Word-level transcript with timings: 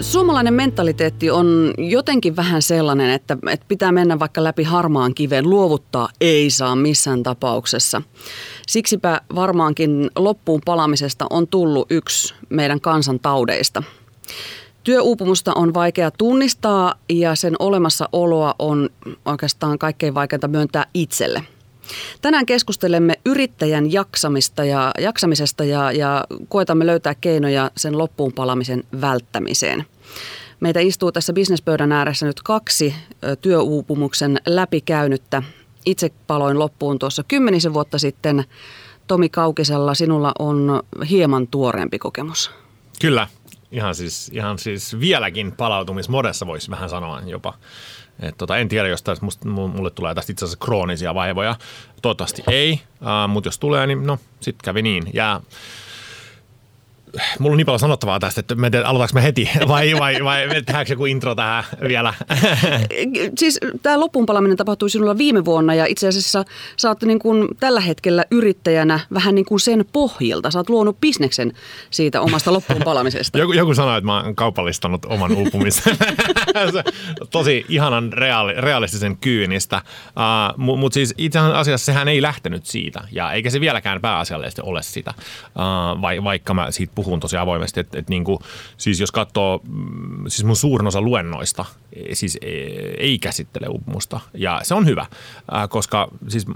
Suomalainen 0.00 0.54
mentaliteetti 0.54 1.30
on 1.30 1.74
jotenkin 1.78 2.36
vähän 2.36 2.62
sellainen, 2.62 3.10
että, 3.10 3.36
että 3.50 3.66
pitää 3.68 3.92
mennä 3.92 4.18
vaikka 4.18 4.44
läpi 4.44 4.62
harmaan 4.62 5.14
kiven. 5.14 5.50
Luovuttaa 5.50 6.08
ei 6.20 6.50
saa 6.50 6.76
missään 6.76 7.22
tapauksessa. 7.22 8.02
Siksipä 8.68 9.20
varmaankin 9.34 10.10
loppuun 10.16 10.60
palamisesta 10.64 11.26
on 11.30 11.48
tullut 11.48 11.86
yksi 11.90 12.34
meidän 12.48 12.80
kansantaudeista. 12.80 13.82
Työuupumusta 14.84 15.52
on 15.54 15.74
vaikea 15.74 16.10
tunnistaa 16.10 16.94
ja 17.08 17.34
sen 17.34 17.54
olemassaoloa 17.58 18.54
on 18.58 18.90
oikeastaan 19.24 19.78
kaikkein 19.78 20.14
vaikeinta 20.14 20.48
myöntää 20.48 20.86
itselle. 20.94 21.42
Tänään 22.22 22.46
keskustelemme 22.46 23.14
yrittäjän 23.26 23.92
jaksamista 23.92 24.64
ja, 24.64 24.90
jaksamisesta 24.98 25.64
ja, 25.64 25.92
ja 25.92 26.24
koetamme 26.48 26.86
löytää 26.86 27.14
keinoja 27.14 27.70
sen 27.76 27.98
loppuun 27.98 28.32
palamisen 28.32 28.84
välttämiseen. 29.00 29.86
Meitä 30.60 30.80
istuu 30.80 31.12
tässä 31.12 31.32
bisnespöydän 31.32 31.92
ääressä 31.92 32.26
nyt 32.26 32.42
kaksi 32.42 32.94
työuupumuksen 33.40 34.38
läpikäynyttä. 34.46 35.42
Itse 35.86 36.10
paloin 36.26 36.58
loppuun 36.58 36.98
tuossa 36.98 37.22
kymmenisen 37.28 37.74
vuotta 37.74 37.98
sitten. 37.98 38.44
Tomi 39.06 39.28
Kaukisella, 39.28 39.94
sinulla 39.94 40.32
on 40.38 40.82
hieman 41.10 41.46
tuoreempi 41.46 41.98
kokemus. 41.98 42.50
Kyllä, 43.00 43.28
ihan 43.72 43.94
siis, 43.94 44.30
ihan 44.34 44.58
siis 44.58 45.00
vieläkin 45.00 45.52
palautumismodessa 45.52 46.46
voisi 46.46 46.70
vähän 46.70 46.88
sanoa 46.88 47.20
jopa. 47.20 47.54
Et 48.20 48.34
tota, 48.38 48.56
en 48.56 48.68
tiedä, 48.68 48.88
jos 48.88 49.02
tästä 49.02 49.24
musta, 49.24 49.48
mulle 49.48 49.90
tulee 49.90 50.14
tästä 50.14 50.32
itse 50.32 50.44
asiassa 50.44 50.64
kroonisia 50.64 51.14
vaivoja. 51.14 51.56
Toivottavasti 52.02 52.42
ei, 52.50 52.80
uh, 53.00 53.28
mutta 53.28 53.48
jos 53.48 53.58
tulee, 53.58 53.86
niin 53.86 54.06
no, 54.06 54.18
sitten 54.40 54.64
kävi 54.64 54.82
niin. 54.82 55.10
Ja 55.12 55.40
mulla 57.38 57.52
on 57.52 57.56
niin 57.56 57.66
paljon 57.66 57.78
sanottavaa 57.78 58.20
tästä, 58.20 58.40
että 58.40 58.54
me 58.54 58.70
aloitaanko 58.84 59.14
me 59.14 59.22
heti 59.22 59.50
vai, 59.68 59.92
vai, 59.98 60.24
vai 60.24 60.48
tehdäänkö 60.48 60.92
joku 60.92 61.06
intro 61.06 61.34
tähän 61.34 61.64
vielä? 61.88 62.14
siis 63.38 63.60
tämä 63.82 64.00
loppuunpalaminen 64.00 64.56
tapahtui 64.56 64.90
sinulla 64.90 65.18
viime 65.18 65.44
vuonna 65.44 65.74
ja 65.74 65.86
itse 65.86 66.08
asiassa 66.08 66.44
sä 66.76 66.88
oot 66.88 67.02
niin 67.02 67.18
kuin 67.18 67.48
tällä 67.60 67.80
hetkellä 67.80 68.24
yrittäjänä 68.30 69.00
vähän 69.14 69.34
niin 69.34 69.44
kuin 69.44 69.60
sen 69.60 69.84
pohjilta. 69.92 70.50
Sä 70.50 70.58
oot 70.58 70.68
luonut 70.68 71.00
bisneksen 71.00 71.52
siitä 71.90 72.20
omasta 72.20 72.52
loppuunpalamisesta. 72.52 73.38
joku, 73.42 73.52
joku 73.52 73.74
sanoi, 73.74 73.98
että 73.98 74.06
mä 74.06 74.20
oon 74.20 74.34
kaupallistanut 74.34 75.04
oman 75.04 75.32
uupumisen. 75.32 75.96
Tosi 77.30 77.66
ihanan 77.68 78.12
reaali, 78.12 78.52
realistisen 78.54 79.16
kyynistä. 79.16 79.82
Uh, 80.06 80.58
Mutta 80.58 80.80
mut 80.80 80.92
siis 80.92 81.14
itse 81.18 81.38
asiassa 81.38 81.86
sehän 81.86 82.08
ei 82.08 82.22
lähtenyt 82.22 82.66
siitä 82.66 83.00
ja 83.12 83.32
eikä 83.32 83.50
se 83.50 83.60
vieläkään 83.60 84.00
pääasiallisesti 84.00 84.62
ole 84.64 84.82
sitä, 84.82 85.14
uh, 85.18 86.02
vai, 86.02 86.24
vaikka 86.24 86.54
mä 86.54 86.70
siitä 86.70 86.92
puhun 86.94 87.07
tosi 87.20 87.36
avoimesti, 87.36 87.80
että, 87.80 87.98
että 87.98 88.10
niin 88.10 88.24
kuin, 88.24 88.38
siis 88.76 89.00
jos 89.00 89.12
katsoo, 89.12 89.60
mm, 89.68 90.24
siis 90.28 90.44
mun 90.44 90.56
suurin 90.56 90.86
osa 90.86 91.00
luennoista 91.00 91.64
e, 91.92 92.14
siis 92.14 92.38
e, 92.42 92.48
ei 92.98 93.18
käsittele 93.18 93.68
uupumusta 93.68 94.20
ja 94.34 94.60
se 94.62 94.74
on 94.74 94.86
hyvä, 94.86 95.06
koska 95.68 96.08
siis 96.28 96.46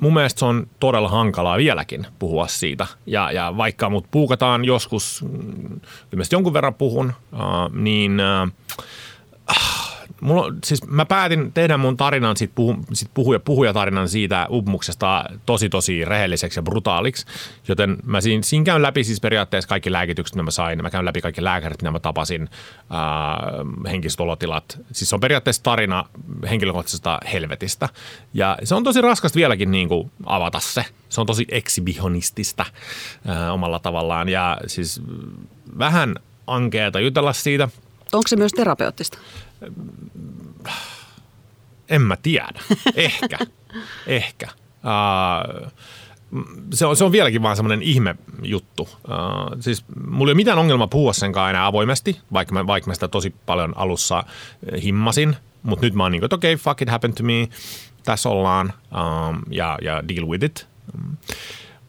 mun 0.00 0.14
mielestä 0.14 0.38
se 0.38 0.44
on 0.44 0.66
todella 0.80 1.08
hankalaa 1.08 1.56
vieläkin 1.56 2.06
puhua 2.18 2.46
siitä. 2.46 2.86
Ja, 3.06 3.32
ja 3.32 3.56
vaikka 3.56 3.90
mut 3.90 4.06
puukataan 4.10 4.64
joskus, 4.64 5.22
mm, 5.22 5.80
ilmeisesti 6.12 6.34
jonkun 6.34 6.52
verran 6.52 6.74
puhun, 6.74 7.12
niin 7.72 8.20
mulla, 10.20 10.54
siis 10.64 10.86
mä 10.86 11.04
päätin 11.04 11.52
tehdä 11.52 11.76
mun 11.76 11.96
tarinan, 11.96 12.36
sit, 12.36 12.52
puhu, 12.54 12.76
sit 12.92 13.10
puhuja, 13.14 13.40
puhujatarinan 13.40 14.08
siitä 14.08 14.46
uupumuksesta 14.50 15.24
tosi 15.46 15.68
tosi 15.68 16.04
rehelliseksi 16.04 16.58
ja 16.58 16.62
brutaaliksi, 16.62 17.26
joten 17.68 17.96
mä 18.04 18.20
siinä, 18.20 18.42
siinä 18.42 18.64
käyn 18.64 18.82
läpi 18.82 19.04
siis 19.04 19.20
periaatteessa 19.20 19.68
kaikki 19.68 19.92
lääkitykset, 19.92 20.34
mitä 20.34 20.42
mä 20.42 20.50
sain, 20.50 20.82
mä 20.82 20.90
käyn 20.90 21.04
läpi 21.04 21.20
kaikki 21.20 21.44
lääkärit, 21.44 21.82
mitä 21.82 21.90
mä 21.90 22.00
tapasin, 22.00 22.42
äh, 22.42 23.92
henkiset 23.92 24.20
olotilat. 24.20 24.78
Siis 24.92 25.10
se 25.10 25.16
on 25.16 25.20
periaatteessa 25.20 25.62
tarina 25.62 26.04
henkilökohtaisesta 26.50 27.18
helvetistä 27.32 27.88
ja 28.34 28.58
se 28.64 28.74
on 28.74 28.84
tosi 28.84 29.00
raskasta 29.00 29.36
vieläkin 29.36 29.70
niin 29.70 29.88
kuin 29.88 30.10
avata 30.26 30.60
se. 30.60 30.84
Se 31.08 31.20
on 31.20 31.26
tosi 31.26 31.46
ekshibihonistista 31.48 32.64
omalla 33.52 33.78
tavallaan 33.78 34.28
ja 34.28 34.58
siis 34.66 35.02
vähän 35.78 36.14
ankeeta 36.46 37.00
jutella 37.00 37.32
siitä. 37.32 37.68
Onko 38.12 38.28
se 38.28 38.36
myös 38.36 38.52
terapeuttista? 38.52 39.18
En 41.88 42.02
mä 42.02 42.16
tiedä. 42.16 42.60
Ehkä. 42.94 43.38
Ehkä. 44.06 44.48
Uh, 44.74 45.70
se 46.74 46.86
on, 46.86 46.96
se 46.96 47.04
on 47.04 47.12
vieläkin 47.12 47.42
vaan 47.42 47.56
semmoinen 47.56 47.82
ihme 47.82 48.16
juttu. 48.42 48.82
Uh, 48.82 49.60
siis 49.60 49.84
mulla 50.10 50.30
ei 50.30 50.32
ole 50.32 50.34
mitään 50.34 50.58
ongelmaa 50.58 50.86
puhua 50.86 51.12
senkaan 51.12 51.50
enää 51.50 51.66
avoimesti, 51.66 52.20
vaikka 52.32 52.54
mä, 52.54 52.66
vaikka 52.66 52.90
mä 52.90 52.94
sitä 52.94 53.08
tosi 53.08 53.34
paljon 53.46 53.72
alussa 53.76 54.24
himmasin. 54.82 55.36
Mutta 55.62 55.86
nyt 55.86 55.94
mä 55.94 56.02
oon 56.02 56.12
niin 56.12 56.20
kuin, 56.20 56.26
että 56.26 56.36
okei, 56.36 56.54
okay, 56.54 56.62
fuck 56.62 56.82
it 56.82 56.88
happened 56.88 57.14
to 57.14 57.22
me. 57.22 57.48
Tässä 58.04 58.28
ollaan 58.28 58.72
um, 58.92 59.42
ja, 59.50 59.78
ja 59.82 60.08
deal 60.08 60.28
with 60.28 60.44
it. 60.44 60.68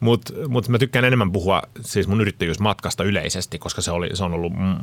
Mutta 0.02 0.32
mut 0.48 0.68
mä 0.68 0.78
tykkään 0.78 1.04
enemmän 1.04 1.32
puhua 1.32 1.62
siis 1.80 2.08
mun 2.08 2.20
yrittäjyysmatkasta 2.20 3.04
yleisesti, 3.04 3.58
koska 3.58 3.82
se, 3.82 3.90
oli, 3.90 4.10
se 4.14 4.24
on 4.24 4.34
ollut 4.34 4.52
mm, 4.52 4.76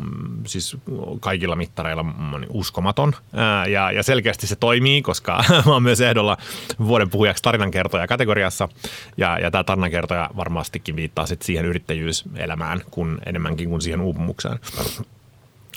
siis 0.46 0.78
kaikilla 1.20 1.56
mittareilla 1.56 2.04
mm, 2.04 2.12
uskomaton. 2.50 3.16
Ää, 3.34 3.66
ja, 3.66 3.92
ja 3.92 4.04
selkeästi 4.04 4.48
se 4.48 4.56
toimii, 4.56 5.02
koska 5.02 5.44
mä 5.66 5.72
oon 5.74 5.84
myös 5.84 6.02
ehdolla 6.02 6.38
vuoden 6.80 7.10
puhujaksi 7.10 7.44
tarinankertoja 7.44 8.08
kategoriassa. 8.08 8.70
Ja, 9.18 9.40
ja 9.40 9.52
tämä 9.52 9.64
tarinankertoja 9.64 10.30
varmastikin 10.36 10.96
viittaa 10.96 11.26
sit 11.26 11.42
siihen 11.42 11.66
yrittäjyyselämään 11.66 12.82
kun 12.92 13.20
enemmänkin 13.26 13.70
kuin 13.70 13.82
siihen 13.82 14.02
uupumukseen. 14.02 14.60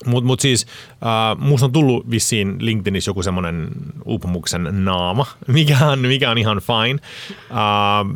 Mutta 0.07 0.27
mut 0.27 0.41
siis 0.41 0.67
äh, 0.93 1.39
musta 1.39 1.67
on 1.67 1.73
tullut 1.73 2.11
vissiin 2.11 2.57
LinkedInissä 2.59 3.09
joku 3.09 3.23
semmoinen 3.23 3.69
uupumuksen 4.05 4.85
naama, 4.85 5.27
mikä 5.47 5.87
on, 5.87 5.99
mikä 5.99 6.31
on 6.31 6.39
ihan 6.39 6.59
fine. 6.61 6.99
Äh, 7.51 8.07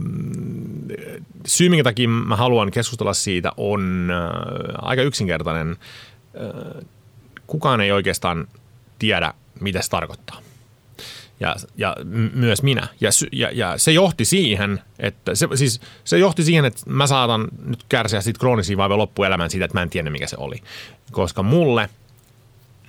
syy, 1.47 1.69
minkä 1.69 1.85
takia 1.85 2.09
mä 2.09 2.37
haluan 2.37 2.71
keskustella 2.71 3.15
siitä, 3.15 3.53
on 3.57 4.11
äh, 4.11 4.75
aika 4.83 5.03
yksinkertainen. 5.03 5.71
Äh, 5.71 6.85
kukaan 7.47 7.81
ei 7.81 7.93
oikeastaan 7.93 8.49
tiedä, 8.99 9.35
mitä 9.61 9.83
se 9.83 9.91
tarkoittaa 9.91 10.46
ja, 11.41 11.57
ja 11.77 11.97
myös 12.35 12.63
minä. 12.63 12.89
Ja, 13.01 13.11
ja, 13.33 13.51
ja 13.53 13.79
se 13.79 13.93
johti 13.93 14.25
siihen, 14.25 14.81
että 14.99 15.35
se, 15.35 15.49
siis 15.55 15.81
se 16.05 16.19
johti 16.19 16.45
siihen, 16.45 16.65
että 16.65 16.81
mä 16.87 17.07
saatan 17.07 17.49
nyt 17.65 17.85
kärsiä 17.89 18.21
siitä 18.21 18.39
kroonisia 18.39 18.77
vaivoja 18.77 18.99
loppuelämän 18.99 19.51
siitä, 19.51 19.65
että 19.65 19.79
mä 19.79 19.83
en 19.83 19.91
tiedä 19.91 20.11
mikä 20.11 20.27
se 20.27 20.37
oli. 20.39 20.63
Koska 21.11 21.43
mulle 21.43 21.89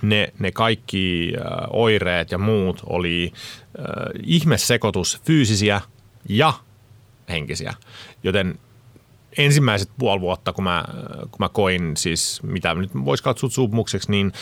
ne, 0.02 0.32
ne 0.38 0.52
kaikki 0.52 1.32
äh, 1.36 1.44
oireet 1.70 2.30
ja 2.30 2.38
muut 2.38 2.82
oli 2.86 3.32
äh, 3.78 3.84
ihmesekoitus 4.22 5.20
fyysisiä 5.24 5.80
ja 6.28 6.52
henkisiä. 7.28 7.74
Joten 8.22 8.58
ensimmäiset 9.38 9.90
puoli 9.98 10.20
vuotta, 10.20 10.52
kun 10.52 10.64
mä, 10.64 10.84
kun 11.20 11.38
mä 11.38 11.48
koin 11.48 11.96
siis, 11.96 12.42
mitä 12.42 12.74
nyt 12.74 12.90
voisi 13.04 13.24
katsoa 13.24 13.50
suupumukseksi, 13.50 14.10
niin 14.10 14.32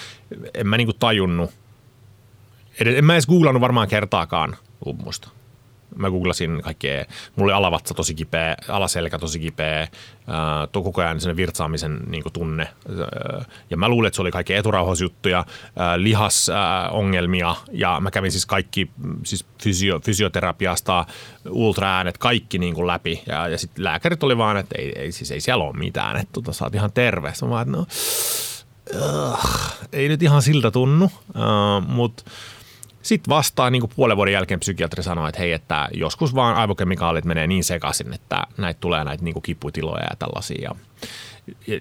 en 0.55 0.67
mä 0.67 0.77
niinku 0.77 0.93
tajunnut– 0.93 1.51
en 2.81 3.05
mä 3.05 3.13
edes 3.13 3.27
googlannut 3.27 3.61
varmaan 3.61 3.89
kertaakaan 3.89 4.57
uupumusta. 4.85 5.29
Mä 5.97 6.11
googlasin 6.11 6.63
kaikkea, 6.63 7.05
mulla 7.37 7.53
oli 7.53 7.59
alavatsa 7.59 7.95
tosi 7.95 8.15
kipeä, 8.15 8.57
alaselkä 8.69 9.19
tosi 9.19 9.39
kipeä, 9.39 9.83
äh, 9.83 9.89
koko 10.73 11.01
ajan 11.01 11.21
sen 11.21 11.37
virtsaamisen 11.37 12.01
niin 12.07 12.23
tunne. 12.33 12.63
Äh, 12.63 13.47
ja 13.71 13.77
mä 13.77 13.89
luulin, 13.89 14.07
että 14.07 14.15
se 14.17 14.23
oli 14.23 14.31
kaikki 14.31 14.55
eturauhasjuttuja, 14.55 15.39
äh, 15.39 15.47
lihasongelmia 15.97 17.55
ja 17.73 18.01
mä 18.01 18.11
kävin 18.11 18.33
siis 18.33 18.47
kaikki 18.47 18.91
siis 19.25 19.47
fysio, 19.63 20.01
fysioterapiasta, 20.01 21.07
ultraäänet, 21.51 22.19
kaikki 22.19 22.59
niin 22.59 22.75
kuin 22.75 22.87
läpi. 22.87 23.23
Ja, 23.27 23.49
ja 23.49 23.59
sitten 23.59 23.85
lääkärit 23.85 24.23
oli 24.23 24.39
vaan, 24.39 24.57
että 24.57 24.75
ei, 24.79 24.99
ei, 24.99 25.13
siis 25.13 25.31
ei 25.31 25.41
siellä 25.41 25.65
ole 25.65 25.77
mitään, 25.77 26.17
että 26.17 26.33
tota, 26.33 26.53
sä 26.53 26.65
oot 26.65 26.75
ihan 26.75 26.93
terve. 26.93 27.33
Mä 27.43 27.49
vaan, 27.49 27.73
no, 27.73 27.87
uh, 28.95 29.39
ei 29.93 30.09
nyt 30.09 30.23
ihan 30.23 30.43
siltä 30.43 30.71
tunnu, 30.71 31.05
uh, 31.05 31.89
mutta 31.89 32.25
sitten 33.07 33.31
vastaan 33.31 33.73
niin 33.73 33.83
puolen 33.97 34.17
vuoden 34.17 34.33
jälkeen 34.33 34.61
psykiatri 34.61 35.03
sanoi, 35.03 35.29
että 35.29 35.41
hei, 35.41 35.53
että 35.53 35.89
joskus 35.95 36.35
vaan 36.35 36.57
aivokemikaalit 36.57 37.25
menee 37.25 37.47
niin 37.47 37.65
sekaisin, 37.65 38.13
että 38.13 38.43
näitä 38.57 38.81
tulee 38.81 39.05
näitä 39.05 39.25
niin 39.25 39.43
kiputiloja 39.43 40.05
ja 40.11 40.17
tällaisia. 40.19 40.75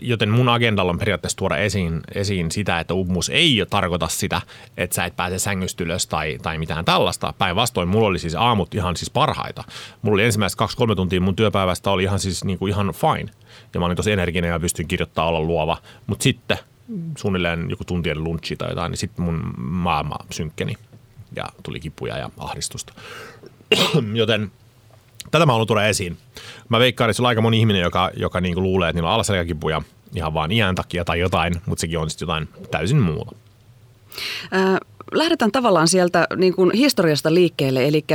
Joten 0.01 0.30
mun 0.30 0.50
agendalla 0.50 0.92
on 0.92 1.00
periaatteessa 1.00 1.38
tuoda 1.38 1.57
esiin, 1.57 2.01
esiin 2.16 2.51
sitä, 2.51 2.80
että 2.80 2.94
uupumus 2.94 3.30
ei 3.30 3.66
tarkoita 3.69 4.07
sitä, 4.07 4.42
että 4.77 4.95
sä 4.95 5.06
et 5.06 5.16
pääse 5.16 5.39
sängystä 5.39 5.83
ylös 5.83 6.07
tai, 6.07 6.38
tai 6.42 6.57
mitään 6.57 6.86
tällaista. 6.86 7.33
Päinvastoin 7.38 7.88
mulla 7.88 8.07
oli 8.07 8.19
siis 8.19 8.36
aamut 8.36 8.75
ihan 8.75 8.98
siis 8.98 9.10
parhaita. 9.10 9.63
Mulla 10.01 10.16
oli 10.16 10.24
ensimmäiset 10.24 10.57
kaksi-kolme 10.57 10.95
tuntia 10.95 11.22
mun 11.22 11.36
työpäivästä 11.36 11.92
oli 11.92 12.04
ihan 12.04 12.19
siis 12.19 12.44
niin 12.44 12.60
kuin 12.60 12.69
ihan 12.69 12.94
fine. 12.94 13.31
Ja 13.74 13.80
mä 13.80 13.86
olin 13.86 13.98
tosi 13.98 14.12
energinen 14.12 14.50
ja 14.50 14.60
pystyn 14.60 14.88
kirjoittamaan 14.88 15.30
olla 15.30 15.48
luova. 15.48 15.77
Mutta 16.07 16.24
sitten 16.24 16.57
suunnilleen 17.18 17.69
joku 17.69 17.83
tuntien 17.83 18.24
lunchi 18.24 18.56
tai 18.56 18.69
jotain, 18.69 18.92
niin 18.92 18.98
sitten 18.98 19.25
mun 19.25 19.54
maailma 19.57 20.16
synkkeni 20.31 20.75
ja 21.35 21.45
tuli 21.63 21.79
kipuja 21.79 22.17
ja 22.17 22.29
ahdistusta. 22.37 22.93
Joten 24.13 24.51
tätä 25.31 25.45
mä 25.45 25.51
haluan 25.51 25.67
tuoda 25.67 25.87
esiin. 25.87 26.17
Mä 26.69 26.79
veikkaan, 26.79 27.09
että 27.09 27.17
se 27.17 27.21
on 27.21 27.27
aika 27.27 27.41
moni 27.41 27.59
ihminen, 27.59 27.81
joka, 27.81 28.11
joka 28.17 28.41
niinku 28.41 28.61
luulee, 28.61 28.89
että 28.89 28.97
niillä 28.97 29.09
on 29.09 29.15
alaselkäkipuja 29.15 29.81
ihan 30.15 30.33
vaan 30.33 30.51
iän 30.51 30.75
takia 30.75 31.05
tai 31.05 31.19
jotain, 31.19 31.53
mutta 31.65 31.81
sekin 31.81 31.99
on 31.99 32.09
sitten 32.09 32.25
jotain 32.25 32.49
täysin 32.71 32.99
muuta. 32.99 33.35
Äh, 34.53 34.77
lähdetään 35.11 35.51
tavallaan 35.51 35.87
sieltä 35.87 36.27
niin 36.35 36.55
kuin 36.55 36.71
historiasta 36.73 37.33
liikkeelle, 37.33 37.88
eli 37.88 38.05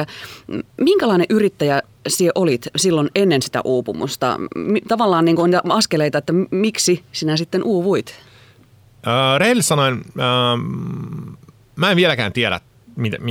minkälainen 0.80 1.26
yrittäjä 1.30 1.82
sinä 2.08 2.32
olit 2.34 2.68
silloin 2.76 3.10
ennen 3.14 3.42
sitä 3.42 3.60
uupumusta? 3.64 4.38
Tavallaan 4.88 5.24
niin 5.24 5.36
kuin 5.36 5.54
on 5.64 5.72
askeleita, 5.72 6.18
että 6.18 6.32
miksi 6.50 7.04
sinä 7.12 7.36
sitten 7.36 7.62
uuvuit? 7.64 8.14
Äh, 9.06 9.38
Rehellisesti 9.38 9.68
sanoen, 9.68 9.94
äh, 9.94 10.60
mä 11.76 11.90
en 11.90 11.96
vieläkään 11.96 12.32
tiedä, 12.32 12.60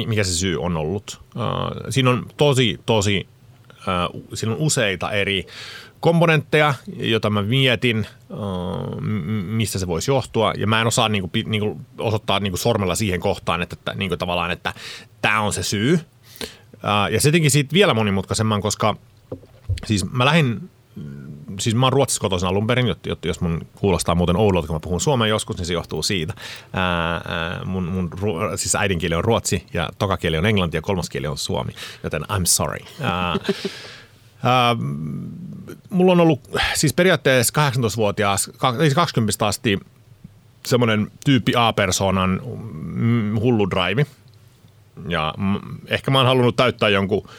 mikä 0.06 0.23
se 0.23 0.33
syy 0.33 0.61
on 0.61 0.77
ollut. 0.77 1.21
Äh, 1.38 1.83
siinä 1.89 2.09
on 2.09 2.25
tosi, 2.38 2.79
tosi, 2.85 3.27
äh, 3.71 4.21
siinä 4.33 4.53
on 4.53 4.59
useita 4.59 5.11
eri 5.11 5.45
komponentteja, 6.00 6.73
joita 6.97 7.29
mä 7.29 7.41
mietin, 7.41 7.97
äh, 8.31 9.01
mistä 9.45 9.79
se 9.79 9.88
voisi 9.88 10.11
johtua. 10.11 10.53
Ja 10.57 10.67
mä 10.67 10.81
en 10.81 10.88
osaa 10.88 11.09
niinku, 11.09 11.29
niinku, 11.45 11.81
osoittaa 11.97 12.39
niinku 12.39 12.57
sormella 12.57 12.95
siihen 12.95 13.19
kohtaan, 13.19 13.61
että, 13.61 13.94
niinku 13.95 14.17
tavallaan, 14.17 14.51
että 14.51 14.73
tämä 15.21 15.41
on 15.41 15.53
se 15.53 15.63
syy. 15.63 16.00
Ja 17.11 17.21
se 17.21 17.31
siitä 17.47 17.73
vielä 17.73 17.94
monimutkaisemman, 17.94 18.61
koska 18.61 18.95
siis 19.85 20.11
mä 20.11 20.25
lähdin 20.25 20.69
siis 21.59 21.75
mä 21.75 21.85
oon 21.85 21.94
Ruotsissa 21.94 22.21
kotoisin 22.21 22.50
alun 22.50 22.67
perin, 22.67 22.95
jos 23.25 23.41
mun 23.41 23.67
kuulostaa 23.75 24.15
muuten 24.15 24.35
oudolta, 24.35 24.67
kun 24.67 24.75
mä 24.75 24.79
puhun 24.79 25.01
suomea 25.01 25.27
joskus, 25.27 25.57
niin 25.57 25.65
se 25.65 25.73
johtuu 25.73 26.03
siitä. 26.03 26.33
Ää, 26.73 27.13
ää, 27.13 27.61
mun, 27.65 27.83
mun 27.83 28.09
siis 28.56 28.75
äidinkieli 28.75 29.15
on 29.15 29.23
ruotsi 29.23 29.65
ja 29.73 29.89
tokakieli 30.00 30.38
on 30.38 30.45
englanti 30.45 30.77
ja 30.77 30.81
kolmas 30.81 31.09
kieli 31.09 31.27
on 31.27 31.38
suomi, 31.38 31.71
joten 32.03 32.21
I'm 32.21 32.45
sorry. 32.45 32.85
Ää, 33.01 33.35
ää, 34.44 34.75
mulla 35.89 36.11
on 36.11 36.19
ollut 36.19 36.41
siis 36.73 36.94
periaatteessa 36.94 37.71
18-vuotias, 37.71 38.51
20 38.95 39.47
asti 39.47 39.79
semmoinen 40.65 41.11
tyyppi 41.25 41.53
A-persoonan 41.56 42.41
mm, 42.94 43.39
hullu 43.39 43.69
drive. 43.69 44.06
Ja 45.07 45.33
ehkä 45.88 46.11
mä 46.11 46.17
oon 46.17 46.27
halunnut 46.27 46.56
täyttää 46.56 46.89
jonkun 46.89 47.29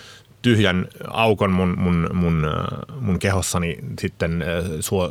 tyhjän 0.42 0.88
aukon 1.10 1.52
mun, 1.52 1.74
mun, 1.78 2.08
mun, 2.12 2.44
äh, 2.44 3.00
mun 3.00 3.18
kehossani 3.18 3.78
sitten 3.98 4.42
äh, 4.42 4.64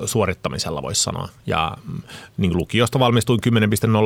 suorittamisella, 0.05 0.81
voisi 0.81 1.03
sanoa. 1.03 1.29
Ja 1.45 1.77
mm, 1.87 2.01
niin 2.37 2.57
lukiosta 2.57 2.99
valmistuin 2.99 3.39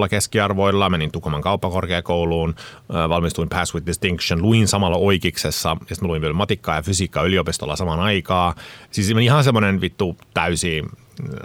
10.0 0.04 0.10
keskiarvoilla, 0.10 0.90
menin 0.90 1.12
Tukoman 1.12 1.42
kauppakorkeakouluun, 1.42 2.56
äh, 2.96 3.10
valmistuin 3.10 3.50
Pass 3.50 3.74
with 3.74 3.86
Distinction, 3.86 4.42
luin 4.42 4.68
samalla 4.68 4.98
oikeiksessa, 4.98 5.78
ja 5.90 5.96
sitten 5.96 6.10
luin 6.10 6.22
vielä 6.22 6.34
matikkaa 6.34 6.76
ja 6.76 6.82
fysiikkaa 6.82 7.24
yliopistolla 7.24 7.76
samaan 7.76 8.00
aikaa. 8.00 8.56
Siis 8.92 9.10
ihan 9.10 9.44
semmoinen 9.44 9.82
vittu 9.82 10.18
täysi 10.34 10.84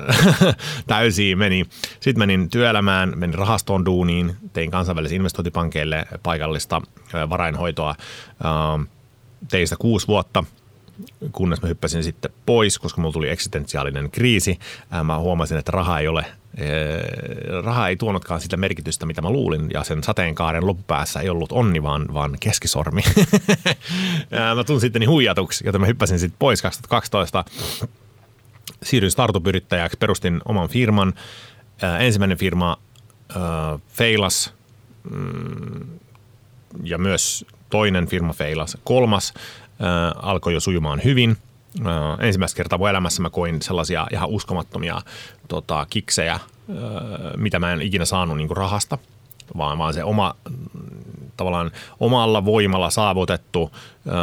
täysi 0.87 1.35
meni. 1.35 1.67
Sitten 2.01 2.19
menin 2.19 2.51
työelämään, 2.51 3.13
menin 3.17 3.35
rahastoon 3.35 3.85
duuniin, 3.85 4.37
tein 4.53 4.71
kansainvälisille 4.71 5.17
investointipankeille 5.17 6.07
paikallista 6.23 6.83
varainhoitoa 7.29 7.95
tein 8.39 8.98
sitä 9.51 9.77
kuusi 9.79 10.07
vuotta, 10.07 10.45
kunnes 11.33 11.63
mä 11.63 11.69
hyppäsin 11.69 12.05
sitten 12.05 12.31
pois, 12.47 12.79
koska 12.79 13.01
mulla 13.01 13.13
tuli 13.13 13.31
eksistentiaalinen 13.31 14.11
kriisi. 14.11 14.59
Mä 15.05 15.19
huomasin, 15.19 15.59
että 15.59 15.73
raha 15.73 15.99
ei 15.99 16.09
ole 16.09 16.27
raha 17.65 17.89
ei 17.89 17.97
tuonutkaan 17.97 18.41
sitä 18.41 18.57
merkitystä, 18.57 19.07
mitä 19.07 19.23
mä 19.23 19.31
luulin, 19.31 19.71
ja 19.75 19.85
sen 19.85 20.05
sateenkaaren 20.05 20.67
loppupäässä 20.67 21.21
ei 21.21 21.29
ollut 21.29 21.53
onni, 21.53 21.83
vaan, 21.83 22.07
vaan 22.15 22.37
keskisormi. 22.41 23.03
mä 24.57 24.65
tunsin 24.65 24.87
sitten 24.87 25.09
huijatuksi, 25.09 25.67
joten 25.67 25.81
mä 25.81 25.87
hyppäsin 25.87 26.19
sitten 26.19 26.39
pois 26.39 26.63
2012. 26.63 27.45
Siirryin 28.83 29.11
startup-yrittäjäksi, 29.11 29.99
perustin 29.99 30.41
oman 30.45 30.69
firman. 30.69 31.15
Ensimmäinen 32.01 32.39
firma 32.39 32.77
feilas 33.89 34.55
mm, 35.11 35.87
ja 36.83 36.99
myös 36.99 37.47
toinen 37.71 38.07
firma 38.07 38.33
feilasi, 38.33 38.79
kolmas 38.85 39.35
äh, 39.37 40.13
alkoi 40.23 40.55
jo 40.55 40.61
sujumaan 40.61 41.01
hyvin. 41.05 41.37
Äh, 41.87 42.27
ensimmäistä 42.27 42.57
kertaa 42.57 42.79
mun 42.79 42.89
elämässä 42.89 43.23
mä 43.23 43.31
koin 43.31 43.63
sellaisia 43.63 44.07
ihan 44.13 44.29
uskomattomia 44.29 45.01
tota, 45.49 45.87
kiksejä, 45.91 46.33
äh, 46.33 46.41
mitä 47.37 47.59
mä 47.59 47.73
en 47.73 47.83
ikinä 47.83 48.05
saanut 48.05 48.37
niin 48.37 48.57
rahasta, 48.57 48.99
vaan, 49.57 49.79
vaan 49.79 49.95
se 49.95 50.05
oma 50.05 50.35
tavallaan 51.39 51.71
omalla 52.01 52.45
voimalla 52.45 52.91
saavutettu 52.91 53.71
öö, 54.07 54.15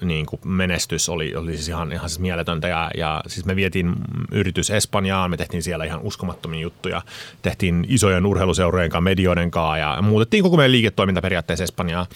niin 0.00 0.26
kuin 0.26 0.40
menestys 0.44 1.08
oli, 1.08 1.34
oli 1.36 1.54
siis 1.54 1.68
ihan, 1.68 1.92
ihan 1.92 2.08
siis 2.08 2.20
mieletöntä. 2.20 2.68
Ja, 2.68 2.90
ja 2.96 3.22
siis 3.26 3.46
me 3.46 3.56
vietiin 3.56 3.94
yritys 4.30 4.70
Espanjaan, 4.70 5.30
me 5.30 5.36
tehtiin 5.36 5.62
siellä 5.62 5.84
ihan 5.84 6.00
uskomattomia 6.02 6.60
juttuja. 6.60 7.02
Tehtiin 7.42 7.86
isojen 7.88 8.26
urheiluseurojen 8.26 8.90
kanssa, 8.90 9.00
medioiden 9.00 9.50
kanssa 9.50 9.78
ja 9.78 10.02
muutettiin 10.02 10.42
koko 10.42 10.56
meidän 10.56 10.72
liiketoiminta 10.72 11.22
periaatteessa 11.22 11.64
Espanjaan. 11.64 12.06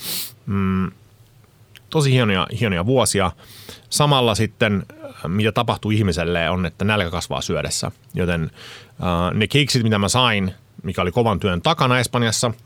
Mm, 0.46 0.90
tosi 1.90 2.12
hienoja, 2.12 2.46
hienoja 2.60 2.86
vuosia. 2.86 3.32
Samalla 3.90 4.34
sitten, 4.34 4.86
mitä 5.28 5.52
tapahtuu 5.52 5.90
ihmiselle, 5.90 6.50
on, 6.50 6.66
että 6.66 6.84
nälkä 6.84 7.10
kasvaa 7.10 7.40
syödessä. 7.40 7.90
Joten 8.14 8.50
ne 9.34 9.46
keksit, 9.46 9.82
mitä 9.82 9.98
mä 9.98 10.08
sain, 10.08 10.54
mikä 10.82 11.02
oli 11.02 11.12
kovan 11.12 11.40
työn 11.40 11.62
takana 11.62 11.98
Espanjassa– 11.98 12.52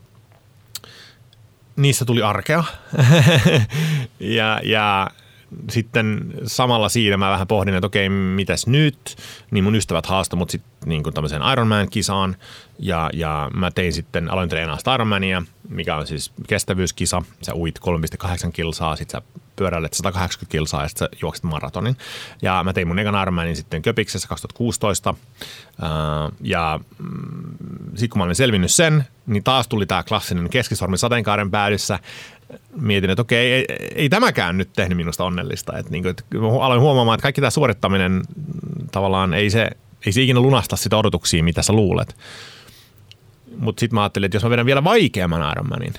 niistä 1.75 2.05
tuli 2.05 2.21
arkea. 2.21 2.63
ja, 4.19 4.59
ja 4.63 5.09
sitten 5.69 6.33
samalla 6.45 6.89
siinä 6.89 7.17
mä 7.17 7.31
vähän 7.31 7.47
pohdin, 7.47 7.75
että 7.75 7.87
okei, 7.87 8.09
mitäs 8.09 8.67
nyt? 8.67 9.15
Niin 9.51 9.63
mun 9.63 9.75
ystävät 9.75 10.05
haastoi 10.05 10.37
mut 10.37 10.49
sitten 10.49 10.89
niin 10.89 11.03
tämmöiseen 11.13 11.41
Ironman-kisaan. 11.51 12.35
Ja, 12.79 13.09
ja 13.13 13.51
mä 13.53 13.71
tein 13.71 13.93
sitten, 13.93 14.31
aloin 14.31 14.49
treenaa 14.49 14.77
Ironmania, 14.95 15.43
mikä 15.69 15.95
on 15.95 16.07
siis 16.07 16.31
kestävyyskisa. 16.47 17.21
Sä 17.41 17.53
uit 17.55 17.79
3,8 18.23 18.51
kilsaa, 18.51 18.95
sit 18.95 19.09
sä 19.09 19.21
pyöräilet 19.55 19.93
180 19.93 20.51
kilsaa 20.51 20.81
ja 20.81 20.87
sitten 20.87 21.07
sä 21.11 21.17
juokset 21.21 21.43
maratonin. 21.43 21.97
Ja 22.41 22.63
mä 22.63 22.73
tein 22.73 22.87
mun 22.87 22.99
ekan 22.99 23.21
Ironmanin 23.21 23.55
sitten 23.55 23.81
Köpiksessä 23.81 24.27
2016. 24.27 25.13
ja 26.41 26.79
mm, 26.99 27.57
sitten 27.87 28.09
kun 28.09 28.17
mä 28.19 28.23
olin 28.23 28.35
selvinnyt 28.35 28.71
sen, 28.71 29.05
niin 29.25 29.43
taas 29.43 29.67
tuli 29.67 29.85
tämä 29.85 30.03
klassinen 30.03 30.49
keskisormi 30.49 30.97
sateenkaaren 30.97 31.51
päädyssä 31.51 31.99
mietin, 32.81 33.09
että 33.09 33.21
okei, 33.21 33.53
ei, 33.53 33.65
ei 33.95 34.09
tämäkään 34.09 34.57
nyt 34.57 34.69
tehnyt 34.73 34.97
minusta 34.97 35.23
onnellista. 35.23 35.77
Että 35.77 35.91
niin 35.91 36.03
kuin, 36.03 36.11
että 36.11 36.23
aloin 36.61 36.81
huomaamaan, 36.81 37.15
että 37.15 37.21
kaikki 37.21 37.41
tämä 37.41 37.49
suorittaminen 37.49 38.11
mm, 38.11 38.87
tavallaan 38.91 39.33
ei 39.33 39.49
se, 39.49 39.69
ei 40.05 40.11
se 40.11 40.21
ikinä 40.21 40.39
lunasta 40.39 40.75
sitä 40.75 40.97
odotuksia, 40.97 41.43
mitä 41.43 41.61
sä 41.61 41.73
luulet. 41.73 42.15
Mutta 43.57 43.79
sitten 43.79 43.95
mä 43.95 44.01
ajattelin, 44.01 44.25
että 44.25 44.35
jos 44.35 44.43
mä 44.43 44.49
vedän 44.49 44.65
vielä 44.65 44.83
vaikeamman 44.83 45.51
Ironmanin, 45.51 45.93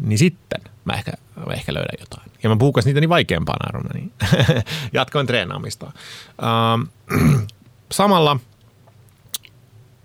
niin 0.00 0.18
sitten 0.18 0.60
mä 0.84 0.92
ehkä, 0.92 1.12
mä 1.46 1.52
ehkä 1.52 1.74
löydän 1.74 1.96
jotain. 2.00 2.32
Ja 2.42 2.48
mä 2.48 2.56
puhukas 2.56 2.84
niitä 2.84 3.00
niin 3.00 3.08
vaikeampaan 3.08 3.68
Ironmaniin. 3.68 4.12
Jatkoin 4.92 5.26
treenaamista. 5.26 5.92
Ähm, 6.42 6.82
samalla– 7.92 8.36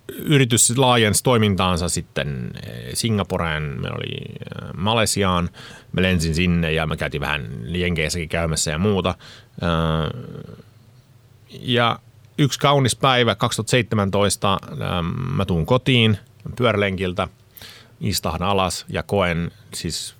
yritys 0.08 0.78
laajensi 0.78 1.24
toimintaansa 1.24 1.90
sitten 1.90 2.52
eh, 2.64 2.94
Singaporeen, 2.94 3.64
me 3.64 3.90
oli 3.92 4.16
eh, 4.16 4.74
Malesiaan, 4.78 5.50
me 5.92 6.02
lensin 6.02 6.36
sinne 6.36 6.72
ja 6.72 6.88
me 6.88 6.98
käytiin 6.98 7.22
vähän 7.22 7.48
Jenkeissäkin 7.68 8.30
käymässä 8.30 8.72
ja 8.72 8.78
muuta. 8.78 9.16
Eh, 9.62 10.46
ja 11.50 12.00
yksi 12.38 12.60
kaunis 12.60 12.96
päivä 12.96 13.36
2017 13.36 14.60
mä 15.36 15.46
tuun 15.46 15.66
kotiin 15.66 16.18
pyörälenkiltä, 16.56 17.28
istahdan 18.02 18.48
alas 18.48 18.86
ja 18.90 19.04
koen 19.04 19.52
siis 19.74 20.16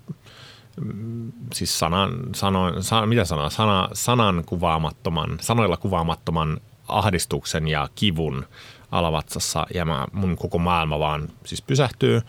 siis 1.54 1.78
sanan, 1.78 2.12
sano, 2.34 2.82
san, 2.82 3.08
mitä 3.08 3.24
sanaa, 3.24 3.50
sana, 3.50 3.88
sanan 3.92 4.44
kuvaamattoman, 4.46 5.38
sanoilla 5.40 5.76
kuvaamattoman 5.76 6.60
ahdistuksen 6.88 7.68
ja 7.68 7.88
kivun 7.94 8.46
alavatsassa 8.90 9.66
ja 9.74 9.84
mä, 9.84 10.06
mun 10.12 10.36
koko 10.36 10.58
maailma 10.58 10.98
vaan 10.98 11.28
siis 11.44 11.62
pysähtyy. 11.62 12.22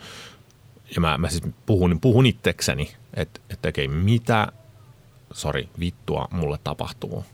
Ja 0.94 1.00
mä, 1.00 1.18
mä 1.18 1.28
siis 1.28 1.42
puhun, 1.66 2.00
puhun 2.00 2.26
itsekseni, 2.26 2.94
että 3.14 3.40
et, 3.50 3.66
okei, 3.66 3.88
mitä, 3.88 4.52
sori, 5.32 5.68
vittua 5.80 6.28
mulle 6.30 6.58
tapahtuu. 6.64 7.24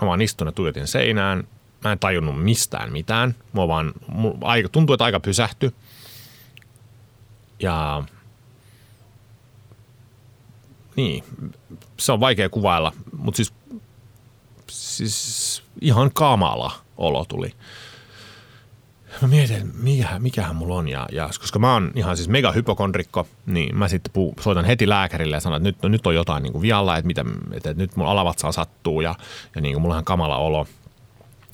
Mä 0.00 0.06
vaan 0.06 0.22
istun 0.22 0.48
ja 0.48 0.52
tuijotin 0.52 0.86
seinään. 0.86 1.48
Mä 1.84 1.92
en 1.92 1.98
tajunnut 1.98 2.42
mistään 2.42 2.92
mitään. 2.92 3.34
Mua 3.52 3.68
vaan, 3.68 3.92
aika, 4.40 4.68
tuntuu, 4.68 4.94
että 4.94 5.04
aika 5.04 5.20
pysähty. 5.20 5.74
Ja 7.60 8.04
niin, 10.96 11.24
se 11.96 12.12
on 12.12 12.20
vaikea 12.20 12.48
kuvailla, 12.48 12.92
mutta 13.16 13.36
siis, 13.36 13.52
siis 14.70 15.62
ihan 15.80 16.10
kamala 16.14 16.72
olo 16.96 17.24
tuli. 17.24 17.52
Mä 19.22 19.28
mietin, 19.28 19.70
mikä, 19.74 20.18
mikähän 20.18 20.56
mulla 20.56 20.74
on. 20.74 20.88
Ja, 20.88 21.06
ja, 21.12 21.30
koska 21.40 21.58
mä 21.58 21.72
oon 21.72 21.90
ihan 21.94 22.16
siis 22.16 22.28
mega 22.28 22.52
hypokondrikko, 22.52 23.26
niin 23.46 23.78
mä 23.78 23.88
sitten 23.88 24.12
puu, 24.12 24.34
soitan 24.40 24.64
heti 24.64 24.88
lääkärille 24.88 25.36
ja 25.36 25.40
sanon, 25.40 25.56
että 25.56 25.68
nyt, 25.68 25.82
no, 25.82 25.88
nyt 25.88 26.06
on 26.06 26.14
jotain 26.14 26.42
niin 26.42 26.52
kuin 26.52 26.62
vialla, 26.62 26.96
että, 26.96 27.06
mitä, 27.06 27.24
että, 27.52 27.70
että 27.70 27.82
nyt 27.82 27.96
mun 27.96 28.06
alavatsaa 28.06 28.52
sattuu 28.52 29.00
ja, 29.00 29.14
ja 29.54 29.60
niin 29.60 29.74
kuin 29.74 29.82
mulla 29.82 29.96
on 29.96 30.04
kamala 30.04 30.36
olo. 30.36 30.66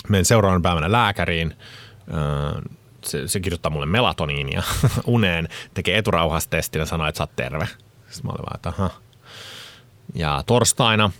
menen 0.08 0.24
seuraavan 0.24 0.62
päivänä 0.62 0.92
lääkäriin. 0.92 1.56
Se, 3.04 3.28
se 3.28 3.40
kirjoittaa 3.40 3.70
mulle 3.70 3.86
melatoniinia 3.86 4.62
uneen, 5.06 5.48
tekee 5.74 5.98
eturauhastestin 5.98 6.80
ja 6.80 6.86
sanoo, 6.86 7.06
että 7.06 7.16
sä 7.18 7.22
oot 7.22 7.36
terve. 7.36 7.68
Sitten 8.10 8.26
mä 8.26 8.32
olin 8.32 8.42
vaan, 8.42 8.56
että 8.56 8.68
aha. 8.68 8.90
Ja 10.14 10.42
torstaina 10.46 11.10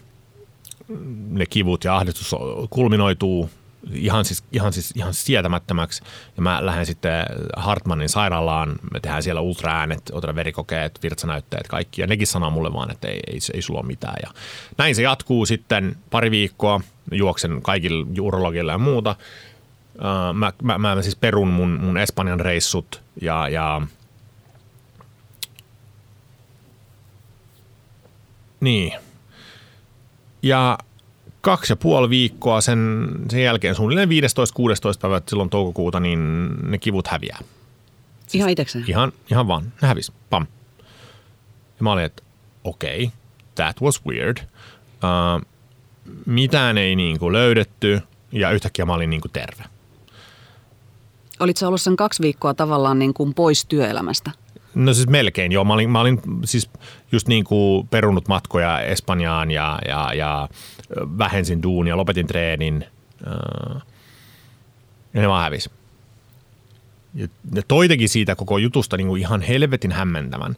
ne 1.28 1.46
kivut 1.46 1.84
ja 1.84 1.96
ahdistus 1.96 2.34
kulminoituu 2.70 3.50
ihan 3.92 4.24
siis, 4.24 4.44
ihan 4.52 4.72
siis 4.72 4.92
ihan 4.96 5.14
sietämättömäksi. 5.14 6.02
Ja 6.36 6.42
mä 6.42 6.66
lähden 6.66 6.86
sitten 6.86 7.26
Hartmanin 7.56 8.08
sairaalaan, 8.08 8.76
me 8.92 9.00
tehdään 9.00 9.22
siellä 9.22 9.40
ultraäänet, 9.40 10.02
otetaan 10.12 10.36
verikokeet, 10.36 10.98
virtsanäytteet, 11.02 11.68
kaikki. 11.68 12.00
Ja 12.00 12.06
nekin 12.06 12.26
sanoo 12.26 12.50
mulle 12.50 12.72
vaan, 12.72 12.90
että 12.90 13.08
ei, 13.08 13.20
ei, 13.26 13.38
ei 13.54 13.62
sulla 13.62 13.80
ole 13.80 13.86
mitään. 13.86 14.16
Ja 14.22 14.30
näin 14.78 14.94
se 14.94 15.02
jatkuu 15.02 15.46
sitten 15.46 15.96
pari 16.10 16.30
viikkoa, 16.30 16.80
juoksen 17.12 17.62
kaikille 17.62 18.06
urologille 18.20 18.72
ja 18.72 18.78
muuta. 18.78 19.16
Mä, 20.32 20.52
mä, 20.62 20.78
mä 20.78 21.02
siis 21.02 21.16
perun 21.16 21.48
mun, 21.48 21.78
mun 21.82 21.96
Espanjan 21.96 22.40
reissut 22.40 23.02
ja, 23.20 23.48
ja 23.48 23.82
niin. 28.62 28.92
Ja 30.42 30.78
kaksi 31.40 31.72
ja 31.72 31.76
puoli 31.76 32.10
viikkoa 32.10 32.60
sen, 32.60 33.08
sen 33.30 33.42
jälkeen, 33.42 33.74
suunnilleen 33.74 34.08
15-16 34.08 34.12
päivä 35.00 35.22
silloin 35.28 35.50
toukokuuta, 35.50 36.00
niin 36.00 36.48
ne 36.70 36.78
kivut 36.78 37.06
häviää. 37.06 37.38
Siis 38.20 38.34
ihan 38.34 38.50
itsekseen? 38.50 38.84
Ihan, 38.88 39.12
ihan 39.30 39.48
vaan. 39.48 39.72
Ne 39.82 39.88
hävisi. 39.88 40.12
Pam. 40.30 40.46
Ja 41.78 41.82
mä 41.82 41.92
olin, 41.92 42.04
että 42.04 42.22
okei, 42.64 43.04
okay, 43.04 43.16
that 43.54 43.80
was 43.80 44.06
weird. 44.06 44.36
Uh, 44.86 45.46
mitään 46.26 46.78
ei 46.78 46.96
niin 46.96 47.18
kuin 47.18 47.32
löydetty 47.32 48.00
ja 48.32 48.50
yhtäkkiä 48.50 48.84
mä 48.84 48.94
olin 48.94 49.10
niin 49.10 49.20
kuin 49.20 49.32
terve. 49.32 49.64
Olitko 51.40 51.66
ollut 51.66 51.80
sen 51.80 51.96
kaksi 51.96 52.22
viikkoa 52.22 52.54
tavallaan 52.54 52.98
niin 52.98 53.14
kuin 53.14 53.34
pois 53.34 53.66
työelämästä? 53.66 54.30
No 54.74 54.94
siis 54.94 55.08
melkein 55.08 55.52
joo. 55.52 55.64
Mä 55.64 55.72
olin, 55.72 55.90
mä 55.90 56.00
olin 56.00 56.20
siis 56.44 56.70
just 57.12 57.28
niin 57.28 57.44
kuin 57.44 57.88
perunut 57.88 58.28
matkoja 58.28 58.80
Espanjaan 58.80 59.50
ja, 59.50 59.78
ja, 59.88 60.14
ja 60.14 60.48
vähensin 61.18 61.62
duunia, 61.62 61.96
lopetin 61.96 62.26
treenin 62.26 62.84
ja 65.14 65.20
ne 65.20 65.28
vaan 65.28 65.42
hävisi. 65.42 65.70
Ja 67.14 67.28
ne 67.50 67.62
toitekin 67.68 68.08
siitä 68.08 68.34
koko 68.34 68.58
jutusta 68.58 68.96
niin 68.96 69.08
kuin 69.08 69.20
ihan 69.20 69.40
helvetin 69.40 69.92
hämmentävän, 69.92 70.56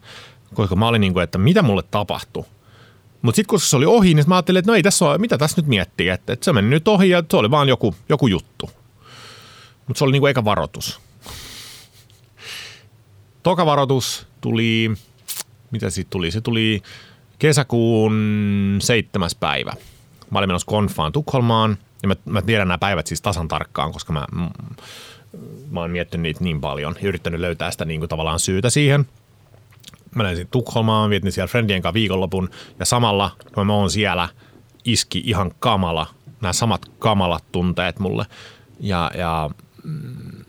koska 0.55 0.77
mä 0.77 0.89
olin 0.89 1.01
niin 1.01 1.13
kuin, 1.13 1.25
että 1.25 1.39
mitä 1.39 1.63
mulle 1.63 1.83
tapahtui. 1.91 2.45
Mutta 3.23 3.37
sitten 3.37 3.51
kun 3.51 3.61
se 3.61 3.77
oli 3.77 3.87
ohi, 3.87 4.15
niin 4.15 4.25
mä 4.29 4.35
ajattelin, 4.35 4.59
että 4.59 4.71
no 4.71 4.77
ei 4.77 4.83
tässä 4.83 5.05
ole, 5.05 5.19
mitä 5.19 5.39
tässä 5.39 5.61
nyt 5.61 5.67
miettii, 5.67 6.09
että, 6.09 6.33
että 6.33 6.45
se 6.45 6.53
meni 6.53 6.69
nyt 6.69 6.89
ohi 6.89 7.09
ja 7.09 7.23
se 7.31 7.37
oli 7.37 7.51
vaan 7.51 7.69
joku, 7.69 7.95
joku 8.09 8.27
juttu. 8.27 8.71
Mutta 9.87 9.99
se 9.99 10.05
oli 10.05 10.13
niin 10.13 10.21
kuin 10.21 10.31
eka 10.31 10.45
varoitus. 10.45 11.01
Toka 13.45 13.67
varoitus 13.67 14.27
tuli, 14.41 14.91
mitä 15.71 15.91
siitä 15.91 16.11
tuli? 16.11 16.31
Se 16.31 16.41
tuli 16.41 16.83
kesäkuun 17.39 18.15
seitsemäs 18.83 19.35
päivä. 19.35 19.73
Mä 20.31 20.39
olin 20.39 20.49
menossa 20.49 20.67
konfaan 20.67 21.13
Tukholmaan 21.13 21.79
ja 22.03 22.09
mä, 22.09 22.17
mä 22.25 22.43
tiedän 22.43 22.69
nämä 22.69 22.79
päivät 22.79 23.07
siis 23.07 23.23
tasan 23.23 23.49
tarkkaan, 23.49 23.93
koska 23.93 24.13
mä, 24.13 24.27
mä 25.71 25.81
oon 25.81 25.91
miettinyt 25.91 26.23
niitä 26.23 26.45
niin 26.45 26.61
paljon 26.61 26.97
ja 27.03 27.09
yrittänyt 27.09 27.41
löytää 27.41 27.71
sitä 27.71 27.85
niin 27.85 28.01
kuin 28.01 28.09
tavallaan 28.09 28.41
syytä 28.41 28.71
siihen. 28.71 29.09
Mä 30.15 30.23
lensin 30.23 30.49
Tukholmaan, 30.51 31.11
vietin 31.11 31.33
siellä 31.33 31.49
friendien 31.49 31.83
kanssa 31.83 31.95
viikonlopun 31.95 32.51
ja 32.79 32.85
samalla, 32.85 33.31
kun 33.55 33.67
mä 33.67 33.75
oon 33.75 33.91
siellä, 33.91 34.29
iski 34.85 35.23
ihan 35.25 35.53
kamala, 35.59 36.07
nämä 36.41 36.53
samat 36.53 36.87
kamalat 36.99 37.45
tunteet 37.53 37.99
mulle. 37.99 38.27
Ja, 38.81 39.11
ja 39.15 39.51
mm, 39.83 40.45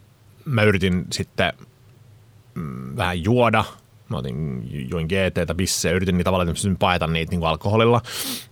mä 0.46 0.64
yritin 0.64 1.06
sitten 1.12 1.54
mm, 2.56 2.96
vähän 2.96 3.24
juoda. 3.24 3.64
Mä 4.10 4.18
otin, 4.18 4.68
join 4.90 5.08
GT, 5.08 5.58
bissejä, 5.58 5.96
yritin 5.96 6.18
niitä 6.18 6.28
tavallaan, 6.28 6.56
paeta 6.80 7.08
niitä 7.08 7.30
niin 7.30 7.40
kuin 7.40 7.50
alkoholilla, 7.50 8.02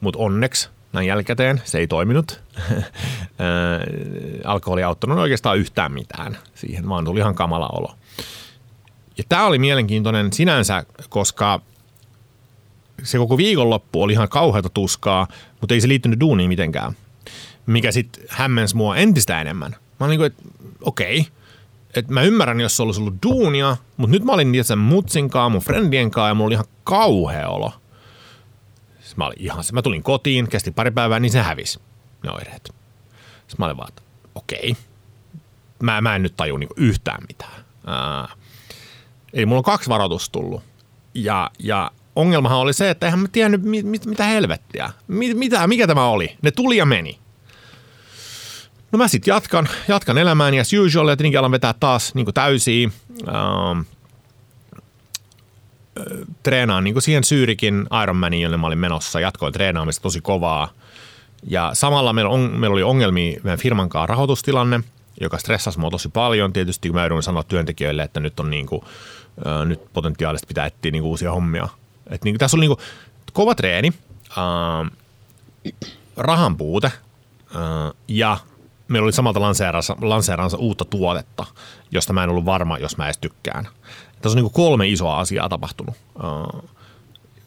mutta 0.01 0.19
onneksi 0.19 0.69
näin 0.93 1.07
jälkikäteen 1.07 1.61
se 1.63 1.77
ei 1.77 1.87
toiminut. 1.87 2.41
Alkoholi 4.43 4.81
ei 4.81 4.85
auttanut 4.85 5.17
oikeastaan 5.17 5.57
yhtään 5.57 5.91
mitään 5.91 6.37
siihen, 6.55 6.89
vaan 6.89 7.05
tuli 7.05 7.19
ihan 7.19 7.35
kamala 7.35 7.67
olo. 7.67 7.95
Ja 9.17 9.23
tämä 9.29 9.45
oli 9.45 9.59
mielenkiintoinen 9.59 10.33
sinänsä, 10.33 10.85
koska 11.09 11.61
se 13.03 13.17
koko 13.17 13.37
viikonloppu 13.37 14.03
oli 14.03 14.13
ihan 14.13 14.29
kauheata 14.29 14.69
tuskaa, 14.69 15.27
mutta 15.61 15.73
ei 15.73 15.81
se 15.81 15.87
liittynyt 15.87 16.19
duuniin 16.19 16.49
mitenkään. 16.49 16.93
Mikä 17.65 17.91
sitten 17.91 18.23
hämmensi 18.29 18.75
mua 18.75 18.97
entistä 18.97 19.41
enemmän. 19.41 19.71
Mä 19.71 20.05
olin 20.05 20.09
niin 20.09 20.19
kuin, 20.19 20.27
että 20.27 20.43
okei, 20.81 21.19
okay, 21.19 21.31
että 21.95 22.13
mä 22.13 22.21
ymmärrän, 22.21 22.59
jos 22.59 22.77
se 22.77 22.83
olisi 22.83 23.01
ollut 23.01 23.23
duunia, 23.23 23.77
mutta 23.97 24.11
nyt 24.11 24.23
mä 24.23 24.31
olin 24.31 24.51
niitä 24.51 24.67
sen 24.67 24.77
mutsin 24.77 25.29
kanssa, 25.29 25.49
mun 25.49 25.61
friendien 25.61 26.11
kanssa 26.11 26.27
ja 26.27 26.33
mulla 26.33 26.47
oli 26.47 26.53
ihan 26.53 26.65
kauhea 26.83 27.49
olo. 27.49 27.73
Siis 28.99 29.17
mä, 29.17 29.25
olin 29.25 29.41
ihan, 29.41 29.63
mä 29.73 29.81
tulin 29.81 30.03
kotiin, 30.03 30.49
kesti 30.49 30.71
pari 30.71 30.91
päivää, 30.91 31.19
niin 31.19 31.31
se 31.31 31.41
hävisi, 31.41 31.79
ne 32.23 32.31
oireet. 32.31 32.73
Sitten 33.47 33.55
mä 33.57 33.65
olin 33.65 33.77
vaan, 33.77 33.91
okei, 34.35 34.71
okay. 34.71 34.83
mä, 35.83 36.01
mä 36.01 36.15
en 36.15 36.23
nyt 36.23 36.35
taju 36.37 36.57
niinku 36.57 36.75
yhtään 36.77 37.23
mitään. 37.27 37.65
Ää, 37.85 38.27
eli 39.33 39.45
mulla 39.45 39.59
on 39.59 39.63
kaksi 39.63 39.89
varoitusta 39.89 40.31
tullut. 40.31 40.63
Ja, 41.13 41.51
ja 41.59 41.91
ongelmahan 42.15 42.59
oli 42.59 42.73
se, 42.73 42.89
että 42.89 43.05
eihän 43.05 43.19
mä 43.19 43.27
tiennyt 43.27 43.63
mit, 43.63 43.85
mit, 43.85 44.05
mitä 44.05 44.23
helvettiä. 44.23 44.89
Mit, 45.07 45.37
mitä, 45.37 45.67
mikä 45.67 45.87
tämä 45.87 46.07
oli? 46.07 46.37
Ne 46.41 46.51
tuli 46.51 46.77
ja 46.77 46.85
meni. 46.85 47.19
No 48.93 48.97
mä 48.97 49.07
sitten 49.07 49.31
jatkan, 49.31 49.69
jatkan 49.87 50.17
elämääni 50.17 50.59
as 50.59 50.73
usual 50.73 51.07
ja 51.07 51.17
tietenkin 51.17 51.39
alan 51.39 51.51
vetää 51.51 51.73
taas 51.79 52.15
niin 52.15 52.33
täysiä. 52.33 52.89
Ähm, 53.27 53.79
treenaan 56.43 56.83
niin 56.83 57.01
siihen 57.01 57.23
Syyrikin 57.23 57.87
Ironmaniin, 58.03 58.41
jolle 58.41 58.57
mä 58.57 58.67
olin 58.67 58.77
menossa. 58.77 59.19
Jatkoin 59.19 59.53
treenaamista 59.53 60.01
tosi 60.01 60.21
kovaa. 60.21 60.69
Ja 61.43 61.71
samalla 61.73 62.13
meillä, 62.13 62.31
on, 62.31 62.39
meillä 62.39 62.73
oli 62.73 62.83
ongelmia 62.83 63.39
meidän 63.43 63.59
firman 63.59 63.89
kanssa 63.89 64.07
rahoitustilanne, 64.07 64.79
joka 65.21 65.37
stressasi 65.37 65.79
mua 65.79 65.89
tosi 65.89 66.09
paljon. 66.09 66.53
Tietysti 66.53 66.89
kun 66.89 66.95
mä 66.95 67.01
joudun 67.01 67.23
sanoa 67.23 67.43
työntekijöille, 67.43 68.03
että 68.03 68.19
nyt 68.19 68.39
on 68.39 68.49
niin 68.49 68.65
kuin, 68.65 68.81
äh, 69.47 69.65
nyt 69.65 69.93
potentiaalisesti 69.93 70.47
pitää 70.47 70.65
etsiä 70.65 70.91
niin 70.91 71.03
uusia 71.03 71.31
hommia. 71.31 71.67
Et 72.09 72.23
niin 72.23 72.33
kuin, 72.33 72.39
tässä 72.39 72.57
oli 72.57 72.67
niin 72.67 72.77
kuin 72.77 72.85
kova 73.33 73.55
treeni, 73.55 73.93
äh, 74.29 74.91
rahan 76.17 76.57
puute 76.57 76.87
äh, 77.55 77.93
ja 78.07 78.37
meillä 78.93 79.05
oli 79.05 79.13
samalta 79.13 79.41
lanseeransa 80.01 80.57
uutta 80.57 80.85
tuotetta, 80.85 81.45
josta 81.91 82.13
mä 82.13 82.23
en 82.23 82.29
ollut 82.29 82.45
varma, 82.45 82.77
jos 82.77 82.97
mä 82.97 83.05
edes 83.05 83.17
tykkään. 83.17 83.67
Tässä 84.21 84.39
on 84.39 84.43
niin 84.43 84.53
kolme 84.53 84.87
isoa 84.87 85.19
asiaa 85.19 85.49
tapahtunut, 85.49 85.95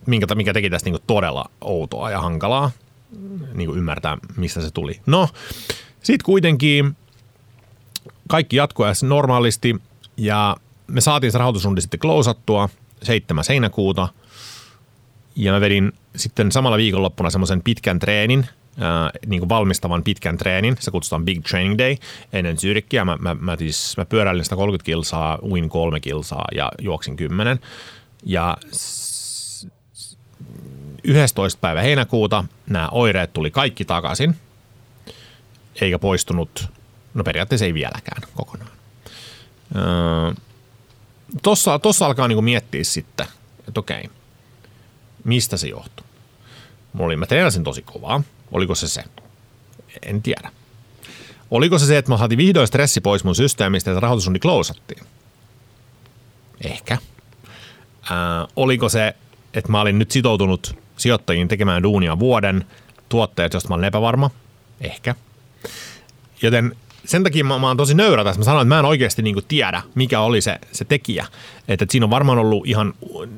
minkä, 0.07 0.35
mikä 0.35 0.53
teki 0.53 0.71
tästä 0.71 0.91
niin 0.91 1.03
todella 1.07 1.50
outoa 1.61 2.11
ja 2.11 2.21
hankalaa 2.21 2.71
niin 3.55 3.71
ymmärtää, 3.71 4.19
mistä 4.37 4.61
se 4.61 4.71
tuli. 4.71 5.00
No, 5.07 5.29
sitten 6.03 6.25
kuitenkin 6.25 6.97
kaikki 8.29 8.57
jatkoi 8.57 8.93
normaalisti 9.03 9.76
ja 10.17 10.57
me 10.87 11.00
saatiin 11.00 11.33
se 11.33 11.38
rahoitusrundi 11.38 11.81
sitten 11.81 12.00
klousattua 12.00 12.69
7. 13.03 13.45
heinäkuuta 13.49 14.09
ja 15.37 15.53
mä 15.53 15.61
vedin 15.61 15.93
sitten 16.17 16.53
samalla 16.53 16.76
viikonloppuna 16.76 17.31
semmoisen 17.31 17.62
pitkän 17.62 17.99
treenin, 17.99 18.47
äh, 18.83 19.11
niin 19.26 19.40
kuin 19.40 19.49
valmistavan 19.49 20.02
pitkän 20.02 20.38
treenin. 20.38 20.76
Se 20.80 20.90
kutsutaan 20.90 21.25
Big 21.25 21.45
Training 21.45 21.78
Day 21.78 21.97
ennen 22.33 22.59
Zyrikkiä. 22.59 23.04
Mä, 23.04 23.16
mä, 23.21 23.35
mä, 23.35 23.56
siis, 23.56 23.97
mä 23.97 24.04
pyöräilin 24.04 24.45
130 24.45 24.85
kilsaa, 24.85 25.38
uin 25.42 25.68
kolme 25.68 26.00
kilsaa 26.00 26.45
ja 26.54 26.73
juoksin 26.78 27.16
10. 27.16 27.61
Ja 28.25 28.56
11. 31.04 31.61
päivä 31.61 31.80
heinäkuuta 31.80 32.45
nämä 32.66 32.88
oireet 32.88 33.33
tuli 33.33 33.50
kaikki 33.50 33.85
takaisin, 33.85 34.37
eikä 35.80 35.99
poistunut, 35.99 36.68
no 37.14 37.25
periaatteessa 37.25 37.64
ei 37.64 37.75
vieläkään 37.75 38.23
kokonaan. 38.35 38.71
Öö, 39.76 40.33
tossa, 41.42 41.78
tossa 41.78 42.06
alkaa 42.06 42.28
niinku 42.28 42.42
miettiä 42.42 42.85
sitten, 42.85 43.26
että 43.68 43.80
okei, 43.80 44.11
mistä 45.25 45.56
se 45.56 45.68
johtuu. 45.68 46.06
Mulla 46.92 47.16
mä 47.16 47.26
treenasin 47.26 47.64
tosi 47.64 47.83
kovaa, 47.83 48.23
Oliko 48.53 48.75
se 48.75 48.88
se? 48.88 49.05
En 50.03 50.23
tiedä. 50.23 50.50
Oliko 51.50 51.79
se 51.79 51.87
se, 51.87 51.99
että 51.99 52.11
mä 52.11 52.19
saatiin 52.19 52.38
vihdoin 52.38 52.67
stressi 52.67 53.00
pois 53.00 53.25
mun 53.25 53.35
systeemistä 53.35 53.91
ja 53.91 54.00
rahoitusrundi 54.00 54.38
klousattiin? 54.38 55.05
Ehkä. 56.65 56.99
Ää, 58.11 58.47
oliko 58.57 58.88
se, 58.88 59.15
että 59.55 59.73
mä 59.73 59.81
olin 59.81 59.99
nyt 59.99 60.11
sitoutunut 60.11 60.76
sijoittajiin 60.97 61.49
tekemään 61.49 61.83
duunia 61.83 62.19
vuoden 62.19 62.65
tuotteet, 63.09 63.55
josta 63.55 63.69
mä 63.69 63.75
olen 63.75 63.85
epävarma? 63.85 64.31
Ehkä. 64.81 65.15
Joten 66.43 66.76
sen 67.05 67.25
takia 67.25 67.45
mä, 67.45 67.59
mä 67.59 67.67
oon 67.67 67.76
tosi 67.76 67.95
nöyrä 67.95 68.25
tässä. 68.25 68.41
Mä 68.41 68.45
sanoin, 68.45 68.62
että 68.67 68.75
mä 68.75 68.79
en 68.79 68.85
oikeasti 68.85 69.23
niinku 69.23 69.43
tiedä, 69.43 69.83
mikä 69.95 70.21
oli 70.21 70.41
se, 70.41 70.59
se 70.73 70.85
tekijä. 70.85 71.26
Että, 71.69 71.85
että 71.85 71.93
siinä 71.93 72.07
on 72.07 72.11
varmaan 72.11 72.38
ollut 72.38 72.67
ihan, 72.67 72.95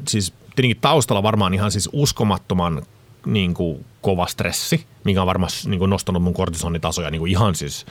siis 0.08 0.32
tietenkin 0.56 0.80
taustalla 0.80 1.22
varmaan 1.22 1.54
ihan 1.54 1.70
siis 1.70 1.88
uskomattoman 1.92 2.82
niin 3.26 3.54
kuin 3.54 3.84
kova 4.02 4.26
stressi, 4.26 4.86
mikä 5.04 5.20
on 5.20 5.26
varmasti 5.26 5.70
niin 5.70 5.78
kuin 5.78 5.90
nostanut 5.90 6.22
mun 6.22 6.34
kortisonitasoja 6.34 7.10
niin 7.10 7.20
kuin 7.20 7.30
ihan 7.30 7.54
siis 7.54 7.86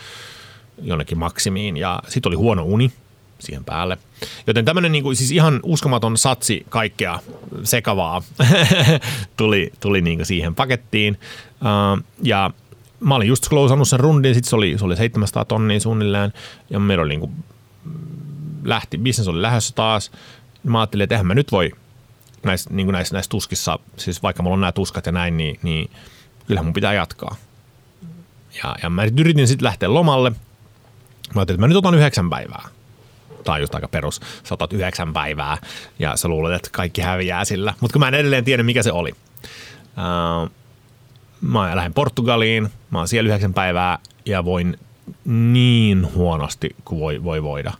jonnekin 0.81 1.17
maksimiin. 1.17 1.77
Ja 1.77 1.99
sitten 2.07 2.29
oli 2.29 2.35
huono 2.35 2.63
uni 2.63 2.91
siihen 3.39 3.65
päälle. 3.65 3.97
Joten 4.47 4.65
tämmöinen 4.65 4.91
niin 4.91 5.03
kuin, 5.03 5.15
siis 5.15 5.31
ihan 5.31 5.59
uskomaton 5.63 6.17
satsi 6.17 6.65
kaikkea 6.69 7.19
sekavaa 7.63 8.21
tuli, 9.37 9.71
tuli 9.79 10.01
niin 10.01 10.17
kuin 10.17 10.25
siihen 10.25 10.55
pakettiin. 10.55 11.19
Uh, 11.61 12.03
ja 12.23 12.51
mä 12.99 13.15
olin 13.15 13.27
just 13.27 13.49
klousannut 13.49 13.87
sen 13.87 13.99
rundin, 13.99 14.35
sitten 14.35 14.49
se 14.49 14.55
oli, 14.55 14.77
se 14.77 14.85
oli 14.85 14.95
700 14.95 15.45
tonnia 15.45 15.79
suunnilleen, 15.79 16.33
ja 16.69 16.79
meillä 16.79 17.01
oli 17.01 17.09
niin 17.09 17.19
kuin, 17.19 17.31
lähti, 18.63 18.97
business 18.97 19.27
oli 19.27 19.41
lähdössä 19.41 19.75
taas. 19.75 20.11
Mä 20.63 20.79
ajattelin, 20.79 21.03
että 21.03 21.15
eihän 21.15 21.27
mä 21.27 21.35
nyt 21.35 21.51
voi 21.51 21.71
näissä, 22.47 22.69
niin 22.73 22.87
näissä, 22.87 23.15
näissä 23.15 23.29
tuskissa, 23.29 23.79
siis 23.97 24.23
vaikka 24.23 24.43
mulla 24.43 24.53
on 24.53 24.61
nämä 24.61 24.71
tuskat 24.71 25.05
ja 25.05 25.11
näin, 25.11 25.37
niin, 25.37 25.59
niin 25.63 25.89
kyllähän 26.47 26.65
mun 26.65 26.73
pitää 26.73 26.93
jatkaa. 26.93 27.35
Ja, 28.63 28.75
ja 28.83 28.89
mä 28.89 29.03
yritin 29.17 29.47
sitten 29.47 29.65
lähteä 29.65 29.93
lomalle. 29.93 30.29
Mä 30.29 30.37
ajattelin, 31.35 31.57
että 31.57 31.61
mä 31.61 31.67
nyt 31.67 31.77
otan 31.77 31.95
yhdeksän 31.95 32.29
päivää. 32.29 32.67
On 33.47 33.61
just 33.61 33.75
aika 33.75 33.87
perus. 33.87 34.21
Sä 34.43 34.53
otat 34.53 34.73
yhdeksän 34.73 35.13
päivää 35.13 35.57
ja 35.99 36.17
sä 36.17 36.27
luulet, 36.27 36.55
että 36.55 36.69
kaikki 36.71 37.01
häviää 37.01 37.45
sillä. 37.45 37.73
Mutta 37.79 37.93
kun 37.93 37.99
mä 37.99 38.07
en 38.07 38.13
edelleen 38.13 38.45
tiedä, 38.45 38.63
mikä 38.63 38.83
se 38.83 38.91
oli. 38.91 39.15
Mä 41.41 41.75
lähden 41.75 41.93
Portugaliin, 41.93 42.69
mä 42.89 42.97
oon 42.97 43.07
siellä 43.07 43.27
yhdeksän 43.27 43.53
päivää 43.53 43.99
ja 44.25 44.45
voin 44.45 44.79
niin 45.25 46.13
huonosti 46.13 46.75
kuin 46.85 46.99
voi, 46.99 47.23
voi 47.23 47.43
voida. 47.43 47.73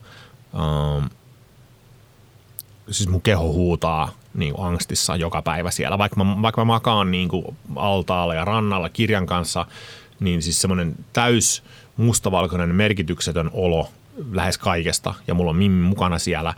Siis 2.90 3.08
mun 3.08 3.22
keho 3.22 3.52
huutaa 3.52 4.12
niin 4.34 4.54
kuin 4.54 4.66
angstissa 4.66 5.16
joka 5.16 5.42
päivä 5.42 5.70
siellä. 5.70 5.98
Vaikka 5.98 6.24
mä, 6.24 6.42
vaikka 6.42 6.60
mä 6.60 6.64
makaan 6.64 7.10
niin 7.10 7.28
kuin 7.28 7.56
altaalla 7.76 8.34
ja 8.34 8.44
rannalla 8.44 8.88
kirjan 8.88 9.26
kanssa, 9.26 9.66
niin 10.20 10.42
siis 10.42 10.60
semmoinen 10.60 10.94
täys 11.12 11.62
mustavalkoinen 11.96 12.74
merkityksetön 12.74 13.50
olo 13.52 13.88
lähes 14.32 14.58
kaikesta. 14.58 15.14
Ja 15.26 15.34
mulla 15.34 15.50
on 15.50 15.56
Mimmi 15.56 15.88
mukana 15.88 16.18
siellä 16.18 16.54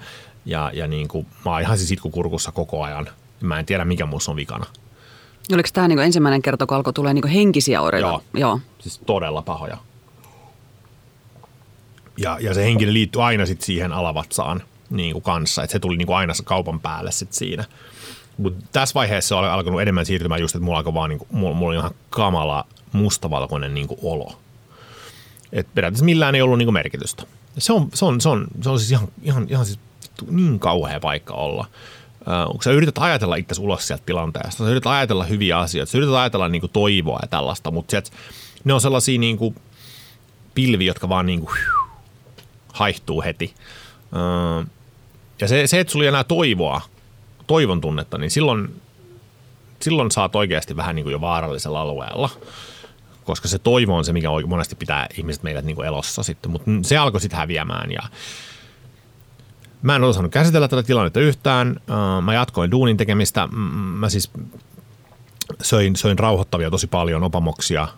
ja, 0.46 0.70
ja 0.74 0.86
niin 0.86 1.08
kuin, 1.08 1.26
mä 1.44 1.50
oon 1.50 1.60
ihan 1.60 1.78
siis 1.78 1.92
itkukurkussa 1.92 2.52
koko 2.52 2.82
ajan. 2.82 3.08
Mä 3.40 3.58
en 3.58 3.66
tiedä, 3.66 3.84
mikä 3.84 4.06
musta 4.06 4.30
on 4.30 4.36
vikana. 4.36 4.64
Oliko 5.52 5.68
tämä 5.72 5.88
niin 5.88 5.98
ensimmäinen 5.98 6.42
kerta, 6.42 6.66
kun 6.66 6.76
alkoi 6.76 6.92
tulee 6.92 7.14
niin 7.14 7.26
henkisiä 7.26 7.80
oireita? 7.80 8.08
Joo, 8.08 8.22
Joo, 8.34 8.60
siis 8.78 9.00
todella 9.06 9.42
pahoja. 9.42 9.76
Ja, 12.16 12.38
ja 12.40 12.54
se 12.54 12.64
henkinen 12.64 12.94
liittyy 12.94 13.22
aina 13.22 13.46
sit 13.46 13.60
siihen 13.60 13.92
alavatsaan 13.92 14.62
niin 14.90 15.12
kuin 15.12 15.22
kanssa, 15.22 15.62
että 15.62 15.72
se 15.72 15.78
tuli 15.78 15.96
niin 15.96 16.06
kuin 16.06 16.16
aina 16.16 16.32
kaupan 16.44 16.80
päälle 16.80 17.12
sit 17.12 17.32
siinä. 17.32 17.64
Mutta 18.38 18.64
tässä 18.72 18.94
vaiheessa 18.94 19.38
on 19.38 19.44
alkanut 19.44 19.80
enemmän 19.80 20.06
siirtymään 20.06 20.40
just, 20.40 20.54
että 20.54 20.64
mulla 20.64 20.78
alkoi 20.78 20.94
vaan, 20.94 21.10
niin 21.10 21.18
kuin, 21.18 21.28
mulla, 21.32 21.54
mulla 21.54 21.70
oli 21.70 21.78
ihan 21.78 21.90
kamala 22.10 22.66
mustavalkoinen 22.92 23.74
niin 23.74 23.88
kuin 23.88 24.00
olo. 24.02 24.38
Et 25.52 25.74
periaatteessa 25.74 26.04
millään 26.04 26.34
ei 26.34 26.42
ollut 26.42 26.58
niin 26.58 26.66
kuin 26.66 26.74
merkitystä. 26.74 27.22
Se 27.58 27.72
on, 27.72 27.88
se 27.94 28.04
on, 28.04 28.20
se 28.20 28.28
on, 28.28 28.46
se 28.60 28.70
on 28.70 28.78
siis 28.78 28.90
ihan, 28.90 29.08
ihan, 29.22 29.46
ihan 29.48 29.66
siis 29.66 29.78
niin 30.30 30.58
kauhea 30.58 31.00
paikka 31.00 31.34
olla. 31.34 31.66
Uh, 32.20 32.52
kun 32.52 32.62
sä 32.62 32.70
yrität 32.70 32.98
ajatella 32.98 33.36
itse 33.36 33.60
ulos 33.60 33.86
sieltä 33.86 34.02
tilanteesta, 34.06 34.64
sä 34.64 34.70
yrität 34.70 34.86
ajatella 34.86 35.24
hyviä 35.24 35.58
asioita, 35.58 35.92
sä 35.92 35.98
yrität 35.98 36.14
ajatella 36.14 36.48
niin 36.48 36.60
kuin 36.60 36.72
toivoa 36.72 37.18
ja 37.22 37.28
tällaista, 37.28 37.70
mutta 37.70 37.90
sieltä, 37.90 38.10
ne 38.64 38.74
on 38.74 38.80
sellaisia 38.80 39.18
niin 39.18 39.38
kuin 39.38 39.54
pilviä, 40.54 40.86
jotka 40.86 41.08
vaan 41.08 41.26
niin 41.26 41.40
kuin, 41.40 41.58
haihtuu 42.72 43.22
heti. 43.22 43.54
Uh, 44.12 44.66
ja 45.40 45.48
se, 45.48 45.66
se, 45.66 45.80
että 45.80 45.90
sulla 45.90 46.04
ei 46.04 46.08
enää 46.08 46.24
toivoa, 46.24 46.80
toivon 47.46 47.80
tunnetta, 47.80 48.18
niin 48.18 48.30
silloin, 48.30 48.80
silloin 49.80 50.10
saat 50.10 50.36
oikeasti 50.36 50.76
vähän 50.76 50.96
niin 50.96 51.04
kuin 51.04 51.12
jo 51.12 51.20
vaarallisella 51.20 51.80
alueella. 51.80 52.30
Koska 53.24 53.48
se 53.48 53.58
toivo 53.58 53.96
on 53.96 54.04
se, 54.04 54.12
mikä 54.12 54.28
monesti 54.46 54.76
pitää 54.76 55.06
ihmiset 55.16 55.42
meidät 55.42 55.64
niin 55.64 55.76
kuin 55.76 55.88
elossa 55.88 56.22
sitten. 56.22 56.50
Mutta 56.50 56.70
se 56.82 56.96
alkoi 56.96 57.20
sitten 57.20 57.38
häviämään 57.38 57.92
ja 57.92 58.02
Mä 59.82 59.96
en 59.96 60.04
osannut 60.04 60.32
käsitellä 60.32 60.68
tätä 60.68 60.82
tilannetta 60.82 61.20
yhtään. 61.20 61.80
Mä 62.24 62.34
jatkoin 62.34 62.70
duunin 62.70 62.96
tekemistä. 62.96 63.46
Mä 63.96 64.08
siis 64.08 64.30
söin, 65.62 65.96
söin 65.96 66.18
rauhoittavia 66.18 66.70
tosi 66.70 66.86
paljon, 66.86 67.22
opamoksia 67.22 67.88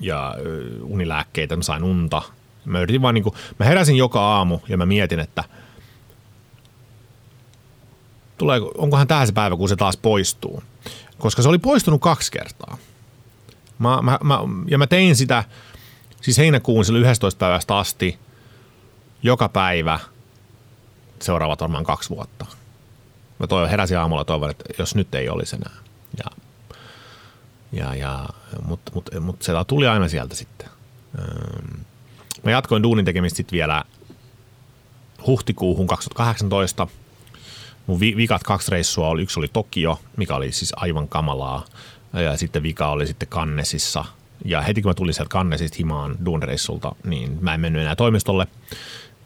ja 0.00 0.34
unilääkkeitä. 0.82 1.56
Mä 1.56 1.62
sain 1.62 1.84
unta. 1.84 2.22
Mä 2.64 2.80
yritin 2.80 3.02
vaan 3.02 3.14
niin 3.14 3.22
kuin, 3.22 3.34
mä 3.58 3.66
heräsin 3.66 3.96
joka 3.96 4.20
aamu 4.20 4.58
ja 4.68 4.76
mä 4.76 4.86
mietin, 4.86 5.20
että 5.20 5.44
tulee, 8.38 8.60
onkohan 8.74 9.06
tämä 9.06 9.26
se 9.26 9.32
päivä, 9.32 9.56
kun 9.56 9.68
se 9.68 9.76
taas 9.76 9.96
poistuu. 9.96 10.62
Koska 11.18 11.42
se 11.42 11.48
oli 11.48 11.58
poistunut 11.58 12.00
kaksi 12.00 12.32
kertaa. 12.32 12.76
Mä, 13.78 14.02
mä, 14.02 14.18
mä, 14.22 14.38
ja 14.66 14.78
mä 14.78 14.86
tein 14.86 15.16
sitä 15.16 15.44
siis 16.20 16.38
heinäkuun 16.38 16.84
sillä 16.84 17.10
11 17.10 17.38
päivästä 17.38 17.76
asti 17.78 18.18
joka 19.22 19.48
päivä 19.48 19.98
seuraavat 21.22 21.60
varmaan 21.60 21.84
kaksi 21.84 22.10
vuotta. 22.10 22.46
Mä 23.38 23.46
toivon, 23.46 23.70
heräsin 23.70 23.98
aamulla 23.98 24.24
toivon, 24.24 24.50
että 24.50 24.64
jos 24.78 24.94
nyt 24.94 25.14
ei 25.14 25.28
olisi 25.28 25.56
enää. 25.56 25.76
Ja, 26.18 26.30
ja, 27.72 27.94
ja, 27.94 28.28
mutta 28.66 28.92
mut, 28.94 29.10
mut 29.20 29.42
se 29.42 29.52
tuli 29.66 29.86
aina 29.86 30.08
sieltä 30.08 30.34
sitten. 30.34 30.68
Mä 32.44 32.50
jatkoin 32.50 32.82
duunin 32.82 33.04
tekemistä 33.04 33.36
sitten 33.36 33.56
vielä 33.56 33.84
huhtikuuhun 35.26 35.86
2018. 35.86 36.86
Mun 37.86 38.00
vikat 38.00 38.42
kaksi 38.42 38.70
reissua 38.70 39.08
oli, 39.08 39.22
yksi 39.22 39.40
oli 39.40 39.48
Tokio, 39.48 40.00
mikä 40.16 40.34
oli 40.34 40.52
siis 40.52 40.72
aivan 40.76 41.08
kamalaa. 41.08 41.64
Ja 42.12 42.36
sitten 42.36 42.62
vika 42.62 42.88
oli 42.88 43.06
sitten 43.06 43.28
Kannesissa. 43.28 44.04
Ja 44.44 44.62
heti 44.62 44.82
kun 44.82 44.90
mä 44.90 44.94
tulin 44.94 45.14
sieltä 45.14 45.30
Kannesista 45.30 45.76
himaan 45.78 46.16
duunireissulta, 46.24 46.94
niin 47.04 47.38
mä 47.40 47.54
en 47.54 47.60
mennyt 47.60 47.82
enää 47.82 47.96
toimistolle. 47.96 48.46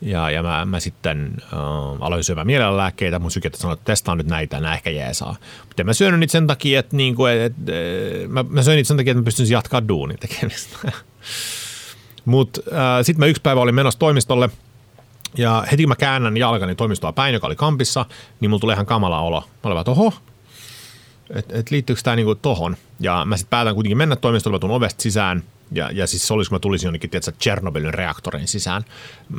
Ja, 0.00 0.30
ja 0.30 0.42
mä, 0.42 0.64
mä 0.64 0.80
sitten 0.80 1.36
äh, 1.42 1.58
aloin 2.00 2.24
syömään 2.24 2.46
mielenlääkkeitä, 2.46 3.18
mun 3.18 3.30
syke 3.30 3.50
sanoi, 3.54 3.74
että 3.74 3.84
testaan 3.84 4.18
nyt 4.18 4.26
näitä, 4.26 4.60
nämä 4.60 4.74
ehkä 4.74 4.90
jeesaa. 4.90 5.36
Mutta 5.66 5.84
mä 5.84 5.92
syönyt 5.92 6.20
niitä 6.20 6.32
sen 6.32 6.46
takia, 6.46 6.80
että, 6.80 6.96
niin 6.96 7.14
kuin, 7.14 7.32
et, 7.32 7.52
et, 7.68 8.30
mä, 8.30 8.44
mä 8.48 8.62
söin 8.62 8.76
niitä 8.76 8.88
sen 8.88 8.96
takia, 8.96 9.10
että 9.10 9.20
mä 9.20 9.24
pystyisin 9.24 9.54
jatkaa 9.54 9.88
duunin 9.88 10.18
tekemistä. 10.18 10.92
Mutta 12.28 12.60
äh, 12.72 13.04
sitten 13.04 13.20
mä 13.20 13.26
yksi 13.26 13.42
päivä 13.42 13.60
olin 13.60 13.74
menossa 13.74 13.98
toimistolle 13.98 14.50
ja 15.36 15.64
heti 15.70 15.82
kun 15.82 15.88
mä 15.88 15.96
käännän 15.96 16.36
jalkani 16.36 16.74
toimistoa 16.74 17.12
päin, 17.12 17.34
joka 17.34 17.46
oli 17.46 17.56
kampissa, 17.56 18.06
niin 18.40 18.50
mulla 18.50 18.60
tulee 18.60 18.74
ihan 18.74 18.86
kamala 18.86 19.20
olo. 19.20 19.40
Mä 19.40 19.46
olin 19.64 19.74
vaan, 19.74 19.88
oho, 19.88 20.12
että 21.30 21.58
et 21.58 21.70
liittyykö 21.70 22.02
tämä 22.02 22.16
niinku 22.16 22.34
tohon. 22.34 22.76
Ja 23.00 23.24
mä 23.24 23.36
sitten 23.36 23.50
päätän 23.50 23.74
kuitenkin 23.74 23.98
mennä 23.98 24.16
toimistolle, 24.16 24.54
mä 24.54 24.60
tuun 24.60 24.72
ovesta 24.72 25.02
sisään– 25.02 25.42
ja, 25.72 25.90
ja 25.92 26.06
siis 26.06 26.26
se 26.26 26.34
olisi, 26.34 26.48
kun 26.48 26.56
mä 26.56 26.60
tulisin 26.60 26.86
jonnekin, 26.86 27.10
tiedätkö, 27.10 27.32
Chernobylin 27.40 27.94
reaktorin 27.94 28.48
sisään. 28.48 28.84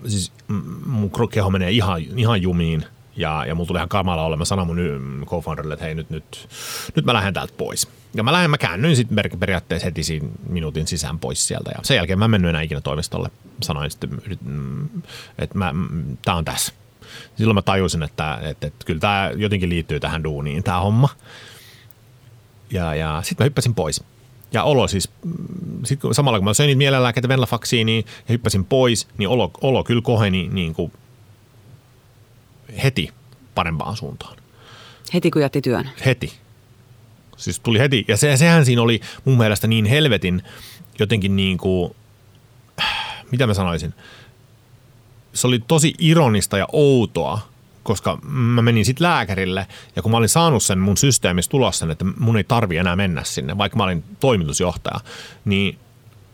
Siis 0.08 0.32
mun 0.86 1.12
keho 1.32 1.50
menee 1.50 1.72
ihan, 1.72 2.02
ihan 2.02 2.42
jumiin 2.42 2.86
ja, 3.16 3.46
ja 3.46 3.56
mulla 3.56 3.68
tuli 3.68 3.78
ihan 3.78 3.90
kamala 3.90 4.24
ole. 4.24 4.36
Mä 4.36 4.46
sanoin 4.46 4.68
mun 4.68 5.26
co-founderille, 5.26 5.74
että 5.74 5.86
hei 5.86 5.96
nyt, 5.96 6.10
nyt, 6.10 6.50
nyt 6.96 7.06
mä 7.06 7.14
lähden 7.14 7.34
täältä 7.34 7.54
pois. 7.58 7.88
Ja 8.14 8.24
mä 8.24 8.32
lähden, 8.32 8.50
mä 8.50 8.58
käännyin 8.58 8.96
sitten 8.96 9.40
periaatteessa 9.40 9.86
heti 9.86 10.04
siinä 10.04 10.28
minuutin 10.50 10.88
sisään 10.88 11.20
pois 11.20 11.48
sieltä. 11.48 11.72
Ja 11.76 11.80
sen 11.84 11.96
jälkeen 11.96 12.20
mä 12.20 12.26
en 12.26 12.32
mennyt 12.32 12.50
enää 12.50 12.62
ikinä 12.62 12.82
toimistolle. 12.82 13.30
Sanoin 13.62 13.92
sitten, 13.92 14.22
että 15.40 15.58
mä, 15.58 15.74
tää 16.26 16.36
on 16.36 16.46
tässä. 16.46 16.74
Silloin 17.36 17.56
mä 17.56 17.62
tajusin, 17.62 18.04
että, 18.04 18.40
että, 18.42 18.68
että 18.68 18.86
kyllä 18.86 19.00
tämä 19.00 19.32
jotenkin 19.36 19.70
liittyy 19.70 20.00
tähän 20.00 20.24
duuniin, 20.24 20.64
tämä 20.64 20.80
homma. 20.80 21.10
Ja, 22.72 22.96
ja 22.96 23.22
sitten 23.24 23.44
mä 23.44 23.46
hyppäsin 23.46 23.76
pois. 23.76 24.04
Ja 24.52 24.64
olo 24.64 24.88
siis, 24.88 25.10
sit 25.86 26.00
samalla 26.12 26.40
kun 26.40 26.46
mä 26.46 26.54
söin 26.54 26.68
niitä 26.68 26.78
mielenlääkkeitä 26.78 27.28
Venlafaksiiniin 27.28 28.06
ja 28.06 28.32
hyppäsin 28.32 28.66
pois, 28.66 29.08
niin 29.18 29.30
olo, 29.30 29.52
olo 29.62 29.84
kyllä 29.84 30.02
koheni 30.02 30.50
niin 30.52 30.74
kuin 30.74 30.92
heti 32.84 33.10
parempaan 33.56 33.98
suuntaan. 33.98 34.38
Heti 35.14 35.32
kun 35.32 35.42
jätti 35.42 35.62
työn? 35.62 35.90
Heti. 36.06 36.34
Siis 37.38 37.60
tuli 37.60 37.80
heti. 37.80 38.06
Ja 38.08 38.18
se, 38.18 38.38
sehän 38.38 38.66
siinä 38.66 38.82
oli 38.82 39.02
mun 39.26 39.38
mielestä 39.38 39.68
niin 39.68 39.86
helvetin 39.86 40.44
jotenkin 41.00 41.36
niin 41.36 41.58
kuin, 41.58 41.96
mitä 43.32 43.48
mä 43.48 43.54
sanoisin, 43.54 43.94
se 45.34 45.48
oli 45.48 45.60
tosi 45.68 45.94
ironista 46.00 46.58
ja 46.58 46.68
outoa, 46.72 47.40
koska 47.84 48.20
mä 48.28 48.62
menin 48.62 48.86
sitten 48.86 49.08
lääkärille 49.08 49.68
ja 49.96 50.02
kun 50.02 50.12
mä 50.12 50.18
olin 50.18 50.30
saanut 50.30 50.64
sen 50.64 50.80
mun 50.80 50.98
systeemistä 50.98 51.52
tulos 51.52 51.80
sen, 51.80 51.92
että 51.92 52.06
mun 52.20 52.38
ei 52.38 52.44
tarvi 52.44 52.78
enää 52.78 52.96
mennä 52.96 53.24
sinne, 53.24 53.58
vaikka 53.58 53.78
mä 53.78 53.84
olin 53.84 54.04
toimitusjohtaja, 54.20 55.00
niin 55.46 55.80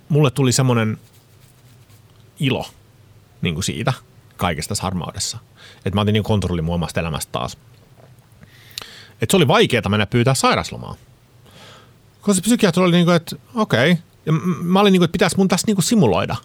mulle 0.10 0.32
tuli 0.32 0.52
semmoinen 0.52 0.98
ilo 2.40 2.66
niin 3.42 3.54
kuin 3.54 3.64
siitä 3.64 3.94
kaikesta 4.38 4.76
harmaudessa. 4.82 5.38
Että 5.78 5.96
mä 5.96 6.02
otin 6.02 6.14
niin 6.14 6.24
kontrolli 6.24 6.62
mun 6.62 6.76
omasta 6.76 7.00
elämästä 7.00 7.32
taas. 7.32 7.58
Että 9.22 9.32
se 9.32 9.38
oli 9.38 9.48
vaikeaa 9.48 9.90
mennä 9.90 10.06
pyytää 10.06 10.34
sairaslomaa. 10.34 10.96
Koska 12.22 12.34
se 12.34 12.42
psykiatri 12.42 12.84
oli 12.84 12.92
niin 12.92 13.06
kuin, 13.06 13.16
että 13.16 13.36
okei. 13.56 13.92
Okay. 13.92 14.04
Ja 14.26 14.32
mä 14.62 14.80
olin 14.80 14.92
niin 14.92 15.00
kuin, 15.00 15.06
että 15.06 15.12
pitäisi 15.12 15.38
mun 15.38 15.48
tässä 15.48 15.68
niin 15.68 15.76
kuin 15.76 15.84
simuloida. 15.84 16.36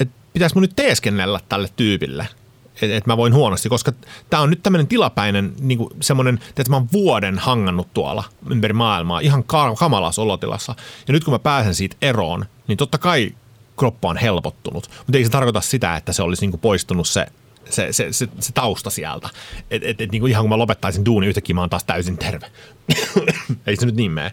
Että 0.00 0.14
pitäisi 0.32 0.54
mun 0.54 0.62
nyt 0.62 0.76
teeskennellä 0.76 1.40
tälle 1.48 1.68
tyypille– 1.76 2.28
että 2.82 2.96
et 2.96 3.06
mä 3.06 3.16
voin 3.16 3.34
huonosti, 3.34 3.68
koska 3.68 3.92
tämä 4.30 4.42
on 4.42 4.50
nyt 4.50 4.62
tämmöinen 4.62 4.86
tilapäinen 4.86 5.52
niin 5.60 5.78
semmoinen, 6.00 6.40
että 6.48 6.70
mä 6.70 6.76
oon 6.76 6.88
vuoden 6.92 7.38
hangannut 7.38 7.94
tuolla 7.94 8.24
ympäri 8.50 8.72
maailmaa 8.72 9.20
ihan 9.20 9.44
kamalassa 9.78 10.22
olotilassa. 10.22 10.74
Ja 11.08 11.12
nyt 11.12 11.24
kun 11.24 11.34
mä 11.34 11.38
pääsen 11.38 11.74
siitä 11.74 11.96
eroon, 12.02 12.46
niin 12.68 12.78
totta 12.78 12.98
kai 12.98 13.34
kroppa 13.80 14.08
on 14.08 14.16
helpottunut. 14.16 14.90
Mutta 14.98 15.18
ei 15.18 15.24
se 15.24 15.30
tarkoita 15.30 15.60
sitä, 15.60 15.96
että 15.96 16.12
se 16.12 16.22
olisi 16.22 16.42
niin 16.42 16.50
kuin 16.50 16.60
poistunut 16.60 17.08
se 17.08 17.26
se, 17.70 17.92
se, 17.92 18.12
se, 18.12 18.28
se 18.40 18.52
tausta 18.52 18.90
sieltä. 18.90 19.28
Et, 19.70 19.84
et, 19.84 20.00
et, 20.00 20.12
niin 20.12 20.20
kuin 20.20 20.30
ihan 20.30 20.42
kun 20.42 20.50
mä 20.50 20.58
lopettaisin 20.58 21.04
duuni, 21.04 21.26
yhtäkkiä 21.26 21.54
mä 21.54 21.60
oon 21.60 21.70
taas 21.70 21.84
täysin 21.84 22.18
terve. 22.18 22.50
Ei 23.66 23.76
se 23.76 23.86
nyt 23.86 23.94
niin 23.94 24.10
mene. 24.10 24.32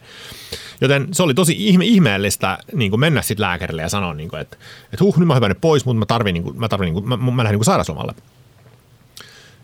Joten 0.82 1.08
se 1.12 1.24
oli 1.24 1.34
tosi 1.34 1.56
ihme, 1.58 1.86
ihmeellistä 1.86 2.58
niin 2.74 2.92
kuin 2.92 3.00
mennä 3.00 3.22
sitten 3.22 3.42
lääkärille 3.44 3.82
ja 3.82 3.90
sanoa, 3.90 4.14
niin 4.14 4.30
kuin, 4.30 4.42
että, 4.42 4.58
että 4.94 5.04
huh, 5.04 5.18
nyt 5.18 5.28
mä 5.28 5.34
oon 5.34 5.56
pois, 5.62 5.86
mutta 5.86 6.00
mä 6.00 6.06
tarvin, 6.06 6.34
niin 6.34 6.44
kuin, 6.44 6.60
mä, 6.60 6.70
tarvin, 6.70 6.86
niin 6.86 6.94
kuin, 6.94 7.10
mä, 7.10 7.18
mä 7.18 7.44
lähden 7.44 7.54
niin 7.54 7.60
kuin 7.60 7.66
sairauslomalle. 7.66 8.14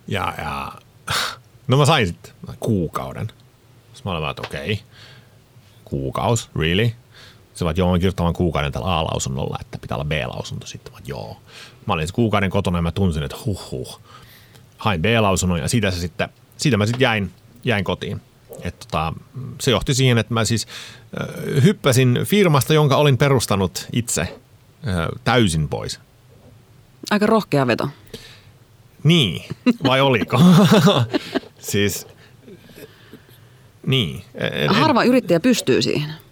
Ja, 0.07 0.33
ja 0.37 0.71
no 1.67 1.77
mä 1.77 1.85
sain 1.85 2.07
sitten 2.07 2.33
kuukauden. 2.59 3.27
Sitten 3.93 4.11
mä 4.11 4.17
olin 4.17 4.29
että 4.29 4.41
okei, 4.47 4.73
okay. 4.73 4.85
kuukaus, 5.85 6.49
really? 6.55 6.91
Se 7.53 7.65
vaan, 7.65 7.77
joo, 7.77 7.91
mä 7.91 7.97
kirjoittamaan 7.97 8.33
kuukauden 8.33 8.71
tällä 8.71 8.97
A-lausunnolla, 8.97 9.57
että 9.61 9.77
pitää 9.77 9.95
olla 9.95 10.05
B-lausunto 10.05 10.67
sitten. 10.67 10.93
Mä, 10.93 10.99
joo. 11.05 11.37
Mä 11.85 11.93
olin 11.93 12.07
kuukauden 12.13 12.49
kotona 12.49 12.77
ja 12.77 12.81
mä 12.81 12.91
tunsin, 12.91 13.23
että 13.23 13.37
huh 13.45 13.71
huh. 13.71 14.01
Hain 14.77 15.01
B-lausunnon 15.01 15.59
ja 15.59 15.67
siitä, 15.67 15.91
se 15.91 15.99
sitten, 15.99 16.29
siitä 16.57 16.77
mä 16.77 16.85
sitten 16.85 17.01
jäin, 17.01 17.31
jäin 17.63 17.83
kotiin. 17.83 18.21
Et 18.61 18.79
tota, 18.79 19.13
se 19.61 19.71
johti 19.71 19.93
siihen, 19.93 20.17
että 20.17 20.33
mä 20.33 20.45
siis 20.45 20.67
äh, 21.21 21.63
hyppäsin 21.63 22.19
firmasta, 22.23 22.73
jonka 22.73 22.97
olin 22.97 23.17
perustanut 23.17 23.87
itse 23.93 24.21
äh, 24.21 24.37
täysin 25.23 25.69
pois. 25.69 25.99
Aika 27.11 27.25
rohkea 27.25 27.67
veto. 27.67 27.89
Niin, 29.03 29.45
vai 29.83 30.01
oliko? 30.01 30.39
siis, 31.59 32.07
niin. 33.85 34.23
En, 34.35 34.69
Harva 34.69 35.03
yrittäjä 35.03 35.39
pystyy 35.39 35.81
siihen 35.81 36.22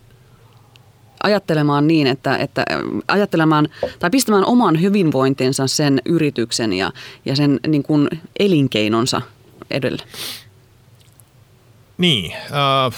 ajattelemaan 1.23 1.87
niin, 1.87 2.07
että, 2.07 2.37
että 2.37 2.65
ajattelemaan 3.07 3.69
tai 3.99 4.09
pistämään 4.09 4.45
oman 4.45 4.81
hyvinvointinsa 4.81 5.67
sen 5.67 6.01
yrityksen 6.05 6.73
ja, 6.73 6.91
ja 7.25 7.35
sen 7.35 7.59
niin 7.67 7.83
kuin 7.83 8.09
elinkeinonsa 8.39 9.21
edelle. 9.71 10.03
Niin. 11.97 12.31
Uh... 12.31 12.93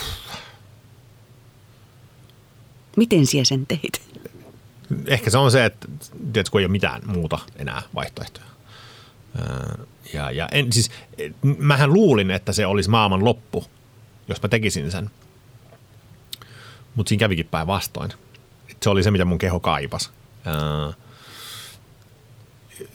Miten 2.98 3.26
siellä 3.26 3.46
sen 3.46 3.66
teit? 3.66 4.02
Ehkä 5.08 5.30
se 5.30 5.38
on 5.38 5.52
se, 5.52 5.66
että 5.66 5.88
tiedätkö, 6.34 6.52
kun 6.52 6.62
ei 6.62 6.66
ole 6.66 6.72
mitään 6.72 7.02
muuta 7.06 7.40
enää 7.56 7.82
vaihtoehtoja. 7.96 8.46
Uh, 9.40 9.88
ja, 10.14 10.32
ja 10.32 10.50
en, 10.52 10.74
siis, 10.74 10.92
mähän 11.58 11.94
luulin, 11.94 12.32
että 12.32 12.54
se 12.54 12.66
olisi 12.66 12.90
maailman 12.90 13.26
loppu, 13.26 13.66
jos 14.28 14.42
mä 14.42 14.50
tekisin 14.50 14.92
sen– 14.92 15.10
mutta 16.96 17.10
siinä 17.10 17.20
kävikin 17.20 17.46
päinvastoin. 17.46 18.12
Se 18.84 18.90
oli 18.90 19.04
se, 19.04 19.12
mitä 19.12 19.26
mun 19.26 19.38
keho 19.38 19.60
kaipas. 19.60 20.12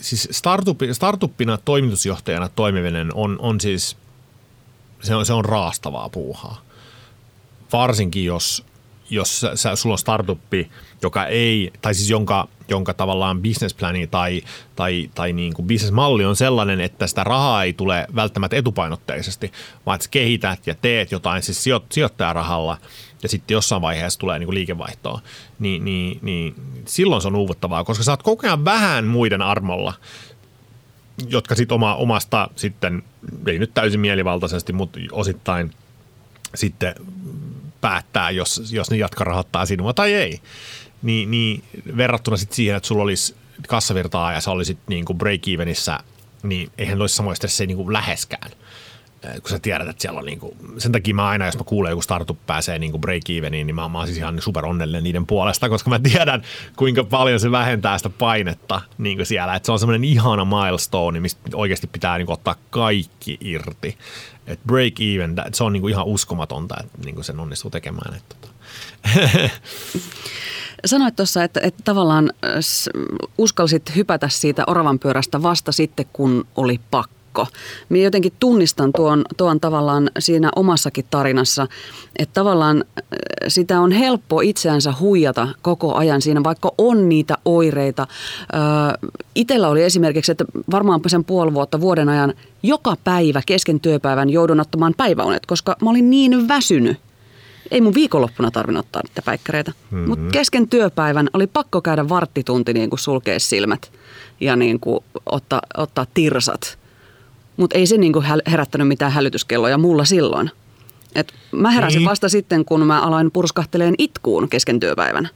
Siis 0.01 0.29
startup, 0.31 0.79
startuppina 0.93 1.59
toimitusjohtajana 1.59 2.49
toimiminen 2.49 3.15
on, 3.15 3.37
on 3.41 3.61
siis, 3.61 3.97
se 5.01 5.15
on, 5.15 5.27
se 5.27 5.33
on 5.33 5.45
raastavaa 5.45 6.09
puuhaa. 6.09 6.63
Varsinkin 7.73 8.25
jos, 8.25 8.65
jos 9.11 9.47
sä, 9.55 9.77
sulla 9.77 9.95
on 9.95 9.99
startuppi, 9.99 10.71
joka 11.03 11.27
ei, 11.27 11.73
tai 11.83 11.95
siis 11.95 12.11
jonka, 12.11 12.49
jonka 12.68 12.94
tavallaan 12.94 13.42
businessplani 13.42 14.07
tai, 14.07 14.42
tai, 14.76 15.11
tai 15.14 15.33
niin 15.33 15.54
kuin 15.54 15.68
businessmalli 15.68 16.24
on 16.24 16.37
sellainen, 16.37 16.81
että 16.81 17.07
sitä 17.07 17.24
rahaa 17.24 17.64
ei 17.64 17.72
tule 17.72 18.07
välttämättä 18.14 18.57
etupainotteisesti, 18.57 19.52
vaan 19.87 19.94
että 19.96 20.09
kehität 20.11 20.66
ja 20.66 20.74
teet 20.74 21.12
jotain 21.12 21.42
siis 21.42 21.64
sijoittajarahalla– 21.90 22.76
ja 23.22 23.28
sitten 23.28 23.54
jossain 23.54 23.83
vaiheessa 23.83 24.18
tulee 24.18 24.38
niin 24.38 24.54
liikevaihtoa, 24.54 25.20
niin, 25.59 25.85
niin, 25.85 26.18
niin 26.22 26.54
silloin 26.85 27.22
se 27.22 27.28
on 27.28 27.37
uuvuttavaa, 27.37 27.85
koska 27.85 28.04
sä 28.04 28.12
oot 28.12 28.22
koko 28.22 28.46
ajan 28.46 28.64
vähän 28.64 29.07
muiden 29.07 29.42
armolla, 29.42 29.94
jotka 31.28 31.54
sitten 31.54 31.74
oma, 31.74 31.94
omasta 31.94 32.48
sitten, 32.57 33.02
ei 33.46 33.59
nyt 33.59 33.74
täysin 33.74 34.00
mielivaltaisesti, 34.00 34.72
mutta 34.72 34.98
osittain 35.12 35.70
sitten 36.54 36.94
päättää, 37.81 38.31
jos, 38.31 38.72
jos 38.72 38.90
ne 38.90 38.96
jatka 38.96 39.24
rahoittaa 39.24 39.66
sinua 39.66 39.92
tai 39.92 40.14
ei. 40.14 40.40
Niin, 41.03 41.31
niin 41.31 41.65
verrattuna 41.97 42.37
sitten 42.37 42.57
siihen, 42.57 42.77
että 42.77 42.87
sulla 42.87 43.03
olisi 43.03 43.35
kassavirtaa 43.69 44.33
ja 44.33 44.41
sä 44.41 44.51
olisit 44.51 44.79
niin 44.89 45.05
kuin 45.05 45.19
break-evenissä, 45.19 45.99
niin 46.43 46.71
eihän 46.79 47.01
olisi 47.01 47.17
samoista 47.17 47.39
stressejä 47.41 47.67
niin 47.67 47.77
kuin 47.77 47.93
läheskään– 47.93 48.51
kun 49.21 49.51
sä 49.51 49.59
tiedät, 49.59 49.89
että 49.89 50.03
siellä 50.03 50.19
on 50.19 50.27
niinku, 50.27 50.57
sen 50.79 50.93
takia 50.93 51.15
mä 51.15 51.29
aina, 51.29 51.47
jos 51.47 51.59
mä 51.59 51.65
kuulen 51.65 51.91
joku 51.91 52.03
startup 52.03 52.39
pääsee 52.47 52.79
niinku 52.79 52.99
break-eveniin, 52.99 53.51
niin 53.51 53.75
mä, 53.75 53.89
mä 53.89 53.99
oon 53.99 54.07
siis 54.07 54.19
ihan 54.19 54.43
super 54.43 54.67
onnellinen 54.67 55.05
niiden 55.05 55.27
puolesta, 55.27 55.69
koska 55.69 55.91
mä 55.91 55.99
tiedän, 55.99 56.43
kuinka 56.77 57.05
paljon 57.05 57.41
se 57.41 57.51
vähentää 57.51 57.99
sitä 57.99 58.11
painetta 58.11 58.81
niinku 58.99 59.25
siellä. 59.25 59.55
Että 59.55 59.67
se 59.67 59.73
on 59.73 59.79
semmoinen 59.79 60.05
ihana 60.05 60.45
milestone, 60.45 61.21
mistä 61.21 61.41
oikeasti 61.55 61.87
pitää 61.87 62.19
niinku 62.19 62.33
ottaa 62.33 62.57
kaikki 62.71 63.39
irti. 63.41 63.99
Et 64.47 64.61
break-even, 64.67 65.51
se 65.53 65.65
on 65.65 65.73
niinku 65.73 65.89
ihan 65.89 66.07
uskomatonta, 66.07 66.77
että 66.81 66.99
niinku 67.05 67.23
sen 67.23 67.41
onnistuu 67.41 67.71
tekemään. 67.71 68.17
Että 68.17 68.37
tota. 68.41 68.55
Sanoit 70.85 71.17
tuossa, 71.17 71.45
että, 71.45 71.61
että 71.62 71.83
tavallaan 71.85 72.33
uskalsit 73.38 73.97
hypätä 73.97 74.29
siitä 74.29 74.64
oravan 74.67 74.99
pyörästä 74.99 75.43
vasta 75.43 75.73
sitten, 75.73 76.07
kun 76.12 76.47
oli 76.57 76.81
pakko. 76.91 77.47
Minä 77.88 78.05
jotenkin 78.05 78.33
tunnistan 78.41 78.93
tuon, 78.93 79.25
tuon 79.37 79.61
tavallaan 79.61 80.11
siinä 80.19 80.51
omassakin 80.57 81.05
tarinassa, 81.11 81.67
että 82.19 82.33
tavallaan 82.33 82.85
sitä 83.49 83.81
on 83.81 83.93
helppo 83.93 84.41
itseänsä 84.41 84.95
huijata 85.01 85.49
koko 85.62 85.95
ajan 85.95 86.23
siinä, 86.23 86.45
vaikka 86.45 86.73
on 86.79 87.09
niitä 87.09 87.38
oireita. 87.45 88.07
Itellä 89.35 89.69
oli 89.69 89.83
esimerkiksi, 89.85 90.33
että 90.33 90.45
varmaan 90.71 91.01
sen 91.07 91.25
puoli 91.25 91.55
vuotta 91.55 91.81
vuoden 91.81 92.09
ajan 92.09 92.35
joka 92.62 92.97
päivä 93.05 93.43
kesken 93.47 93.81
työpäivän 93.81 94.31
joudun 94.31 94.61
ottamaan 94.61 94.95
päiväunet, 94.97 95.47
koska 95.47 95.77
mä 95.83 95.91
olin 95.91 96.11
niin 96.11 96.49
väsynyt. 96.49 97.08
Ei 97.70 97.81
mun 97.81 97.94
viikonloppuna 97.94 98.50
tarvinnut 98.50 98.87
ottaa 98.87 99.02
niitä 99.09 99.22
päikkäreitä, 99.22 99.70
mm-hmm. 99.70 100.09
mutta 100.09 100.31
kesken 100.33 100.68
työpäivän 100.68 101.28
oli 101.33 101.46
pakko 101.46 101.81
käydä 101.81 102.09
varttitunti 102.09 102.72
niin 102.72 102.90
kuin 102.90 103.00
sulkea 103.00 103.40
silmät 103.40 103.92
ja 104.40 104.57
niin 104.57 104.81
kuin 104.81 105.04
ottaa, 105.26 105.61
ottaa 105.76 106.07
tirsat. 106.14 106.78
Mutta 107.57 107.78
ei 107.78 107.87
se 107.87 107.96
niinku 107.96 108.22
herättänyt 108.50 108.88
mitään 108.88 109.12
hälytyskelloja 109.12 109.78
mulla 109.78 110.04
silloin. 110.04 110.50
Et 111.14 111.35
mä 111.52 111.70
heräsin 111.70 111.98
niin. 111.98 112.09
vasta 112.09 112.28
sitten, 112.28 112.64
kun 112.64 112.87
mä 112.87 113.00
aloin 113.00 113.31
purskahteleen 113.31 113.94
itkuun 113.98 114.48
kesken 114.48 114.81
työpäivän. 114.81 115.28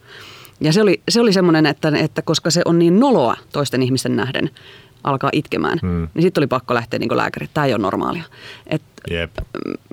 Ja 0.60 0.72
se 0.72 0.82
oli, 0.82 1.02
se 1.08 1.20
oli 1.20 1.32
semmoinen, 1.32 1.66
että, 1.66 1.92
että 1.96 2.22
koska 2.22 2.50
se 2.50 2.62
on 2.64 2.78
niin 2.78 3.00
noloa 3.00 3.36
toisten 3.52 3.82
ihmisten 3.82 4.16
nähden 4.16 4.50
alkaa 5.04 5.30
itkemään, 5.32 5.78
hmm. 5.82 6.08
niin 6.14 6.22
sitten 6.22 6.40
oli 6.40 6.46
pakko 6.46 6.74
lähteä 6.74 6.98
niin 6.98 7.16
lääkäri. 7.16 7.48
Tämä 7.54 7.66
ei 7.66 7.74
ole 7.74 7.82
normaalia. 7.82 8.24
Et 8.66 8.82
Jep. 9.10 9.30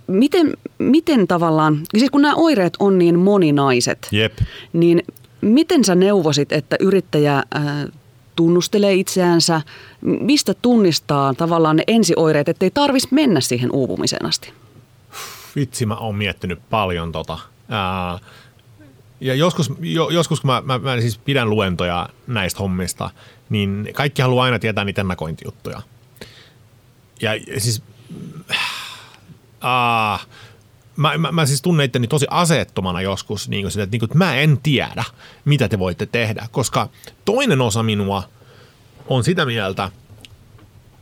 Miten, 0.08 0.54
miten 0.78 1.28
tavallaan, 1.28 1.80
siis 1.98 2.12
kun 2.12 2.22
nämä 2.22 2.36
oireet 2.36 2.74
on 2.80 2.98
niin 2.98 3.20
moninaiset, 3.20 4.08
Jep. 4.12 4.38
niin 4.74 5.04
miten 5.42 5.86
sä 5.86 5.96
neuvosit, 5.96 6.52
että 6.52 6.76
yrittäjä 6.80 7.38
äh, 7.38 7.64
tunnustelee 8.36 8.94
itseänsä, 8.94 9.62
mistä 10.02 10.54
tunnistaa 10.54 11.34
tavallaan 11.34 11.76
ne 11.76 11.84
ensioireet, 11.88 12.50
ettei 12.50 12.72
tarvitsisi 12.72 13.16
mennä 13.16 13.42
siihen 13.42 13.72
uupumiseen 13.72 14.26
asti? 14.26 14.54
Vitsi, 15.56 15.86
mä 15.86 15.96
oon 15.96 16.16
miettinyt 16.16 16.60
paljon 16.70 17.12
tota. 17.12 17.38
Ää, 17.70 18.20
ja 19.22 19.36
joskus, 19.36 19.74
jo, 19.80 20.10
joskus 20.10 20.42
kun 20.42 20.48
mä, 20.48 20.62
mä, 20.66 20.78
mä 20.78 21.02
siis 21.02 21.18
pidän 21.18 21.50
luentoja 21.50 22.10
näistä 22.28 22.60
hommista, 22.60 23.10
niin 23.50 23.90
kaikki 23.94 24.22
haluaa 24.22 24.46
aina 24.46 24.60
tietää 24.60 24.86
niitä 24.86 25.02
ennakointijuttuja. 25.02 25.82
Ja 27.22 27.32
siis... 27.58 27.84
Äh, 29.66 30.28
mä, 30.96 31.18
mä, 31.18 31.32
mä 31.32 31.46
siis 31.46 31.62
tunnen 31.62 31.86
itteni 31.86 32.08
tosi 32.08 32.26
aseettomana 32.30 33.02
joskus, 33.02 33.50
niin 33.50 33.64
kuin 33.64 33.72
sitä, 33.72 33.84
että, 33.84 33.92
niin 33.92 34.00
kuin, 34.00 34.08
että 34.08 34.18
mä 34.18 34.36
en 34.36 34.60
tiedä, 34.64 35.04
mitä 35.46 35.68
te 35.68 35.80
voitte 35.80 36.06
tehdä, 36.06 36.48
koska 36.52 36.90
toinen 37.26 37.62
osa 37.62 37.84
minua 37.84 38.24
on 39.08 39.24
sitä 39.24 39.46
mieltä, 39.46 39.92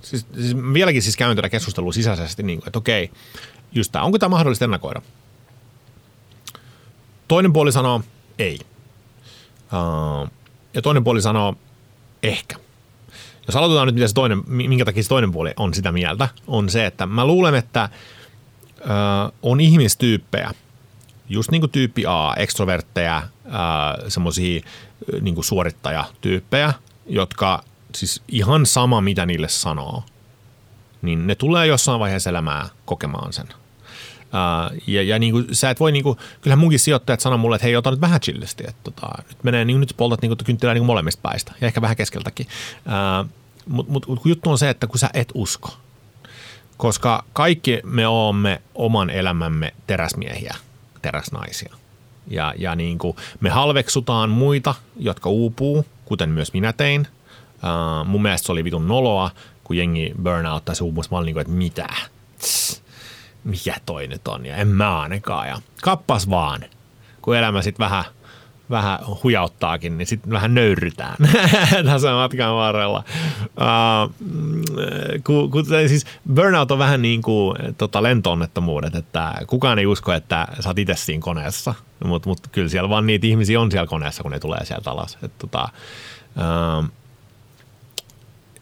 siis, 0.02 0.26
siis 0.36 0.56
vieläkin 0.74 1.02
siis 1.02 1.18
käyn 1.18 1.36
tätä 1.36 1.50
keskustelua 1.50 1.92
sisäisesti, 1.92 2.44
niin 2.44 2.60
kuin, 2.60 2.70
että 2.70 2.80
okei, 2.80 3.12
just 3.72 3.92
tämä, 3.92 4.06
onko 4.06 4.20
tämä 4.20 4.30
mahdollista 4.30 4.66
ennakoida? 4.66 5.02
Toinen 7.28 7.54
puoli 7.54 7.72
sanoo 7.72 8.02
ei. 8.40 8.60
Uh, 9.64 10.30
ja 10.74 10.82
toinen 10.82 11.04
puoli 11.04 11.22
sanoo 11.22 11.56
ehkä. 12.28 12.56
Jos 13.48 13.56
aloitetaan 13.56 13.88
nyt, 13.88 13.96
mitä 13.96 14.08
se 14.08 14.14
toinen, 14.14 14.44
minkä 14.48 14.86
takia 14.86 15.04
se 15.04 15.10
toinen 15.10 15.32
puoli 15.32 15.54
on 15.58 15.74
sitä 15.74 15.92
mieltä, 15.92 16.30
on 16.48 16.70
se, 16.70 16.86
että 16.86 17.06
mä 17.06 17.26
luulen, 17.26 17.56
että– 17.56 17.90
on 19.44 19.60
ihmistyyppejä, 19.60 20.52
just 21.30 21.52
niin 21.52 21.62
kuin 21.62 21.72
tyyppi 21.72 22.06
A, 22.08 22.34
ekstrovertteja, 22.38 23.24
semmoisia 24.08 24.62
niin 25.22 25.44
suorittajatyyppejä, 25.44 26.74
jotka 27.06 27.64
siis 27.96 28.22
ihan 28.28 28.66
sama 28.66 29.02
mitä 29.02 29.26
niille 29.26 29.50
sanoo, 29.50 30.04
niin 31.02 31.28
ne 31.28 31.36
tulee 31.36 31.68
jossain 31.68 32.00
vaiheessa 32.00 32.30
elämää 32.30 32.70
kokemaan 32.86 33.34
sen. 33.34 33.48
Uh, 34.28 34.82
ja, 34.88 35.04
ja 35.04 35.20
niin 35.20 35.34
kuin, 35.34 35.48
sä 35.52 35.70
et 35.70 35.80
voi, 35.80 35.92
niin 35.92 36.04
kuin, 36.04 36.18
kyllähän 36.42 36.60
munkin 36.60 36.80
sijoittajat 36.80 37.20
sanoo 37.20 37.38
mulle, 37.38 37.56
että 37.56 37.66
hei, 37.66 37.76
ota 37.76 37.92
nyt 37.92 38.02
vähän 38.02 38.22
chillisti, 38.22 38.64
että 38.68 38.82
tota, 38.84 39.08
nyt 39.28 39.44
menee, 39.44 39.66
niin 39.66 39.80
nyt 39.80 39.94
poltat 39.98 40.22
niin 40.22 40.38
kynttilää 40.46 40.74
niin 40.74 40.86
molemmista 40.86 41.22
päistä 41.22 41.52
ja 41.62 41.68
ehkä 41.68 41.82
vähän 41.82 41.98
keskeltäkin. 41.98 42.48
Mutta 43.68 43.94
mut, 43.94 44.08
mut, 44.08 44.20
juttu 44.26 44.50
on 44.50 44.58
se, 44.58 44.70
että 44.70 44.88
kun 44.88 45.00
sä 45.00 45.10
et 45.14 45.32
usko, 45.34 45.70
koska 46.78 47.24
kaikki 47.34 47.80
me 47.84 48.08
olemme 48.08 48.62
oman 48.76 49.10
elämämme 49.10 49.74
teräsmiehiä, 49.88 50.56
teräsnaisia. 51.02 51.76
Ja, 52.28 52.54
ja 52.58 52.76
niin 52.76 52.98
kuin 52.98 53.18
me 53.40 53.50
halveksutaan 53.50 54.30
muita, 54.30 54.76
jotka 55.00 55.30
uupuu, 55.30 55.86
kuten 56.06 56.30
myös 56.30 56.54
minä 56.54 56.74
tein. 56.74 57.08
Uh, 57.56 58.08
mun 58.08 58.22
mielestä 58.22 58.46
se 58.46 58.52
oli 58.52 58.64
vitun 58.64 58.88
noloa, 58.88 59.32
kun 59.64 59.78
jengi 59.78 60.14
burnout 60.24 60.66
tai 60.66 60.76
se 60.76 60.84
uupumus. 60.84 61.12
Mä 61.12 61.18
olin 61.18 61.26
niin 61.26 61.36
kuin, 61.36 61.42
että 61.42 61.54
mitä? 61.54 61.88
Tss, 62.40 62.84
mikä 63.48 63.76
toi 63.86 64.08
nyt 64.08 64.28
on? 64.28 64.46
Ja 64.46 64.56
en 64.56 64.68
mä 64.68 65.00
ainakaan. 65.00 65.48
Ja 65.48 65.58
kappas 65.82 66.30
vaan, 66.30 66.62
kun 67.22 67.36
elämä 67.36 67.62
sitten 67.62 67.84
vähän– 67.86 68.04
vähän 68.70 69.00
hujauttaakin, 69.24 69.98
niin 69.98 70.08
sitten 70.08 70.32
vähän 70.32 70.54
nöyrytään 70.54 71.16
tässä 71.86 72.12
matkan 72.12 72.56
varrella. 72.56 73.04
Uh, 73.42 74.14
ku, 75.24 75.50
ku, 75.50 75.64
siis 75.88 76.06
burnout 76.34 76.72
on 76.72 76.80
vähän 76.80 77.02
niin 77.02 77.22
kuin 77.22 77.58
tota, 77.78 78.04
lentoonnettomuudet, 78.04 78.96
että 78.96 79.34
kukaan 79.48 79.80
ei 79.80 79.86
usko, 79.86 80.14
että 80.14 80.48
sä 80.60 80.70
oot 80.70 80.80
itse 80.80 80.96
siinä 80.96 81.22
koneessa, 81.22 81.74
mutta 82.06 82.30
mut 82.30 82.40
kyllä 82.52 82.70
siellä 82.70 82.90
vaan 82.90 83.08
niitä 83.08 83.28
ihmisiä 83.28 83.62
on 83.62 83.72
siellä 83.72 83.88
koneessa, 83.88 84.24
kun 84.24 84.32
ne 84.32 84.40
tulee 84.40 84.66
sieltä 84.66 84.92
alas. 84.92 85.18
Et, 85.24 85.38
tota, 85.38 85.70
uh, 86.36 86.86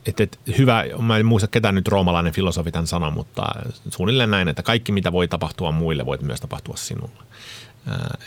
et, 0.06 0.20
et, 0.20 0.40
hyvä, 0.58 0.84
mä 1.02 1.18
en 1.18 1.26
muista 1.26 1.48
ketään 1.48 1.76
nyt 1.76 1.88
roomalainen 1.88 2.34
filosofi 2.34 2.72
tämän 2.72 2.88
sanon, 2.88 3.14
mutta 3.14 3.44
suunnilleen 3.90 4.32
näin, 4.32 4.48
että 4.48 4.64
kaikki 4.64 4.92
mitä 4.92 5.12
voi 5.12 5.28
tapahtua 5.28 5.72
muille, 5.72 6.06
voit 6.06 6.22
myös 6.22 6.42
tapahtua 6.42 6.76
sinulle 6.76 7.26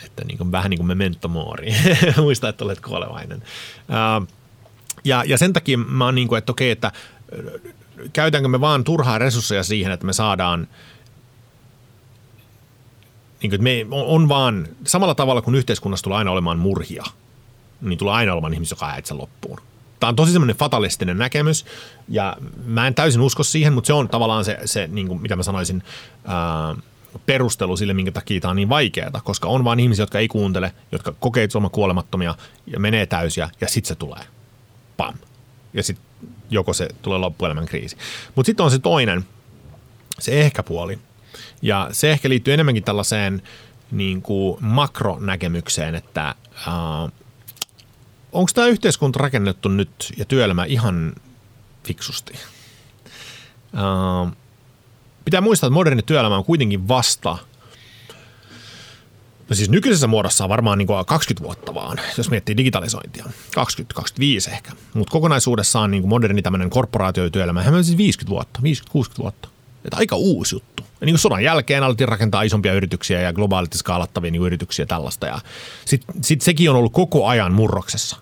että 0.05 0.25
niin 0.25 0.37
kuin, 0.37 0.51
vähän 0.51 0.69
niin 0.69 0.77
kuin 0.77 0.87
memento 0.87 1.27
mori, 1.27 1.73
muista, 2.17 2.49
että 2.49 2.65
olet 2.65 2.79
kuolevainen. 2.79 3.43
Ja, 5.03 5.23
ja 5.23 5.37
sen 5.37 5.53
takia 5.53 5.77
mä 5.77 6.05
oon 6.05 6.15
niin 6.15 6.27
kuin, 6.27 6.37
että 6.37 6.51
okei, 6.51 6.71
että 6.71 6.91
käytänkö 8.13 8.47
me 8.47 8.61
vaan 8.61 8.83
turhaa 8.83 9.17
resursseja 9.17 9.63
siihen, 9.63 9.91
että 9.91 10.05
me 10.05 10.13
saadaan 10.13 10.67
niin 13.41 13.49
kuin, 13.49 13.63
me 13.63 13.85
on 13.91 14.29
vaan 14.29 14.67
samalla 14.87 15.15
tavalla 15.15 15.41
kuin 15.41 15.55
yhteiskunnassa 15.55 16.03
tulee 16.03 16.17
aina 16.17 16.31
olemaan 16.31 16.59
murhia, 16.59 17.03
niin 17.81 17.99
tulee 17.99 18.13
aina 18.13 18.33
olemaan 18.33 18.53
ihmisiä, 18.53 18.75
joka 18.75 18.85
ajaa 18.85 19.01
loppuun. 19.11 19.59
Tämä 19.99 20.09
on 20.09 20.15
tosi 20.15 20.31
semmoinen 20.31 20.55
fatalistinen 20.55 21.17
näkemys, 21.17 21.65
ja 22.09 22.37
mä 22.65 22.87
en 22.87 22.95
täysin 22.95 23.21
usko 23.21 23.43
siihen, 23.43 23.73
mutta 23.73 23.87
se 23.87 23.93
on 23.93 24.09
tavallaan 24.09 24.45
se, 24.45 24.57
se 24.65 24.87
niin 24.87 25.07
kuin, 25.07 25.21
mitä 25.21 25.35
mä 25.35 25.43
sanoisin, 25.43 25.83
ää, 26.25 26.75
perustelu 27.25 27.77
sille, 27.77 27.93
minkä 27.93 28.11
takia 28.11 28.41
tämä 28.41 28.49
on 28.49 28.55
niin 28.55 28.69
vaikeaa, 28.69 29.21
koska 29.23 29.47
on 29.47 29.63
vain 29.63 29.79
ihmisiä, 29.79 30.03
jotka 30.03 30.19
ei 30.19 30.27
kuuntele, 30.27 30.73
jotka 30.91 31.13
kokee 31.19 31.43
itse 31.43 31.59
kuolemattomia 31.71 32.35
ja 32.67 32.79
menee 32.79 33.05
täysiä 33.05 33.49
ja 33.61 33.67
sitten 33.67 33.87
se 33.87 33.95
tulee. 33.95 34.21
Pam. 34.97 35.13
Ja 35.73 35.83
sitten 35.83 36.05
joko 36.49 36.73
se 36.73 36.87
tulee 37.01 37.19
loppuelämän 37.19 37.65
kriisi. 37.65 37.97
Mutta 38.35 38.47
sitten 38.47 38.63
on 38.63 38.71
se 38.71 38.79
toinen, 38.79 39.25
se 40.19 40.41
ehkä 40.41 40.63
puoli. 40.63 40.99
Ja 41.61 41.89
se 41.91 42.11
ehkä 42.11 42.29
liittyy 42.29 42.53
enemmänkin 42.53 42.83
tällaiseen 42.83 43.41
niin 43.91 44.21
kuin 44.21 44.57
makronäkemykseen, 44.61 45.95
että 45.95 46.27
äh, 46.27 47.11
onko 48.31 48.51
tämä 48.53 48.67
yhteiskunta 48.67 49.19
rakennettu 49.19 49.69
nyt 49.69 50.13
ja 50.17 50.25
työelämä 50.25 50.65
ihan 50.65 51.13
fiksusti? 51.83 52.33
Äh, 53.75 54.33
pitää 55.25 55.41
muistaa, 55.41 55.67
että 55.67 55.73
moderni 55.73 56.01
työelämä 56.01 56.37
on 56.37 56.45
kuitenkin 56.45 56.87
vasta 56.87 57.37
No 59.49 59.55
siis 59.55 59.69
nykyisessä 59.69 60.07
muodossa 60.07 60.43
on 60.43 60.49
varmaan 60.49 60.77
niin 60.77 60.87
kuin 60.87 61.05
20 61.05 61.43
vuotta 61.43 61.73
vaan, 61.73 61.97
jos 62.17 62.29
miettii 62.29 62.57
digitalisointia. 62.57 63.25
20-25 63.25 64.53
ehkä. 64.53 64.71
Mutta 64.93 65.11
kokonaisuudessaan 65.11 65.91
niin 65.91 66.07
moderni 66.07 66.41
tämmöinen 66.41 66.69
korporaatiotyöelämä, 66.69 67.63
on 67.67 67.83
siis 67.83 67.97
50 67.97 68.29
vuotta, 68.29 68.59
50-60 68.59 68.63
vuotta. 69.17 69.49
Että 69.85 69.97
aika 69.97 70.15
uusi 70.15 70.55
juttu. 70.55 70.83
Ja 71.01 71.05
niin 71.05 71.13
kuin 71.13 71.19
sodan 71.19 71.43
jälkeen 71.43 71.83
alettiin 71.83 72.09
rakentaa 72.09 72.41
isompia 72.41 72.73
yrityksiä 72.73 73.21
ja 73.21 73.33
globaalisesti 73.33 73.77
skaalattavia 73.77 74.31
niin 74.31 74.41
yrityksiä 74.41 74.85
tällaista. 74.85 75.27
Ja 75.27 75.39
sitten 75.85 76.23
sit 76.23 76.41
sekin 76.41 76.69
on 76.69 76.75
ollut 76.75 76.93
koko 76.93 77.27
ajan 77.27 77.53
murroksessa. 77.53 78.17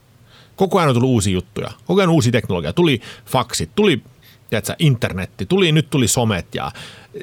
Koko 0.55 0.77
ajan 0.77 0.89
on 0.89 0.95
tullut 0.95 1.09
uusia 1.09 1.33
juttuja, 1.33 1.71
koko 1.85 2.01
ajan 2.01 2.09
uusi 2.09 2.31
teknologia. 2.31 2.73
Tuli 2.73 3.01
faksit, 3.25 3.69
tuli 3.75 4.03
tiedätkö, 4.49 4.75
internetti, 4.79 5.45
tuli, 5.45 5.71
nyt 5.71 5.89
tuli 5.89 6.07
somet 6.07 6.55
ja 6.55 6.71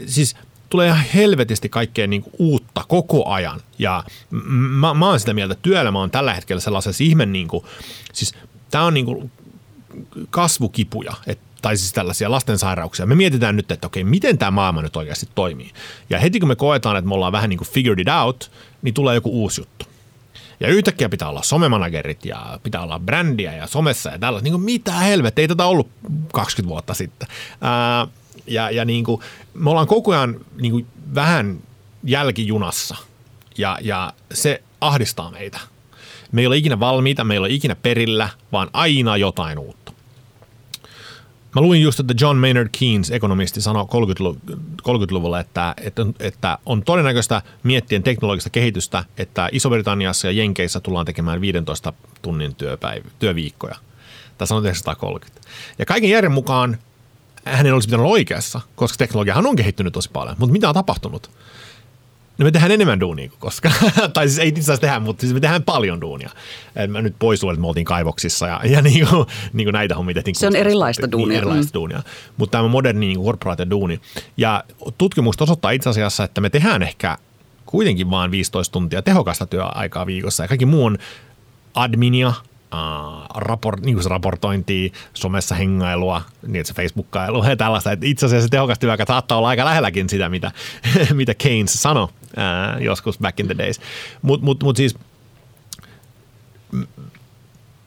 siis 0.06 0.36
tulee 0.70 0.88
ihan 0.88 1.04
helvetisti 1.14 1.68
kaikkea 1.68 2.06
niin 2.06 2.22
kuin 2.22 2.34
uutta 2.38 2.84
koko 2.88 3.28
ajan. 3.28 3.60
Ja 3.78 4.04
mä, 4.30 4.94
mä 4.94 5.08
oon 5.08 5.20
sitä 5.20 5.34
mieltä, 5.34 5.52
että 5.52 5.62
työelämä 5.62 6.02
on 6.02 6.10
tällä 6.10 6.34
hetkellä 6.34 6.60
sellaisessa 6.60 7.04
ihme, 7.04 7.26
niin 7.26 7.48
kuin, 7.48 7.64
siis 8.12 8.34
tämä 8.70 8.84
on 8.84 8.94
niin 8.94 9.06
kuin 9.06 9.32
kasvukipuja, 10.30 11.12
et, 11.26 11.38
tai 11.64 11.76
siis 11.76 11.92
tällaisia 11.92 12.30
lastensairauksia. 12.30 13.06
Me 13.06 13.14
mietitään 13.14 13.56
nyt, 13.56 13.70
että 13.70 13.86
okei, 13.86 14.04
miten 14.04 14.38
tämä 14.38 14.50
maailma 14.50 14.82
nyt 14.82 14.96
oikeasti 14.96 15.28
toimii. 15.34 15.70
Ja 16.10 16.18
heti 16.18 16.40
kun 16.40 16.48
me 16.48 16.56
koetaan, 16.56 16.96
että 16.96 17.08
me 17.08 17.14
ollaan 17.14 17.32
vähän 17.32 17.50
niin 17.50 17.58
kuin 17.58 17.68
figured 17.68 17.98
it 17.98 18.08
out, 18.08 18.50
niin 18.82 18.94
tulee 18.94 19.14
joku 19.14 19.30
uusi 19.30 19.60
juttu. 19.60 19.86
Ja 20.60 20.68
yhtäkkiä 20.68 21.08
pitää 21.08 21.28
olla 21.28 21.42
somemanagerit 21.42 22.24
ja 22.24 22.58
pitää 22.62 22.82
olla 22.82 22.98
brändiä 22.98 23.54
ja 23.54 23.66
somessa 23.66 24.10
ja 24.10 24.18
tällaista. 24.18 24.44
Niin 24.44 24.52
kuin 24.52 24.62
mitä 24.62 24.92
helvettiä, 24.92 25.42
ei 25.42 25.48
tätä 25.48 25.66
ollut 25.66 25.88
20 26.32 26.68
vuotta 26.68 26.94
sitten. 26.94 27.28
Ää, 27.60 28.06
ja, 28.46 28.70
ja 28.70 28.84
niin 28.84 29.04
kuin, 29.04 29.20
me 29.54 29.70
ollaan 29.70 29.86
koko 29.86 30.12
ajan 30.12 30.36
niin 30.60 30.72
kuin 30.72 30.86
vähän 31.14 31.58
jälkijunassa 32.02 32.96
ja, 33.58 33.78
ja 33.82 34.12
se 34.32 34.62
ahdistaa 34.80 35.30
meitä. 35.30 35.60
Me 36.32 36.40
ei 36.40 36.46
ole 36.46 36.56
ikinä 36.56 36.80
valmiita, 36.80 37.24
me 37.24 37.34
ei 37.34 37.38
ole 37.38 37.50
ikinä 37.50 37.74
perillä, 37.74 38.28
vaan 38.52 38.70
aina 38.72 39.16
jotain 39.16 39.58
uutta. 39.58 39.83
Mä 41.54 41.60
luin 41.60 41.82
just, 41.82 42.00
että 42.00 42.14
John 42.20 42.38
Maynard 42.38 42.68
Keynes, 42.78 43.10
ekonomisti, 43.10 43.60
sanoi 43.60 43.84
30-luvulla, 43.84 45.40
että, 45.40 45.74
että, 45.80 46.06
että 46.20 46.58
on 46.66 46.82
todennäköistä 46.82 47.42
miettien 47.62 48.02
teknologista 48.02 48.50
kehitystä, 48.50 49.04
että 49.18 49.48
Iso-Britanniassa 49.52 50.26
ja 50.26 50.32
Jenkeissä 50.32 50.80
tullaan 50.80 51.06
tekemään 51.06 51.40
15 51.40 51.92
tunnin 52.22 52.54
työpäivä, 52.54 53.08
työviikkoja. 53.18 53.76
Tässä 54.38 54.54
on 54.54 54.62
1930. 54.62 55.48
Ja 55.78 55.86
kaiken 55.86 56.10
järjen 56.10 56.32
mukaan 56.32 56.78
hänen 57.44 57.74
olisi 57.74 57.88
pitänyt 57.88 58.04
olla 58.04 58.12
oikeassa, 58.12 58.60
koska 58.76 58.96
teknologiahan 58.98 59.46
on 59.46 59.56
kehittynyt 59.56 59.92
tosi 59.92 60.10
paljon. 60.12 60.36
Mutta 60.38 60.52
mitä 60.52 60.68
on 60.68 60.74
tapahtunut? 60.74 61.30
No 62.38 62.44
me 62.44 62.50
tehdään 62.50 62.72
enemmän 62.72 63.00
duunia 63.00 63.28
kuin 63.28 63.38
koskaan. 63.38 63.74
tai 64.14 64.28
siis 64.28 64.38
ei 64.38 64.48
itse 64.48 64.60
asiassa 64.60 64.80
tehdä, 64.80 65.00
mutta 65.00 65.20
siis 65.20 65.34
me 65.34 65.40
tehdään 65.40 65.62
paljon 65.62 66.00
duunia. 66.00 66.30
Et 66.76 66.90
mä 66.90 67.02
nyt 67.02 67.14
pois 67.18 67.40
että 67.44 67.60
me 67.60 67.66
oltiin 67.66 67.84
kaivoksissa 67.84 68.46
ja, 68.46 68.60
ja 68.64 68.82
niin 68.82 69.06
kuin, 69.08 69.26
niin 69.52 69.66
kuin 69.66 69.72
näitä 69.72 69.94
hommia 69.94 70.14
tehtiin. 70.14 70.34
Se 70.34 70.46
on 70.46 70.56
erilaista 70.56 71.12
duunia. 71.12 71.28
Niin, 71.28 71.38
erilaista 71.38 71.70
mm. 71.70 71.74
duunia. 71.74 72.02
Mutta 72.36 72.58
tämä 72.58 72.68
moderni 72.68 73.06
niin 73.06 73.24
korporaatio 73.24 73.70
duuni. 73.70 74.00
Ja 74.36 74.64
tutkimukset 74.98 75.40
osoittaa 75.40 75.70
itse 75.70 75.90
asiassa, 75.90 76.24
että 76.24 76.40
me 76.40 76.50
tehdään 76.50 76.82
ehkä 76.82 77.18
kuitenkin 77.66 78.10
vain 78.10 78.30
15 78.30 78.72
tuntia 78.72 79.02
tehokasta 79.02 79.46
työaikaa 79.46 80.06
viikossa. 80.06 80.44
Ja 80.44 80.48
kaikki 80.48 80.66
muu 80.66 80.84
on 80.84 80.98
adminia, 81.74 82.32
uh, 82.72 83.72
niin 83.82 83.98
raportointia, 84.06 84.92
somessa 85.14 85.54
hengailua, 85.54 86.22
niin 86.46 86.64
se 86.64 86.74
Facebookkailua 86.74 87.48
ja 87.48 87.56
tällaista. 87.56 87.92
Et 87.92 88.04
itse 88.04 88.26
asiassa 88.26 88.46
se 88.46 88.50
tehokas 88.50 88.78
työaika 88.78 89.04
saattaa 89.08 89.38
olla 89.38 89.48
aika 89.48 89.64
lähelläkin 89.64 90.08
sitä, 90.08 90.28
mitä, 90.28 90.52
mitä 91.12 91.34
Keynes 91.34 91.82
sanoi 91.82 92.04
uh, 92.04 92.82
joskus 92.82 93.18
back 93.18 93.40
in 93.40 93.46
the 93.46 93.58
days. 93.58 93.80
Mutta 94.22 94.44
mut, 94.44 94.62
mut 94.62 94.76
siis, 94.76 94.94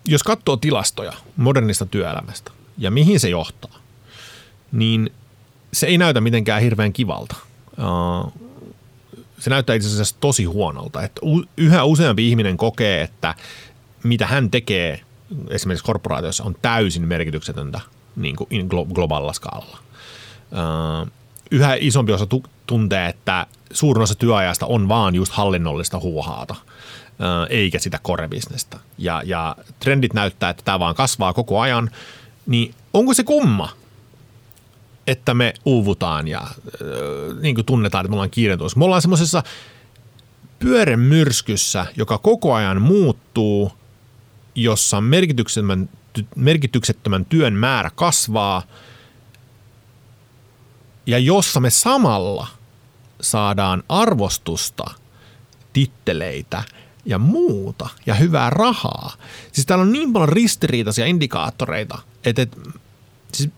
jos 0.05 0.23
katsoo 0.23 0.57
tilastoja 0.57 1.13
modernista 1.37 1.85
työelämästä 1.85 2.51
ja 2.77 2.91
mihin 2.91 3.19
se 3.19 3.29
johtaa, 3.29 3.79
niin 4.71 5.09
se 5.73 5.87
ei 5.87 5.97
näytä 5.97 6.21
mitenkään 6.21 6.61
hirveän 6.61 6.93
kivalta. 6.93 7.35
Uh, 7.77 8.47
se 9.39 9.49
näyttää 9.49 9.75
itse 9.75 9.87
asiassa 9.87 10.15
tosi 10.19 10.43
huonolta. 10.43 11.03
Että 11.03 11.21
yhä 11.57 11.83
useampi 11.83 12.29
ihminen 12.29 12.57
kokee, 12.57 13.01
että 13.01 13.35
mitä 14.03 14.27
hän 14.27 14.51
tekee 14.51 15.01
esimerkiksi 15.49 15.85
korporaatiossa 15.85 16.43
on 16.43 16.55
täysin 16.61 17.07
merkityksetöntä 17.07 17.79
niin 18.15 18.35
kuin 18.35 18.67
globaalilla 18.93 19.33
skaalalla. 19.33 19.77
Öö, 20.53 21.11
yhä 21.51 21.75
isompi 21.79 22.13
osa 22.13 22.27
tuntee, 22.67 23.07
että 23.07 23.47
suurin 23.71 24.03
osa 24.03 24.15
työajasta 24.15 24.65
on 24.65 24.89
vaan 24.89 25.15
just 25.15 25.33
hallinnollista 25.33 25.99
huohaata 25.99 26.55
öö, 27.21 27.45
eikä 27.49 27.79
sitä 27.79 27.99
korebisnestä. 28.01 28.79
Ja, 28.97 29.21
ja 29.25 29.55
trendit 29.79 30.13
näyttää, 30.13 30.49
että 30.49 30.63
tämä 30.65 30.79
vaan 30.79 30.95
kasvaa 30.95 31.33
koko 31.33 31.59
ajan, 31.59 31.89
niin 32.45 32.73
onko 32.93 33.13
se 33.13 33.23
kumma, 33.23 33.69
että 35.07 35.33
me 35.33 35.53
uuvutaan 35.65 36.27
ja 36.27 36.41
äh, 36.41 36.49
niin 37.41 37.55
kuin 37.55 37.65
tunnetaan, 37.65 38.05
että 38.05 38.09
me 38.09 38.15
ollaan 38.15 38.29
kiiretuissa. 38.29 38.79
Me 38.79 38.85
ollaan 38.85 39.01
semmoisessa 39.01 39.43
pyöremyrskyssä, 40.59 41.85
joka 41.95 42.17
koko 42.17 42.53
ajan 42.53 42.81
muuttuu– 42.81 43.71
jossa 44.57 45.01
merkityksettömän, 45.01 45.89
merkityksettömän 46.35 47.25
työn 47.25 47.53
määrä 47.53 47.91
kasvaa 47.95 48.63
ja 51.05 51.19
jossa 51.19 51.59
me 51.59 51.69
samalla 51.69 52.47
saadaan 53.21 53.83
arvostusta, 53.89 54.85
titteleitä 55.73 56.63
ja 57.05 57.17
muuta 57.17 57.89
ja 58.05 58.13
hyvää 58.13 58.49
rahaa. 58.49 59.13
Siis 59.51 59.67
täällä 59.67 59.83
on 59.83 59.91
niin 59.91 60.13
paljon 60.13 60.29
ristiriitaisia 60.29 61.05
indikaattoreita, 61.05 61.97
että, 62.25 62.41
että 62.41 62.57
siis 63.33 63.49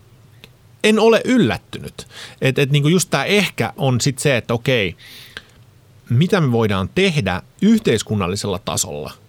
en 0.83 0.99
ole 0.99 1.21
yllättynyt. 1.25 2.07
Että, 2.41 2.61
että 2.61 2.73
niin 2.73 2.91
just 2.91 3.09
tämä 3.09 3.23
ehkä 3.23 3.73
on 3.77 4.01
sitten 4.01 4.23
se, 4.23 4.37
että 4.37 4.53
okei, 4.53 4.95
mitä 6.09 6.41
me 6.41 6.51
voidaan 6.51 6.89
tehdä 6.95 7.41
yhteiskunnallisella 7.61 8.59
tasolla– 8.59 9.11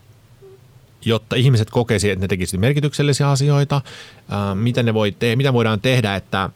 jotta 1.04 1.36
ihmiset 1.36 1.70
kokeisivat, 1.70 2.12
että 2.12 2.24
ne 2.24 2.28
tekisivät 2.28 2.60
merkityksellisiä 2.60 3.30
asioita, 3.30 3.80
mitä, 4.54 4.82
ne 4.82 4.94
voi 4.94 5.12
te- 5.12 5.36
mitä 5.36 5.52
voidaan 5.52 5.80
tehdä, 5.80 6.16
että 6.16 6.50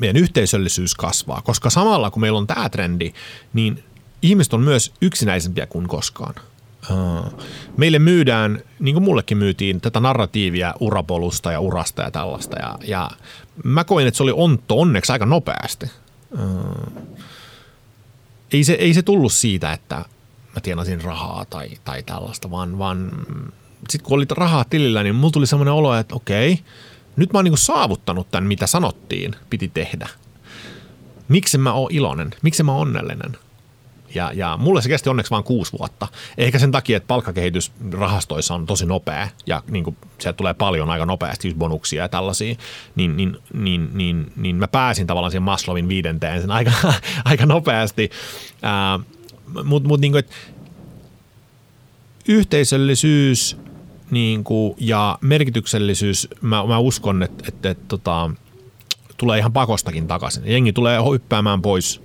meidän 0.00 0.16
yhteisöllisyys 0.16 0.94
kasvaa, 0.94 1.42
koska 1.42 1.70
samalla 1.70 2.10
kun 2.10 2.20
meillä 2.20 2.38
on 2.38 2.46
tämä 2.46 2.68
trendi, 2.68 3.12
niin 3.52 3.84
ihmiset 4.22 4.54
on 4.54 4.60
myös 4.60 4.92
yksinäisempiä 5.02 5.66
kuin 5.66 5.88
koskaan. 5.88 6.34
Meille 7.76 7.98
myydään, 7.98 8.62
niin 8.78 8.94
kuin 8.94 9.04
mullekin 9.04 9.38
myytiin, 9.38 9.80
tätä 9.80 10.00
narratiivia 10.00 10.74
urapolusta 10.80 11.52
ja 11.52 11.60
urasta 11.60 12.02
ja 12.02 12.10
tällaista. 12.10 12.58
Ja, 12.58 12.78
ja 12.84 13.10
mä 13.64 13.84
koin, 13.84 14.06
että 14.06 14.16
se 14.16 14.22
oli 14.22 14.32
ontto 14.34 14.80
onneksi 14.80 15.12
aika 15.12 15.26
nopeasti. 15.26 15.86
Ei 18.52 18.64
se, 18.64 18.72
ei 18.72 18.94
se 18.94 19.02
tullut 19.02 19.32
siitä, 19.32 19.72
että 19.72 20.04
mä 20.54 20.60
tienasin 20.62 21.02
rahaa 21.02 21.44
tai, 21.44 21.68
tai 21.84 22.02
tällaista, 22.02 22.50
vaan, 22.50 22.78
vaan 22.78 23.10
sitten 23.88 24.08
kun 24.08 24.16
oli 24.16 24.26
rahaa 24.30 24.64
tilillä, 24.64 25.02
niin 25.02 25.14
mulla 25.14 25.32
tuli 25.32 25.46
semmoinen 25.46 25.74
olo, 25.74 25.94
että 25.94 26.14
okei, 26.14 26.58
nyt 27.16 27.32
mä 27.32 27.38
oon 27.38 27.44
niinku 27.44 27.56
saavuttanut 27.56 28.30
tämän, 28.30 28.48
mitä 28.48 28.66
sanottiin, 28.66 29.34
piti 29.50 29.68
tehdä. 29.68 30.08
Miksi 31.28 31.58
mä 31.58 31.72
oon 31.72 31.92
iloinen? 31.92 32.30
Miksi 32.42 32.62
mä 32.62 32.72
oon 32.72 32.80
onnellinen? 32.80 33.36
Ja, 34.14 34.32
ja 34.34 34.56
mulle 34.60 34.82
se 34.82 34.88
kesti 34.88 35.10
onneksi 35.10 35.30
vain 35.30 35.44
kuusi 35.44 35.72
vuotta. 35.78 36.08
Ehkä 36.38 36.58
sen 36.58 36.72
takia, 36.72 36.96
että 36.96 37.06
palkkakehitys 37.06 37.72
rahastoissa 37.92 38.54
on 38.54 38.66
tosi 38.66 38.86
nopea 38.86 39.28
ja 39.46 39.62
niin 39.70 39.84
kuin 39.84 39.96
sieltä 40.18 40.36
tulee 40.36 40.54
paljon 40.54 40.90
aika 40.90 41.06
nopeasti 41.06 41.54
bonuksia 41.58 42.02
ja 42.02 42.08
tällaisia, 42.08 42.54
niin, 42.96 43.16
niin, 43.16 43.36
niin, 43.52 43.90
niin, 43.92 44.32
niin 44.36 44.56
mä 44.56 44.68
pääsin 44.68 45.06
tavallaan 45.06 45.30
siihen 45.30 45.42
Maslowin 45.42 45.88
viidenteen 45.88 46.40
sen 46.40 46.50
aika, 46.50 46.72
aika 47.24 47.46
nopeasti. 47.46 48.10
Mutta 49.64 49.88
mut, 49.88 50.00
niin 50.00 50.12
kuin, 50.12 50.24
yhteisöllisyys 52.28 53.56
niin 54.10 54.44
kuin, 54.44 54.74
ja 54.78 55.18
merkityksellisyys, 55.20 56.28
mä, 56.40 56.66
mä 56.66 56.78
uskon, 56.78 57.22
että, 57.22 57.44
että, 57.48 57.70
että 57.70 57.84
tota, 57.88 58.30
tulee 59.16 59.38
ihan 59.38 59.52
pakostakin 59.52 60.06
takaisin. 60.06 60.42
Jengi 60.46 60.72
tulee 60.72 60.98
hyppäämään 61.12 61.62
pois 61.62 62.02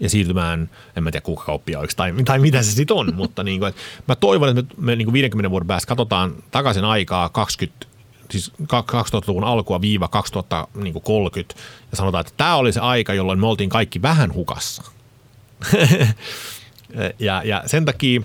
ja 0.00 0.10
siirtymään, 0.10 0.70
en 0.96 1.02
mä 1.02 1.10
tiedä 1.10 1.24
kuukakauppiaiksi 1.24 1.96
tai, 1.96 2.12
tai 2.24 2.38
mitä 2.38 2.62
se 2.62 2.72
sitten 2.72 2.96
on, 2.96 3.14
mutta 3.16 3.42
niin 3.42 3.58
kuin, 3.60 3.68
että 3.68 3.80
mä 4.08 4.16
toivon, 4.16 4.58
että 4.58 4.74
me, 4.76 4.86
me 4.86 4.96
niin 4.96 5.06
kuin 5.06 5.12
50 5.12 5.50
vuoden 5.50 5.66
päästä 5.66 5.88
katsotaan 5.88 6.34
takaisin 6.50 6.84
aikaa 6.84 7.28
20, 7.28 7.86
siis 8.30 8.52
2000-luvun 8.62 9.44
alkua 9.44 9.80
viiva 9.80 10.08
2030 10.08 11.54
ja 11.90 11.96
sanotaan, 11.96 12.20
että 12.20 12.32
tämä 12.36 12.56
oli 12.56 12.72
se 12.72 12.80
aika, 12.80 13.14
jolloin 13.14 13.38
me 13.38 13.46
oltiin 13.46 13.70
kaikki 13.70 14.02
vähän 14.02 14.34
hukassa. 14.34 14.82
ja, 17.18 17.42
ja 17.44 17.62
sen 17.66 17.84
takia 17.84 18.20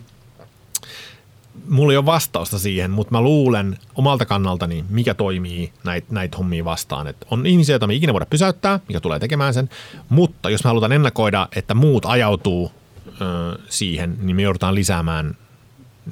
mulla 1.70 1.94
ei 1.94 1.98
ole 1.98 2.06
vastausta 2.06 2.60
siihen, 2.60 2.92
mutta 2.92 3.12
mä 3.12 3.22
luulen 3.22 3.78
omalta 3.96 4.26
kannaltani, 4.26 4.86
mikä 4.90 5.14
toimii 5.14 5.74
näitä 5.84 6.08
näit 6.12 6.38
hommia 6.38 6.66
vastaan. 6.66 7.08
Et 7.08 7.26
on 7.32 7.46
ihmisiä, 7.46 7.74
joita 7.74 7.88
me 7.88 7.94
ikinä 7.94 8.14
voida 8.14 8.26
pysäyttää, 8.26 8.80
mikä 8.88 9.00
tulee 9.00 9.20
tekemään 9.20 9.54
sen, 9.54 9.70
mutta 10.10 10.50
jos 10.50 10.64
me 10.64 10.68
halutaan 10.68 10.92
ennakoida, 10.92 11.48
että 11.56 11.74
muut 11.74 12.06
ajautuu 12.06 12.72
ö, 13.08 13.60
siihen, 13.70 14.18
niin 14.22 14.36
me 14.36 14.42
joudutaan 14.42 14.76
lisäämään 14.76 15.38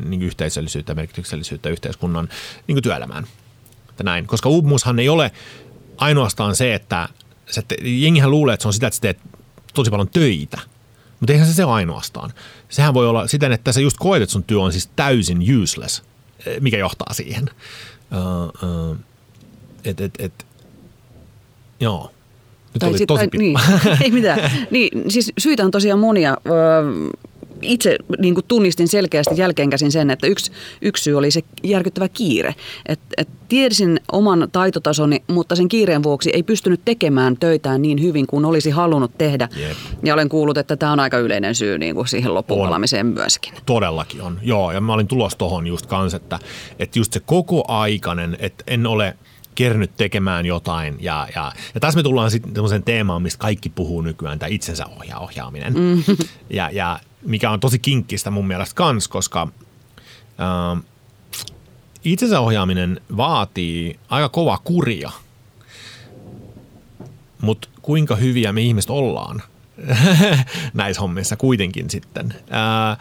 niin 0.06 0.22
yhteisöllisyyttä, 0.22 0.96
merkityksellisyyttä 0.96 1.70
yhteiskunnan 1.70 2.30
niin 2.68 2.82
työelämään. 2.82 3.28
Että 3.90 4.04
näin. 4.04 4.28
Koska 4.28 4.50
uupumushan 4.50 5.00
ei 5.00 5.10
ole 5.10 5.32
ainoastaan 5.98 6.56
se, 6.56 6.74
että 6.74 7.10
se, 7.46 7.64
jengihän 7.82 8.32
luulee, 8.32 8.54
että 8.54 8.62
se 8.62 8.68
on 8.68 8.74
sitä, 8.74 8.88
että 8.88 8.96
sä 8.96 9.02
teet 9.02 9.20
tosi 9.74 9.92
paljon 9.92 10.10
töitä– 10.10 10.60
mutta 11.24 11.34
eihän 11.34 11.48
se 11.48 11.54
se 11.54 11.64
ainoastaan. 11.64 12.34
Sehän 12.70 12.94
voi 12.94 13.08
olla 13.08 13.28
siten, 13.28 13.52
että 13.52 13.72
sä 13.72 13.82
just 13.82 13.98
koet, 14.00 14.22
että 14.22 14.34
sun 14.34 14.44
työ 14.44 14.60
on 14.60 14.72
siis 14.72 14.90
täysin 14.96 15.62
useless, 15.62 16.04
eh, 16.46 16.62
mikä 16.62 16.78
johtaa 16.78 17.14
siihen. 17.14 17.50
Uh, 18.12 18.70
uh, 18.70 18.98
et, 19.86 20.02
et, 20.02 20.14
et, 20.20 20.46
joo. 21.80 22.12
Nyt 22.74 22.80
tai 22.80 22.90
oli 22.90 22.98
sit, 22.98 23.08
tosi 23.08 23.28
tai, 23.28 23.40
niin, 23.40 23.60
ei 24.04 24.12
mitään. 24.12 24.52
Niin, 24.72 25.12
siis 25.12 25.32
syitä 25.38 25.66
on 25.66 25.72
tosiaan 25.72 26.00
monia 26.00 26.38
itse 27.66 27.98
niin 28.20 28.34
kuin 28.34 28.46
tunnistin 28.48 28.88
selkeästi 28.88 29.38
jälkeenkäsin 29.38 29.92
sen, 29.92 30.10
että 30.10 30.28
yksi, 30.28 30.52
yksi 30.82 31.04
syy 31.04 31.18
oli 31.18 31.32
se 31.32 31.42
järkyttävä 31.64 32.10
kiire. 32.10 32.56
Et, 32.86 33.00
et 33.18 33.30
tiesin 33.50 34.00
oman 34.12 34.50
taitotasoni, 34.52 35.24
mutta 35.28 35.56
sen 35.56 35.68
kiireen 35.68 36.04
vuoksi 36.04 36.30
ei 36.34 36.44
pystynyt 36.44 36.82
tekemään 36.86 37.38
töitään 37.38 37.82
niin 37.82 38.02
hyvin 38.02 38.28
kuin 38.28 38.46
olisi 38.46 38.70
halunnut 38.70 39.18
tehdä. 39.18 39.50
Jep. 39.56 39.78
Ja 40.04 40.14
olen 40.14 40.30
kuullut, 40.30 40.58
että 40.58 40.78
tämä 40.78 40.92
on 40.92 41.00
aika 41.00 41.18
yleinen 41.18 41.56
syy 41.56 41.78
niin 41.78 41.96
kuin 41.96 42.08
siihen 42.08 42.34
loppupalamiseen 42.34 43.06
myöskin. 43.06 43.54
Todellakin 43.66 44.22
on, 44.22 44.40
joo. 44.42 44.72
Ja 44.72 44.82
mä 44.82 44.94
olin 44.94 45.08
tulossa 45.08 45.38
tuohon 45.38 45.68
just 45.68 45.86
kanssa, 45.86 46.18
että, 46.18 46.40
että 46.80 47.00
just 47.00 47.14
se 47.14 47.20
koko 47.20 47.64
aikainen, 47.68 48.38
että 48.40 48.64
en 48.68 48.88
ole– 48.88 49.16
kernyt 49.56 49.92
tekemään 49.98 50.46
jotain. 50.46 50.98
Ja, 51.00 51.28
ja, 51.36 51.52
ja 51.74 51.80
tässä 51.80 52.00
me 52.00 52.04
tullaan 52.04 52.32
sitten 52.32 52.54
sellaiseen 52.54 52.84
teemaan, 52.84 53.22
mistä 53.22 53.40
kaikki 53.40 53.70
puhuu 53.70 54.02
nykyään, 54.02 54.40
tämä 54.40 54.50
itsensä 54.50 54.86
ohjaa, 54.86 55.20
ohjaaminen. 55.20 55.74
Mm. 55.74 56.04
Ja, 56.50 56.70
ja 56.72 57.00
mikä 57.26 57.52
on 57.52 57.60
tosi 57.60 57.80
kinkkistä 57.80 58.32
mun 58.32 58.48
mielestä 58.48 58.76
kans, 58.76 59.08
koska 59.08 59.48
äh, 60.40 60.84
itsensä 62.04 62.40
ohjaaminen 62.40 63.02
vaatii 63.18 64.00
aika 64.10 64.30
kova 64.30 64.58
kuria. 64.64 65.12
Mutta 67.42 67.68
kuinka 67.82 68.16
hyviä 68.16 68.54
me 68.54 68.62
ihmiset 68.62 68.90
ollaan 68.90 69.44
näissä 70.74 71.02
hommissa 71.02 71.36
kuitenkin 71.36 71.90
sitten. 71.90 72.34
Ää, 72.50 72.98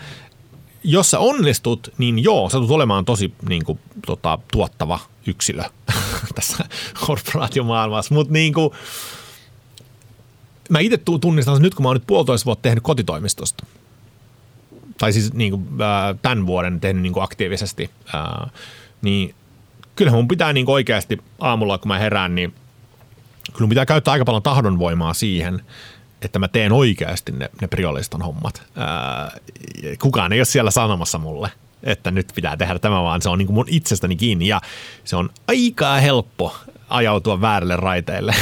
jos 0.85 1.11
sä 1.11 1.19
onnistut, 1.19 1.93
niin 1.99 2.25
joo, 2.25 2.51
sä 2.51 2.59
tulet 2.59 2.71
olemaan 2.71 3.05
tosi 3.05 3.35
niin 3.49 3.65
kuin, 3.65 3.79
tota, 4.07 4.39
tuottava 4.53 4.99
yksilö 5.27 5.63
tässä 6.35 6.65
korporaatiomaailmassa, 7.07 8.15
mutta 8.15 8.33
niin 8.33 8.55
kuin, 8.55 8.71
mä 10.69 10.79
itse 10.81 10.99
tunnistan 11.21 11.63
nyt, 11.63 11.75
kun 11.75 11.83
mä 11.83 11.89
oon 11.89 11.97
nyt 11.97 12.07
puolitoista 12.07 12.47
vuotta 12.47 12.63
tehnyt 12.63 12.85
kotitoimistosta, 12.85 13.67
tai 15.03 15.13
siis 15.13 15.35
niin 15.35 15.51
kuin, 15.51 15.63
äh, 15.81 16.19
tämän 16.23 16.47
vuoden 16.47 16.81
tehnyt 16.81 17.03
niin 17.03 17.13
kuin 17.13 17.25
aktiivisesti, 17.25 17.91
äh, 18.15 18.53
niin 19.03 19.35
kyllähän 19.97 20.19
mun 20.19 20.29
pitää 20.29 20.53
niin 20.53 20.67
kuin 20.67 20.75
oikeasti 20.75 21.19
aamulla, 21.39 21.79
kun 21.79 21.89
mä 21.89 21.99
herään, 21.99 22.35
niin 22.35 22.55
kyllä 23.53 23.61
mun 23.61 23.69
pitää 23.69 23.87
käyttää 23.87 24.13
aika 24.13 24.25
paljon 24.25 24.43
tahdonvoimaa 24.43 25.15
siihen, 25.15 25.63
että 26.23 26.39
mä 26.39 26.49
teen 26.49 26.73
oikeasti 26.73 27.33
ne, 27.33 27.51
ne 27.61 27.69
priolistan 27.69 28.23
hommat. 28.23 28.63
Ää, 28.77 29.37
kukaan 30.01 30.33
ei 30.33 30.39
ole 30.39 30.45
siellä 30.45 30.71
sanomassa 30.71 31.19
mulle, 31.19 31.51
että 31.83 32.11
nyt 32.11 32.33
pitää 32.35 32.57
tehdä 32.57 32.79
tämä, 32.79 33.03
vaan 33.03 33.23
se 33.23 33.29
on 33.29 33.39
niin 33.39 33.47
kuin 33.47 33.55
mun 33.55 33.69
itsestäni 33.69 34.17
kiinni 34.17 34.49
ja 34.49 34.61
se 35.05 35.17
on 35.17 35.31
aika 35.49 35.95
helppo 35.95 36.57
ajautua 36.89 37.41
väärille 37.41 37.77
raiteille. 37.77 38.35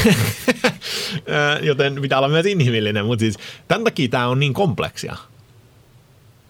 Joten 1.68 2.02
pitää 2.02 2.18
olla 2.18 2.28
myös 2.28 2.46
inhimillinen, 2.46 3.06
mutta 3.06 3.20
siis 3.20 3.36
tämän 3.68 3.84
takia 3.84 4.08
tämä 4.08 4.28
on 4.28 4.40
niin 4.40 4.54
kompleksia. 4.54 5.16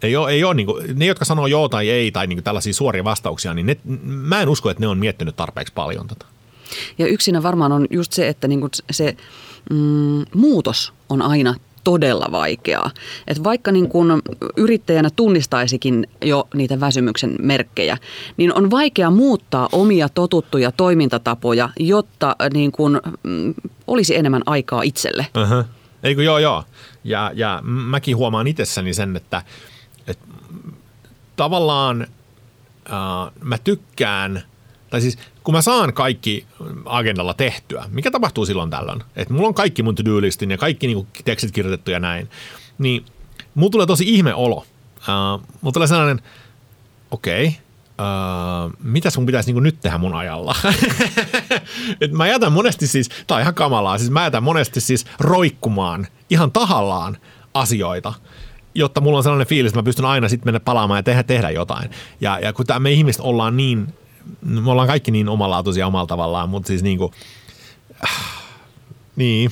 Ei 0.02 0.16
ole, 0.16 0.30
ei 0.30 0.44
ole 0.44 0.54
niin 0.54 0.66
kuin, 0.66 0.98
ne, 0.98 1.06
jotka 1.06 1.24
sanoo 1.24 1.46
joo 1.46 1.68
tai 1.68 1.90
ei 1.90 2.10
tai 2.10 2.26
niin 2.26 2.36
kuin 2.36 2.44
tällaisia 2.44 2.74
suoria 2.74 3.04
vastauksia, 3.04 3.54
niin 3.54 3.66
ne, 3.66 3.76
mä 4.06 4.42
en 4.42 4.48
usko, 4.48 4.70
että 4.70 4.80
ne 4.80 4.86
on 4.86 4.98
miettinyt 4.98 5.36
tarpeeksi 5.36 5.72
paljon 5.74 6.06
tätä. 6.06 6.24
Ja 6.98 7.06
yksinä 7.06 7.42
varmaan 7.42 7.72
on 7.72 7.86
just 7.90 8.12
se, 8.12 8.28
että 8.28 8.48
niin 8.48 8.60
kuin 8.60 8.70
se 8.90 9.16
mm, 9.70 10.24
muutos 10.34 10.92
on 11.08 11.22
aina 11.22 11.54
todella 11.84 12.28
vaikeaa. 12.32 12.90
Et 13.28 13.44
vaikka 13.44 13.72
niin 13.72 13.88
kun 13.88 14.22
yrittäjänä 14.56 15.10
tunnistaisikin 15.16 16.06
jo 16.22 16.48
niitä 16.54 16.80
väsymyksen 16.80 17.36
merkkejä, 17.42 17.98
niin 18.36 18.54
on 18.54 18.70
vaikea 18.70 19.10
muuttaa 19.10 19.68
omia 19.72 20.08
totuttuja 20.08 20.72
toimintatapoja, 20.72 21.68
jotta 21.80 22.36
niin 22.52 22.72
kun, 22.72 23.00
mm, 23.22 23.54
olisi 23.86 24.16
enemmän 24.16 24.42
aikaa 24.46 24.82
itselle. 24.82 25.26
Uh-huh. 25.42 25.64
Eikö 26.02 26.22
joo 26.22 26.38
joo. 26.38 26.64
Ja, 27.04 27.30
ja 27.34 27.60
mäkin 27.64 28.16
huomaan 28.16 28.46
itsessäni 28.46 28.94
sen, 28.94 29.16
että, 29.16 29.42
että 30.10 30.26
tavallaan 31.36 32.02
äh, 32.02 33.32
mä 33.42 33.58
tykkään– 33.58 34.42
tai 34.90 35.00
siis 35.00 35.18
kun 35.44 35.54
mä 35.54 35.62
saan 35.62 35.92
kaikki 35.92 36.46
agendalla 36.84 37.34
tehtyä, 37.34 37.84
mikä 37.90 38.10
tapahtuu 38.10 38.46
silloin 38.46 38.70
tällöin, 38.70 39.02
että 39.16 39.34
mulla 39.34 39.48
on 39.48 39.54
kaikki 39.54 39.82
mun 39.82 39.94
to-do-listin 39.94 40.50
ja 40.50 40.58
kaikki 40.58 40.86
niinku 40.86 41.06
tekstit 41.24 41.52
kirjoitettu 41.52 41.90
ja 41.90 42.00
näin, 42.00 42.30
niin 42.78 43.04
mulla 43.54 43.70
tulee 43.70 43.86
tosi 43.86 44.04
ihme 44.14 44.34
olo. 44.34 44.56
Uh, 44.56 45.42
mulla 45.60 45.72
tulee 45.72 45.88
sellainen, 45.88 46.22
okei, 47.10 47.46
okay, 47.46 47.60
Uh, 48.00 48.72
mitä 48.82 49.10
sun 49.10 49.26
pitäisi 49.26 49.52
niin 49.52 49.62
nyt 49.62 49.80
tehdä 49.80 49.98
mun 49.98 50.14
ajalla? 50.14 50.56
Et 52.00 52.12
mä 52.12 52.28
jätän 52.28 52.52
monesti 52.52 52.86
siis, 52.86 53.08
tai 53.26 53.42
ihan 53.42 53.54
kamalaa, 53.54 53.98
siis 53.98 54.10
mä 54.10 54.24
jätän 54.24 54.42
monesti 54.42 54.80
siis 54.80 55.06
roikkumaan 55.18 56.06
ihan 56.30 56.52
tahallaan 56.52 57.16
asioita, 57.54 58.12
jotta 58.74 59.00
mulla 59.00 59.16
on 59.16 59.22
sellainen 59.22 59.46
fiilis, 59.46 59.70
että 59.70 59.78
mä 59.78 59.82
pystyn 59.82 60.04
aina 60.04 60.28
sitten 60.28 60.46
mennä 60.46 60.60
palaamaan 60.60 60.98
ja 60.98 61.02
tehdä, 61.02 61.22
tehdä 61.22 61.50
jotain. 61.50 61.90
Ja, 62.20 62.38
ja 62.38 62.52
kun 62.52 62.64
me 62.78 62.92
ihmiset 62.92 63.22
ollaan 63.22 63.56
niin, 63.56 63.94
me 64.42 64.70
ollaan 64.70 64.88
kaikki 64.88 65.10
niin 65.10 65.28
omalaatuisia 65.28 65.86
omalla 65.86 66.06
tavallaan, 66.06 66.48
mutta 66.48 66.66
siis 66.66 66.82
niin 66.82 66.98
kuin, 66.98 67.12
äh, 68.04 68.42
niin, 69.16 69.50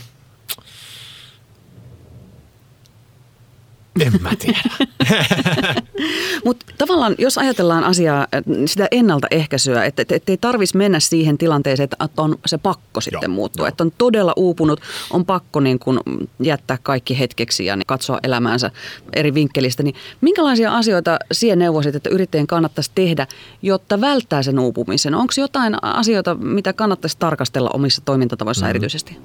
En 4.01 4.13
mä 4.21 4.31
tiedä. 4.39 4.61
Mutta 6.45 6.67
tavallaan, 6.79 7.15
jos 7.19 7.39
ajatellaan 7.39 7.85
asiaa, 7.85 8.27
sitä 8.67 8.89
ennaltaehkäisyä, 8.91 9.85
että 9.85 10.05
et, 10.09 10.29
ei 10.29 10.37
tarvitsisi 10.37 10.77
mennä 10.77 11.01
siihen 11.01 11.39
tilanteeseen, 11.39 11.85
että 11.85 12.09
on 12.17 12.39
se 12.47 12.59
pakko 12.59 13.01
sitten 13.01 13.31
Joo, 13.31 13.35
muuttua. 13.35 13.69
Että 13.69 13.85
on 13.85 13.93
todella 13.99 14.33
uupunut, 14.37 14.81
on 15.11 15.25
pakko 15.25 15.61
niin 15.61 15.79
kun 15.79 16.01
jättää 16.43 16.79
kaikki 16.83 17.19
hetkeksi 17.19 17.65
ja 17.65 17.79
katsoa 17.87 18.19
elämäänsä 18.23 18.71
eri 19.13 19.35
vinkkelistä. 19.35 19.83
Niin 19.83 19.95
minkälaisia 20.21 20.77
asioita 20.77 21.19
siihen 21.33 21.59
neuvoisit, 21.59 21.95
että 21.95 22.11
yrittäjien 22.11 22.47
kannattaisi 22.47 22.91
tehdä, 22.95 23.27
jotta 23.63 24.01
välttää 24.01 24.43
sen 24.43 24.59
uupumisen? 24.59 25.15
Onko 25.15 25.33
jotain 25.37 25.77
asioita, 25.83 26.35
mitä 26.35 26.73
kannattaisi 26.73 27.17
tarkastella 27.19 27.71
omissa 27.73 28.03
toimintatavoissa 28.05 28.67
mm. 28.67 28.71
erityisesti? 28.71 29.19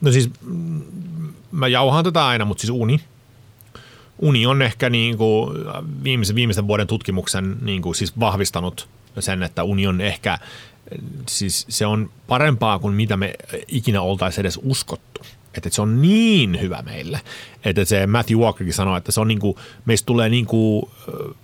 No 0.00 0.12
siis 0.12 0.30
mä 1.52 1.68
jauhaan 1.68 2.04
tätä 2.04 2.26
aina, 2.26 2.44
mutta 2.44 2.60
siis 2.60 2.70
uni 2.70 3.00
uni 4.18 4.46
on 4.46 4.62
ehkä 4.62 4.90
niin 4.90 5.18
kuin 5.18 5.50
viimeisen, 6.04 6.36
viimeisen 6.36 6.66
vuoden 6.66 6.86
tutkimuksen 6.86 7.56
niin 7.62 7.82
kuin 7.82 7.94
siis 7.94 8.20
vahvistanut 8.20 8.88
sen, 9.18 9.42
että 9.42 9.64
uni 9.64 9.86
on 9.86 10.00
ehkä, 10.00 10.38
siis 11.28 11.66
se 11.68 11.86
on 11.86 12.10
parempaa 12.26 12.78
kuin 12.78 12.94
mitä 12.94 13.16
me 13.16 13.34
ikinä 13.68 14.02
oltaisiin 14.02 14.40
edes 14.40 14.60
uskottu. 14.62 15.20
Että 15.56 15.70
se 15.70 15.82
on 15.82 16.02
niin 16.02 16.60
hyvä 16.60 16.82
meille. 16.82 17.20
Että 17.64 17.84
se 17.84 18.06
Matthew 18.06 18.38
Walkerkin 18.38 18.74
sanoi, 18.74 18.98
että 18.98 19.12
se 19.12 19.20
on 19.20 19.28
niin 19.28 19.38
kuin, 19.38 19.56
meistä 19.84 20.06
tulee 20.06 20.28
niin 20.28 20.46
kuin, 20.46 20.90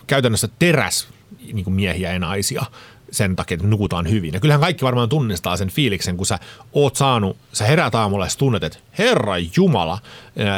käytännössä 0.06 0.48
teräs 0.58 1.08
niin 1.52 1.64
kuin 1.64 1.74
miehiä 1.74 2.12
ja 2.12 2.18
naisia 2.18 2.62
sen 3.10 3.36
takia, 3.36 3.54
että 3.54 3.66
nukutaan 3.66 4.10
hyvin. 4.10 4.34
Ja 4.34 4.40
kyllähän 4.40 4.60
kaikki 4.60 4.84
varmaan 4.84 5.08
tunnistaa 5.08 5.56
sen 5.56 5.70
fiiliksen, 5.70 6.16
kun 6.16 6.26
sä 6.26 6.38
oot 6.72 6.96
saanut, 6.96 7.36
sä 7.52 7.64
herät 7.64 7.94
aamulla 7.94 8.24
ja 8.24 8.30
tunnet, 8.38 8.64
että 8.64 8.78
Herra 8.98 9.34
Jumala, 9.56 9.98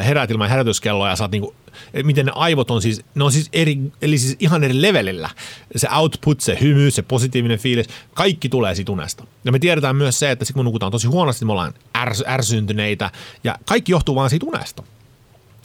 herät 0.04 0.30
ilman 0.30 0.48
herätyskelloa 0.48 1.08
ja 1.08 1.16
sä 1.16 1.24
oot 1.24 1.30
niinku 1.30 1.54
miten 2.03 2.27
ne 2.27 2.33
aivot 2.35 2.71
on 2.71 2.83
siis, 2.83 3.03
ne 3.14 3.25
on 3.25 3.33
siis 3.33 3.49
eri, 3.53 3.79
eli 4.03 4.18
siis 4.18 4.37
ihan 4.41 4.64
eri 4.64 4.83
levelillä. 4.83 5.31
Se 5.77 5.89
output, 5.97 6.41
se 6.41 6.59
hymy, 6.61 6.91
se 6.91 7.03
positiivinen 7.03 7.59
fiilis, 7.59 7.87
kaikki 8.14 8.49
tulee 8.49 8.75
siitä 8.75 8.93
unesta. 8.93 9.25
Ja 9.45 9.53
me 9.53 9.59
tiedetään 9.59 9.97
myös 9.97 10.18
se, 10.18 10.31
että 10.31 10.45
kun 10.55 10.64
nukutaan 10.64 10.93
tosi 10.93 11.07
huonosti, 11.07 11.45
me 11.45 11.53
ollaan 11.53 11.75
ärs, 11.97 12.25
ärsyntyneitä 12.27 13.11
ja 13.45 13.59
kaikki 13.64 13.93
johtuu 13.93 14.14
vaan 14.14 14.31
siitä 14.31 14.47
unesta. 14.47 14.83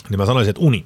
Niin 0.10 0.20
mä 0.20 0.26
sanoisin, 0.26 0.50
että 0.50 0.62
uni, 0.62 0.86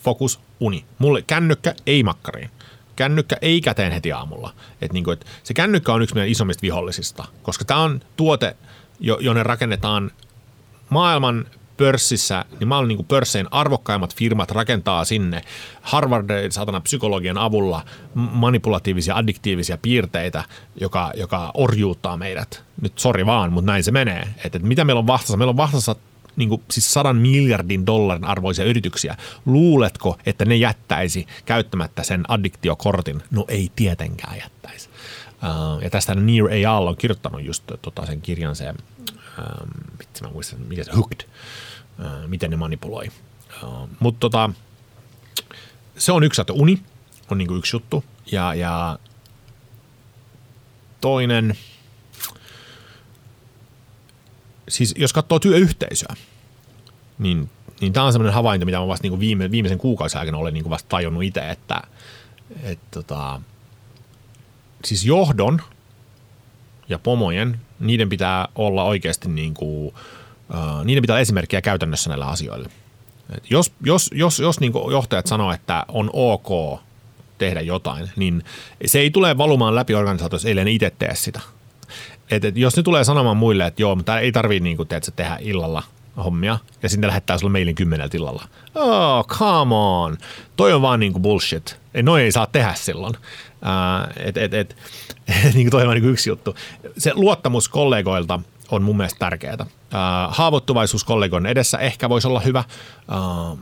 fokus, 0.00 0.40
uni. 0.60 0.84
Mulle 0.98 1.22
kännykkä 1.22 1.74
ei 1.86 2.02
makkariin 2.02 2.50
kännykkä 2.98 3.36
ei 3.42 3.60
käteen 3.60 3.92
heti 3.92 4.12
aamulla. 4.12 4.54
Et 4.80 4.92
niin 4.92 5.04
kuin, 5.04 5.12
et 5.12 5.26
se 5.42 5.54
kännykkä 5.54 5.92
on 5.92 6.02
yksi 6.02 6.14
meidän 6.14 6.30
isommista 6.30 6.62
vihollisista, 6.62 7.24
koska 7.42 7.64
tämä 7.64 7.80
on 7.80 8.00
tuote, 8.16 8.56
jo, 9.00 9.18
jonne 9.20 9.42
rakennetaan 9.42 10.10
maailman 10.88 11.46
pörssissä, 11.78 12.44
niin 12.60 12.72
olen 12.72 12.88
niin 12.88 13.04
pörssein 13.04 13.46
arvokkaimmat 13.50 14.14
firmat 14.14 14.50
rakentaa 14.50 15.04
sinne 15.04 15.42
Harvardin 15.82 16.52
satana 16.52 16.80
psykologian 16.80 17.38
avulla 17.38 17.84
manipulatiivisia, 18.14 19.14
addiktiivisia 19.14 19.78
piirteitä, 19.78 20.44
joka, 20.80 21.12
joka 21.16 21.50
orjuuttaa 21.54 22.16
meidät. 22.16 22.62
Nyt 22.82 22.98
sori 22.98 23.26
vaan, 23.26 23.52
mutta 23.52 23.72
näin 23.72 23.84
se 23.84 23.90
menee. 23.90 24.20
Että, 24.20 24.44
että 24.44 24.68
mitä 24.68 24.84
meillä 24.84 25.00
on 25.00 25.06
vastassa? 25.06 25.36
Meillä 25.36 25.50
on 25.50 25.56
vastassa 25.56 25.96
niin 26.36 26.48
kuin, 26.48 26.62
siis 26.70 26.92
sadan 26.92 27.16
miljardin 27.16 27.86
dollarin 27.86 28.24
arvoisia 28.24 28.64
yrityksiä. 28.64 29.16
Luuletko, 29.46 30.18
että 30.26 30.44
ne 30.44 30.56
jättäisi 30.56 31.26
käyttämättä 31.44 32.02
sen 32.02 32.24
addiktiokortin? 32.28 33.22
No 33.30 33.44
ei 33.48 33.70
tietenkään 33.76 34.38
jättäisi. 34.38 34.88
Uh, 35.42 35.82
ja 35.82 35.90
tästä 35.90 36.14
Near 36.14 36.46
AI 36.46 36.64
on 36.66 36.96
kirjoittanut 36.96 37.44
just 37.44 37.64
tota, 37.82 38.06
sen 38.06 38.20
kirjan 38.20 38.56
se, 38.56 38.68
um, 38.68 39.87
mä 40.24 40.30
muistan, 40.30 40.60
mikä 40.60 40.84
se, 40.84 40.92
Hooked, 40.92 41.20
uh, 41.98 42.28
miten 42.28 42.50
ne 42.50 42.56
manipuloi. 42.56 43.08
Uh, 43.62 43.88
Mutta 44.00 44.20
tota, 44.20 44.50
se 45.96 46.12
on 46.12 46.24
yksi, 46.24 46.40
että 46.40 46.52
uni 46.52 46.82
on 47.30 47.38
niin 47.38 47.48
kuin 47.48 47.58
yksi 47.58 47.76
juttu. 47.76 48.04
Ja, 48.32 48.54
ja 48.54 48.98
toinen– 51.00 51.54
siis 54.68 54.94
jos 54.98 55.12
katsoo 55.12 55.38
työyhteisöä, 55.38 56.14
niin, 57.18 57.50
niin 57.80 57.92
tämä 57.92 58.06
on 58.06 58.12
semmoinen 58.12 58.34
havainto, 58.34 58.66
mitä 58.66 58.78
mä 58.78 58.88
vasta 58.88 59.02
niin 59.02 59.10
kuin 59.10 59.20
viime, 59.20 59.50
viimeisen 59.50 59.78
kuukausien 59.78 60.20
aikana 60.20 60.38
olen 60.38 60.54
niin 60.54 60.64
kuin 60.64 60.70
vasta 60.70 60.88
tajunnut 60.88 61.22
itse, 61.22 61.50
että 61.50 61.82
et, 62.62 62.78
tota, 62.90 63.40
siis 64.84 65.04
johdon 65.04 65.62
ja 66.88 66.98
pomojen, 66.98 67.60
niiden 67.80 68.08
pitää 68.08 68.48
olla 68.54 68.84
oikeasti 68.84 69.28
niin 69.28 69.54
kuin, 69.54 69.86
uh, 69.86 70.84
niiden 70.84 71.02
pitää 71.02 71.14
olla 71.14 71.20
esimerkkiä 71.20 71.60
käytännössä 71.60 72.10
näillä 72.10 72.26
asioilla. 72.26 72.68
Et 73.36 73.50
jos 73.50 73.72
jos, 73.84 74.10
jos, 74.14 74.38
jos 74.38 74.60
niin 74.60 74.72
johtajat 74.90 75.26
sanoo, 75.26 75.52
että 75.52 75.84
on 75.88 76.10
ok 76.12 76.80
tehdä 77.38 77.60
jotain, 77.60 78.10
niin 78.16 78.44
se 78.86 78.98
ei 78.98 79.10
tule 79.10 79.38
valumaan 79.38 79.74
läpi 79.74 79.94
organisaatiossa, 79.94 80.48
ellei 80.48 80.64
ne 80.64 80.70
itse 80.70 80.92
tee 80.98 81.14
sitä– 81.14 81.40
et, 82.30 82.44
et 82.44 82.56
jos 82.56 82.76
ne 82.76 82.82
tulee 82.82 83.04
sanomaan 83.04 83.36
muille, 83.36 83.66
että 83.66 83.82
joo, 83.82 83.94
mutta 83.94 84.18
ei 84.18 84.32
tarvii 84.32 84.60
niin 84.60 84.76
kuin, 84.76 84.88
teetkö, 84.88 85.10
tehdä 85.10 85.38
illalla 85.40 85.82
hommia, 86.24 86.58
ja 86.82 86.88
sitten 86.88 87.08
lähettää 87.08 87.38
sulle 87.38 87.52
mailin 87.52 87.74
kymmeneltä 87.74 88.16
illalla. 88.16 88.44
Oh, 88.74 89.26
come 89.26 89.74
on. 89.74 90.16
Toi 90.56 90.72
on 90.72 90.82
vaan 90.82 91.00
niinku 91.00 91.20
bullshit. 91.20 91.78
Ei, 91.94 92.02
ei 92.22 92.32
saa 92.32 92.46
tehdä 92.46 92.74
silloin. 92.74 93.14
Uh, 93.62 94.26
et, 94.26 94.36
et, 94.36 94.54
et, 94.54 94.76
niin 95.54 95.70
toi 95.70 95.86
on 95.86 95.94
niinku 95.94 96.08
yksi 96.08 96.30
juttu. 96.30 96.54
Se 96.98 97.12
luottamus 97.14 97.68
kollegoilta 97.68 98.40
on 98.70 98.82
mun 98.82 98.96
mielestä 98.96 99.18
tärkeää. 99.18 99.56
Uh, 99.60 99.66
haavoittuvaisuus 100.28 101.04
kollegoiden 101.04 101.50
edessä 101.50 101.78
ehkä 101.78 102.08
voisi 102.08 102.28
olla 102.28 102.40
hyvä. 102.40 102.64
Uh, 103.50 103.58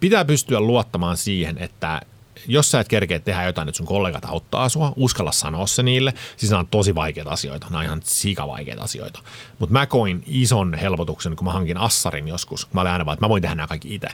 pitää 0.00 0.24
pystyä 0.24 0.60
luottamaan 0.60 1.16
siihen, 1.16 1.58
että 1.58 2.00
jos 2.48 2.70
sä 2.70 2.80
et 2.80 2.88
kerkeä 2.88 3.18
tehdä 3.18 3.44
jotain, 3.44 3.68
että 3.68 3.76
sun 3.76 3.86
kollegat 3.86 4.24
auttaa 4.24 4.68
sua, 4.68 4.92
uskalla 4.96 5.32
sanoa 5.32 5.66
se 5.66 5.82
niille. 5.82 6.14
Siis 6.36 6.50
nämä 6.50 6.60
on 6.60 6.66
tosi 6.66 6.94
vaikeita 6.94 7.30
asioita, 7.30 7.66
nämä 7.66 7.78
on 7.78 7.84
ihan 7.84 8.00
sikavaikeita 8.04 8.82
asioita. 8.82 9.20
Mutta 9.58 9.72
mä 9.72 9.86
koin 9.86 10.22
ison 10.26 10.74
helpotuksen, 10.74 11.36
kun 11.36 11.44
mä 11.44 11.52
hankin 11.52 11.76
Assarin 11.76 12.28
joskus. 12.28 12.68
Mä 12.72 12.80
olin 12.80 12.92
aina 12.92 13.06
vaan, 13.06 13.14
että 13.14 13.24
mä 13.24 13.28
voin 13.28 13.42
tehdä 13.42 13.54
nämä 13.54 13.66
kaikki 13.66 13.94
itse. 13.94 14.08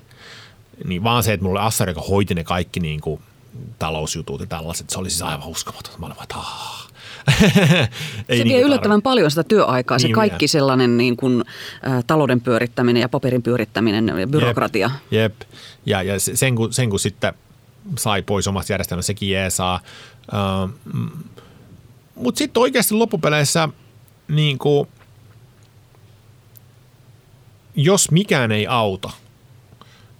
Niin 0.84 1.04
vaan 1.04 1.22
se, 1.22 1.32
että 1.32 1.44
mulla 1.44 1.60
oli 1.60 1.66
Assari, 1.66 1.90
joka 1.90 2.00
hoiti 2.00 2.34
ne 2.34 2.44
kaikki 2.44 2.80
niin 2.80 3.00
kuin 3.00 3.20
talousjutut 3.78 4.40
ja 4.40 4.46
tällaiset, 4.46 4.90
se 4.90 4.98
oli 4.98 5.10
siis 5.10 5.22
aivan 5.22 5.48
uskomaton. 5.48 5.92
Mä 5.98 6.06
olin 6.06 6.16
vaan, 6.16 6.46
Ei 8.28 8.38
se 8.38 8.44
niin 8.44 8.48
vie 8.48 8.60
yllättävän 8.60 9.02
paljon 9.02 9.30
sitä 9.30 9.44
työaikaa, 9.44 9.98
se 9.98 10.06
niin 10.06 10.14
kaikki 10.14 10.42
vie. 10.42 10.48
sellainen 10.48 10.96
niin 10.96 11.16
kuin, 11.16 11.44
ä, 11.88 12.02
talouden 12.06 12.40
pyörittäminen 12.40 13.00
ja 13.00 13.08
paperin 13.08 13.42
pyörittäminen 13.42 14.08
ja 14.20 14.26
byrokratia. 14.26 14.90
Jep, 15.10 15.32
jep. 15.40 15.50
ja, 15.86 16.02
ja 16.02 16.20
sen, 16.20 16.54
kun, 16.54 16.72
sen 16.72 16.90
kun 16.90 17.00
sitten 17.00 17.34
sai 17.98 18.22
pois 18.22 18.48
omasta 18.48 18.72
järjestelmästä, 18.72 19.06
sekin 19.06 19.30
jeesaa. 19.30 19.80
Uh, 20.32 20.70
Mutta 22.14 22.38
sitten 22.38 22.60
oikeasti 22.60 22.94
loppupeleissä, 22.94 23.68
niin 24.28 24.58
kuin, 24.58 24.88
jos 27.74 28.10
mikään 28.10 28.52
ei 28.52 28.66
auta, 28.66 29.10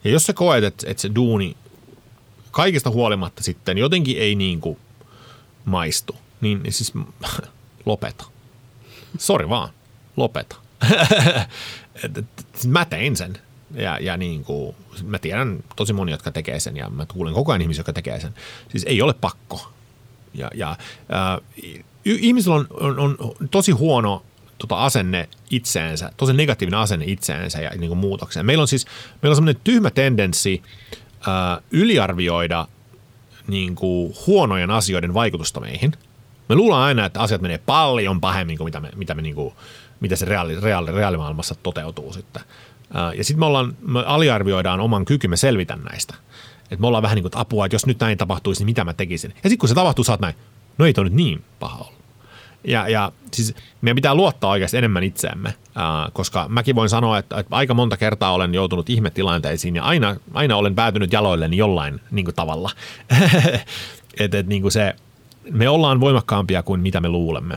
ja 0.04 0.10
jos 0.10 0.24
sä 0.24 0.32
koet, 0.32 0.64
että, 0.64 0.90
että 0.90 1.00
se 1.00 1.10
duuni 1.14 1.56
kaikista 2.56 2.90
huolimatta 2.90 3.42
sitten 3.42 3.78
jotenkin 3.78 4.18
ei 4.18 4.34
niin 4.34 4.60
kuin 4.60 4.78
maistu, 5.64 6.16
niin 6.40 6.60
siis 6.70 6.92
lopeta. 7.86 8.24
Sori 9.18 9.48
vaan, 9.48 9.68
lopeta. 10.16 10.56
mä 12.66 12.84
tein 12.84 13.16
sen. 13.16 13.38
Ja, 13.74 13.98
ja 13.98 14.16
niin 14.16 14.44
kuin, 14.44 14.76
mä 15.04 15.18
tiedän 15.18 15.64
tosi 15.76 15.92
moni, 15.92 16.12
jotka 16.12 16.32
tekee 16.32 16.60
sen 16.60 16.76
ja 16.76 16.90
mä 16.90 17.06
kuulen 17.06 17.34
koko 17.34 17.52
ajan 17.52 17.62
ihmisiä, 17.62 17.80
jotka 17.80 17.92
tekee 17.92 18.20
sen. 18.20 18.34
Siis 18.68 18.84
ei 18.84 19.02
ole 19.02 19.14
pakko. 19.14 19.72
Ja, 20.34 20.50
ja 20.54 20.70
äh, 20.70 21.70
ihmisillä 22.04 22.56
on, 22.56 22.68
on, 22.70 23.16
on 23.18 23.48
tosi 23.50 23.72
huono 23.72 24.22
tota 24.58 24.76
asenne 24.76 25.28
itseensä, 25.50 26.12
tosi 26.16 26.32
negatiivinen 26.32 26.80
asenne 26.80 27.04
itseensä 27.08 27.60
ja 27.60 27.70
niin 27.70 27.88
kuin 27.88 27.98
muutokseen. 27.98 28.46
Meillä 28.46 28.62
on 28.62 28.68
siis 28.68 28.86
meillä 29.22 29.32
on 29.32 29.36
semmoinen 29.36 29.60
tyhmä 29.64 29.90
tendenssi 29.90 30.62
yliarvioida 31.70 32.68
niin 33.48 33.74
kuin 33.74 34.14
huonojen 34.26 34.70
asioiden 34.70 35.14
vaikutusta 35.14 35.60
meihin. 35.60 35.92
Me 36.48 36.54
luullaan 36.54 36.82
aina, 36.82 37.06
että 37.06 37.20
asiat 37.20 37.40
menee 37.40 37.58
paljon 37.58 38.20
pahemmin 38.20 38.58
kuin 38.58 38.66
mitä, 38.66 38.80
me, 38.80 38.90
mitä, 38.96 39.14
me 39.14 39.22
niin 39.22 39.34
kuin, 39.34 39.54
mitä 40.00 40.16
se 40.16 40.24
reaali, 40.24 40.60
reaali, 40.60 40.92
reaalimaailmassa 40.92 41.54
toteutuu 41.62 42.12
sitten. 42.12 42.42
Ja 43.16 43.24
sitten 43.24 43.40
me, 43.40 43.46
ollaan, 43.46 43.76
me 43.80 44.04
aliarvioidaan 44.06 44.80
oman 44.80 45.04
kykymme 45.04 45.36
selvitä 45.36 45.76
näistä. 45.76 46.14
Että 46.62 46.80
me 46.80 46.86
ollaan 46.86 47.02
vähän 47.02 47.14
niin 47.14 47.22
kuin, 47.22 47.28
että 47.28 47.40
apua, 47.40 47.66
että 47.66 47.74
jos 47.74 47.86
nyt 47.86 48.00
näin 48.00 48.18
tapahtuisi, 48.18 48.60
niin 48.60 48.66
mitä 48.66 48.84
mä 48.84 48.92
tekisin. 48.92 49.30
Ja 49.30 49.50
sitten 49.50 49.58
kun 49.58 49.68
se 49.68 49.74
tapahtuu, 49.74 50.04
sä 50.04 50.12
oot 50.12 50.20
näin, 50.20 50.34
no 50.78 50.86
ei 50.86 50.92
toi 50.92 51.04
nyt 51.04 51.12
niin 51.12 51.44
paha 51.58 51.78
ollut. 51.78 51.95
Ja, 52.66 52.88
ja 52.88 53.12
siis 53.32 53.54
meidän 53.80 53.94
pitää 53.94 54.14
luottaa 54.14 54.50
oikeasti 54.50 54.76
enemmän 54.76 55.04
itseämme, 55.04 55.54
ää, 55.74 56.08
koska 56.12 56.46
mäkin 56.48 56.76
voin 56.76 56.88
sanoa, 56.88 57.18
että, 57.18 57.38
että 57.38 57.56
aika 57.56 57.74
monta 57.74 57.96
kertaa 57.96 58.32
olen 58.32 58.54
joutunut 58.54 58.90
ihmetilanteisiin 58.90 59.76
ja 59.76 59.82
aina, 59.82 60.16
aina 60.34 60.56
olen 60.56 60.74
päätynyt 60.74 61.12
jaloilleni 61.12 61.56
jollain 61.56 62.00
niin 62.10 62.24
kuin 62.24 62.34
tavalla. 62.34 62.70
että 64.20 64.38
et, 64.38 64.46
niin 64.46 64.72
se, 64.72 64.94
me 65.50 65.68
ollaan 65.68 66.00
voimakkaampia 66.00 66.62
kuin 66.62 66.80
mitä 66.80 67.00
me 67.00 67.08
luulemme. 67.08 67.56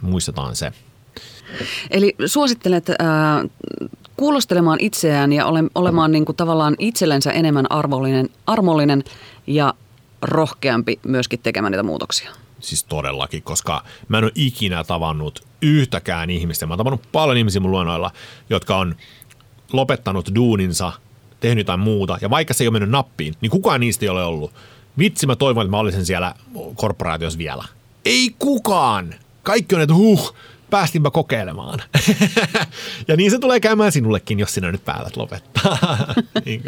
Muistetaan 0.00 0.56
se. 0.56 0.72
Eli 1.90 2.14
suosittelet 2.26 2.90
äh, 2.90 2.96
kuulostelemaan 4.16 4.78
itseään 4.80 5.32
ja 5.32 5.46
ole, 5.46 5.64
olemaan 5.74 6.12
niin 6.12 6.24
kuin 6.24 6.36
tavallaan 6.36 6.76
itsellensä 6.78 7.30
enemmän 7.30 7.72
armollinen, 7.72 8.28
armollinen 8.46 9.04
ja 9.46 9.74
rohkeampi 10.22 10.98
myöskin 11.06 11.40
tekemään 11.42 11.72
niitä 11.72 11.82
muutoksia. 11.82 12.30
Siis 12.62 12.84
todellakin, 12.84 13.42
koska 13.42 13.84
mä 14.08 14.18
en 14.18 14.24
ole 14.24 14.32
ikinä 14.34 14.84
tavannut 14.84 15.44
yhtäkään 15.62 16.30
ihmistä. 16.30 16.66
Mä 16.66 16.72
oon 16.72 16.78
tavannut 16.78 17.12
paljon 17.12 17.36
ihmisiä 17.36 17.60
mun 17.60 17.70
luonnoilla, 17.70 18.10
jotka 18.50 18.76
on 18.76 18.96
lopettanut 19.72 20.34
duuninsa, 20.34 20.92
tehnyt 21.40 21.62
jotain 21.62 21.80
muuta, 21.80 22.18
ja 22.20 22.30
vaikka 22.30 22.54
se 22.54 22.64
ei 22.64 22.68
ole 22.68 22.72
mennyt 22.72 22.90
nappiin, 22.90 23.34
niin 23.40 23.50
kukaan 23.50 23.80
niistä 23.80 24.04
ei 24.04 24.08
ole 24.08 24.24
ollut. 24.24 24.52
Vitsi, 24.98 25.26
mä 25.26 25.36
toivon, 25.36 25.66
että 25.66 25.70
mä 25.70 25.78
olisin 25.78 26.06
siellä 26.06 26.34
korporaatiossa 26.74 27.38
vielä. 27.38 27.64
Ei 28.04 28.34
kukaan! 28.38 29.14
Kaikki 29.42 29.74
on, 29.74 29.80
että 29.80 29.94
huh, 29.94 30.34
päästinpä 30.70 31.10
kokeilemaan. 31.10 31.82
ja 33.08 33.16
niin 33.16 33.30
se 33.30 33.38
tulee 33.38 33.60
käymään 33.60 33.92
sinullekin, 33.92 34.38
jos 34.38 34.54
sinä 34.54 34.72
nyt 34.72 34.84
päätät 34.84 35.16
lopettaa. 35.16 35.78
niin 36.44 36.62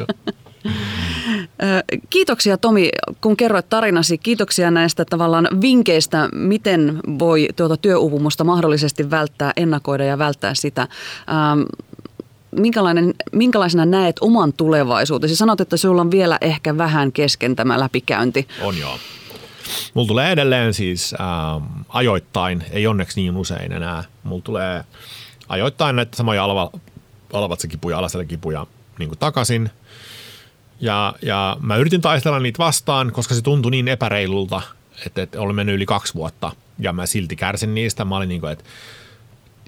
Kiitoksia 2.10 2.58
Tomi, 2.58 2.90
kun 3.20 3.36
kerroit 3.36 3.68
tarinasi. 3.68 4.18
Kiitoksia 4.18 4.70
näistä 4.70 5.04
tavallaan 5.04 5.48
vinkkeistä, 5.60 6.28
miten 6.32 7.00
voi 7.18 7.48
tuota 7.56 7.76
työuupumusta 7.76 8.44
mahdollisesti 8.44 9.10
välttää, 9.10 9.52
ennakoida 9.56 10.04
ja 10.04 10.18
välttää 10.18 10.54
sitä. 10.54 10.82
Ähm, 10.82 11.60
minkälainen, 12.50 13.14
minkälaisena 13.32 13.86
näet 13.86 14.16
oman 14.20 14.52
tulevaisuutesi? 14.52 15.36
Sanot, 15.36 15.60
että 15.60 15.76
sinulla 15.76 16.00
on 16.00 16.10
vielä 16.10 16.38
ehkä 16.40 16.78
vähän 16.78 17.12
kesken 17.12 17.56
tämä 17.56 17.80
läpikäynti. 17.80 18.48
On 18.62 18.78
joo. 18.78 18.98
Mulla 19.94 20.08
tulee 20.08 20.32
edelleen 20.32 20.74
siis 20.74 21.14
ähm, 21.20 21.64
ajoittain, 21.88 22.64
ei 22.70 22.86
onneksi 22.86 23.20
niin 23.20 23.36
usein 23.36 23.72
enää. 23.72 24.04
Mulla 24.22 24.42
tulee 24.42 24.84
ajoittain 25.48 25.96
näitä 25.96 26.16
samoja 26.16 26.44
alva, 26.44 26.70
alaselkipuja 27.32 28.66
niin 28.98 29.10
takaisin. 29.18 29.70
Ja, 30.80 31.14
ja 31.22 31.56
mä 31.60 31.76
yritin 31.76 32.00
taistella 32.00 32.38
niitä 32.38 32.58
vastaan, 32.58 33.12
koska 33.12 33.34
se 33.34 33.42
tuntui 33.42 33.70
niin 33.70 33.88
epäreilulta, 33.88 34.62
että, 35.06 35.22
että 35.22 35.40
oli 35.40 35.52
mennyt 35.52 35.74
yli 35.74 35.86
kaksi 35.86 36.14
vuotta. 36.14 36.52
Ja 36.78 36.92
mä 36.92 37.06
silti 37.06 37.36
kärsin 37.36 37.74
niistä. 37.74 38.04
Mä 38.04 38.16
olin 38.16 38.28
niin 38.28 38.40
kuin, 38.40 38.52
että 38.52 38.64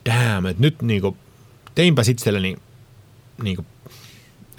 damn, 0.04 0.46
että 0.46 0.62
nyt 0.62 0.82
niin 0.82 1.00
kuin, 1.00 1.16
teinpä 1.74 2.02
itselleni 2.11 2.57
niin 3.42 3.57
kuin, 3.57 3.66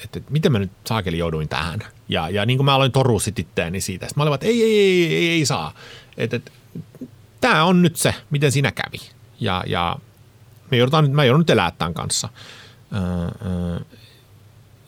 että, 0.04 0.20
että 0.20 0.32
miten 0.32 0.52
mä 0.52 0.60
nyt 0.60 0.72
saakeli 0.86 1.18
jouduin 1.18 1.50
tähän. 1.50 1.80
Ja, 2.10 2.30
ja 2.30 2.46
niin 2.46 2.58
kuin 2.58 2.66
mä 2.66 2.76
aloin 2.76 2.92
torua 2.92 3.20
sit 3.20 3.40
itteeni 3.40 3.82
siitä. 3.82 4.06
Sitten 4.06 4.22
mä 4.22 4.24
olin, 4.24 4.34
että 4.34 4.48
ei, 4.48 4.64
ei, 4.64 4.80
ei, 4.80 5.16
ei, 5.16 5.30
ei 5.30 5.46
saa. 5.46 5.74
Että, 6.18 6.36
että 6.36 6.52
tämä 7.42 7.64
on 7.64 7.82
nyt 7.82 7.96
se, 7.96 8.16
miten 8.30 8.52
siinä 8.52 8.72
kävi. 8.72 8.98
Ja, 9.40 9.64
ja 9.68 9.96
me 10.72 10.78
joudutaan, 10.78 11.12
mä 11.12 11.26
joudun 11.26 11.40
nyt 11.40 11.50
elää 11.50 11.72
tämän 11.72 11.94
kanssa. 11.94 12.30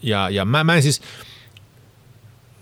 ja, 0.01 0.29
ja 0.29 0.45
mä, 0.45 0.63
mä 0.63 0.75
en 0.75 0.83
siis, 0.83 1.01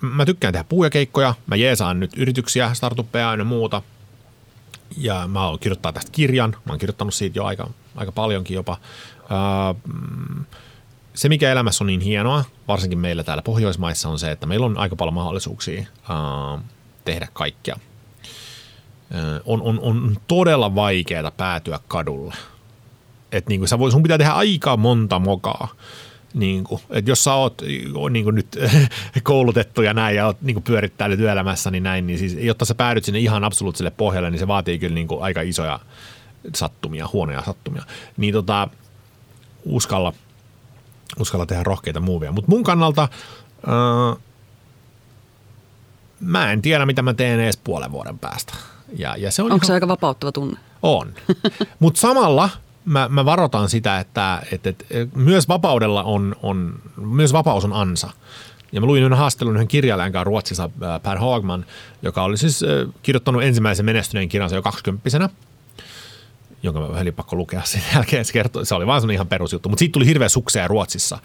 mä 0.02 0.26
tykkään 0.26 0.54
tehdä 0.54 0.66
puujakeikkoja, 0.70 1.34
mä 1.48 1.56
jeesaan 1.56 2.00
nyt 2.00 2.12
yrityksiä, 2.18 2.74
startuppeja 2.74 3.36
ja 3.36 3.44
muuta. 3.44 3.82
Ja 4.98 5.28
mä 5.28 5.48
oon 5.48 5.60
kirjoittaa 5.60 5.94
tästä 5.94 6.12
kirjan, 6.12 6.56
mä 6.66 6.74
oon 6.74 6.80
kirjoittanut 6.80 7.14
siitä 7.14 7.40
jo 7.40 7.46
aika, 7.46 7.70
aika 7.96 8.12
paljonkin 8.12 8.56
jopa. 8.56 8.78
Se, 11.14 11.30
mikä 11.30 11.52
elämässä 11.52 11.84
on 11.84 11.88
niin 11.88 12.02
hienoa, 12.02 12.44
varsinkin 12.68 13.00
meillä 13.00 13.24
täällä 13.24 13.42
Pohjoismaissa, 13.44 14.10
on 14.10 14.20
se, 14.20 14.32
että 14.32 14.46
meillä 14.46 14.66
on 14.66 14.78
aika 14.78 14.96
paljon 14.96 15.14
mahdollisuuksia 15.14 15.82
uh, 15.82 16.62
tehdä 17.06 17.28
kaikkea. 17.34 17.76
On, 19.46 19.62
on, 19.62 19.80
on 19.80 20.18
todella 20.28 20.76
vaikeaa 20.76 21.32
päätyä 21.32 21.80
kadulle. 21.88 22.36
Et 23.32 23.48
niin 23.48 23.60
kuin 23.60 23.68
sä 23.68 23.80
voi, 23.80 23.92
sun 23.92 24.04
pitää 24.04 24.18
tehdä 24.18 24.32
aika 24.32 24.78
monta 24.78 25.20
mokaa. 25.20 25.68
Niin 26.34 26.64
kuin, 26.64 26.82
että 26.90 27.12
jos 27.12 27.24
sä 27.24 27.34
oot 27.34 27.62
niin 28.10 28.24
kuin 28.24 28.36
nyt 28.36 28.58
koulutettu 29.24 29.82
ja 29.82 29.94
näin 29.94 30.16
ja 30.16 30.26
oot 30.26 30.42
niin 30.42 30.64
pyörittää 30.64 31.16
työelämässä, 31.18 31.72
niin 31.72 31.84
näin, 31.84 32.08
niin 32.08 32.20
siis, 32.20 32.38
jotta 32.40 32.66
sä 32.66 32.76
päädyt 32.76 33.06
sinne 33.06 33.20
ihan 33.20 33.44
absoluuttiselle 33.44 33.92
pohjalle, 33.92 34.32
niin 34.32 34.40
se 34.40 34.48
vaatii 34.48 34.80
kyllä 34.80 34.96
niin 34.96 35.08
kuin 35.08 35.24
aika 35.24 35.42
isoja 35.42 35.80
sattumia, 36.56 37.10
huonoja 37.14 37.44
sattumia. 37.46 37.84
Niin 38.18 38.34
tota, 38.34 38.70
uskalla– 39.66 40.14
uskalla 41.20 41.46
tehdä 41.46 41.64
rohkeita 41.64 42.00
muuvia. 42.00 42.32
Mutta 42.32 42.52
mun 42.52 42.64
kannalta 42.64 43.08
öö, 43.68 44.22
mä 46.20 46.52
en 46.52 46.62
tiedä, 46.62 46.86
mitä 46.86 47.02
mä 47.02 47.14
teen 47.14 47.40
edes 47.40 47.58
puolen 47.58 47.92
vuoden 47.92 48.20
päästä. 48.20 48.54
Ja, 48.98 49.16
ja 49.18 49.32
se 49.32 49.42
on 49.42 49.52
Onko 49.52 49.56
ihan... 49.56 49.68
se 49.68 49.74
aika 49.74 49.88
vapauttava 49.88 50.32
tunne? 50.32 50.60
On. 50.82 51.14
Mutta 51.80 52.00
samalla 52.00 52.50
mä, 52.88 53.08
mä 53.10 53.26
varoitan 53.26 53.70
sitä, 53.70 54.00
että, 54.00 54.42
että, 54.52 54.70
että 54.70 54.86
myös 55.16 55.48
vapaudella 55.48 56.04
on, 56.04 56.36
on, 56.44 56.80
myös 56.98 57.34
vapaus 57.34 57.66
on 57.66 57.74
ansa. 57.74 58.10
Ja 58.72 58.82
mä 58.82 58.88
luin 58.88 59.04
yhden 59.04 59.18
haastattelun 59.18 59.56
yhden 59.56 59.68
kirjailijan 59.68 60.12
kanssa 60.12 60.24
Ruotsissa, 60.24 60.70
Per 61.04 61.18
Hagman, 61.18 61.66
joka 62.02 62.24
oli 62.24 62.38
siis 62.38 62.66
kirjoittanut 63.04 63.44
ensimmäisen 63.44 63.86
menestyneen 63.86 64.30
kirjansa 64.30 64.56
jo 64.56 64.62
kaksikymppisenä– 64.62 65.30
jonka 66.64 66.80
mä 66.80 66.86
oli 66.86 67.12
pakko 67.12 67.36
lukea 67.36 67.62
sen 67.64 67.82
jälkeen. 67.94 68.26
Se, 68.26 68.34
kertoi, 68.34 68.66
se 68.66 68.76
oli 68.76 68.88
vaan 68.88 69.02
semmoinen 69.02 69.16
ihan 69.16 69.28
perusjuttu, 69.28 69.70
mutta 69.70 69.80
siitä 69.80 69.94
tuli 69.94 70.06
hirveä 70.06 70.30
suksea 70.30 70.68
Ruotsissa. 70.68 71.20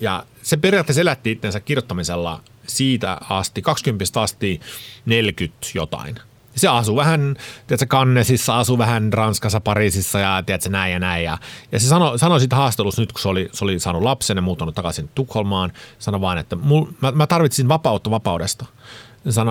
Ja 0.00 0.26
se 0.42 0.56
periaatteessa 0.56 1.00
elätti 1.00 1.30
itsensä 1.30 1.60
kirjoittamisella 1.60 2.40
siitä 2.66 3.18
asti, 3.30 3.62
20 3.62 4.20
asti 4.20 4.60
40 5.06 5.66
jotain. 5.74 6.18
Se 6.56 6.68
asuu 6.68 6.96
vähän, 6.96 7.36
tiedätkö, 7.66 7.86
Kannesissa, 7.86 8.58
asuu 8.58 8.78
vähän 8.78 9.12
Ranskassa, 9.12 9.60
Pariisissa 9.60 10.18
ja 10.18 10.42
tiedätkö, 10.46 10.68
näin 10.68 10.92
ja 10.92 10.98
näin. 10.98 11.24
Ja, 11.24 11.38
ja 11.72 11.80
se 11.80 11.88
sanoi, 11.88 12.18
sanoi 12.18 12.40
siitä 12.40 12.56
haastelussa 12.56 13.02
nyt, 13.02 13.12
kun 13.12 13.20
se 13.20 13.28
oli, 13.28 13.48
se 13.52 13.64
oli 13.64 13.78
saanut 13.78 14.02
lapsen 14.02 14.36
ja 14.36 14.42
muuttanut 14.42 14.74
takaisin 14.74 15.10
Tukholmaan, 15.14 15.72
sanoi 15.98 16.20
vaan, 16.20 16.38
että 16.38 16.56
mul, 16.56 16.86
mä, 17.00 17.10
mä 17.12 17.26
tarvitsin 17.26 17.68
vapautta 17.68 18.10
vapaudesta. 18.10 18.64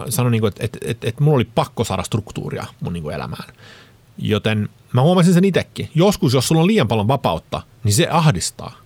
Sano, 0.10 0.30
niin 0.30 0.46
että, 0.46 0.64
että, 0.64 0.80
että, 0.82 1.08
että 1.08 1.24
mulla 1.24 1.36
oli 1.36 1.50
pakko 1.56 1.84
saada 1.84 2.04
struktuuria 2.04 2.66
mun 2.80 2.94
niin 2.94 3.04
kuin 3.04 3.16
elämään. 3.16 3.54
Joten 4.18 4.70
mä 4.94 5.02
huomasin 5.02 5.34
sen 5.34 5.44
itsekin. 5.44 5.90
Joskus, 5.96 6.34
jos 6.34 6.48
sulla 6.48 6.62
on 6.62 6.68
liian 6.68 6.88
paljon 6.88 7.08
vapautta, 7.08 7.62
niin 7.84 7.94
se 7.94 8.08
ahdistaa. 8.08 8.78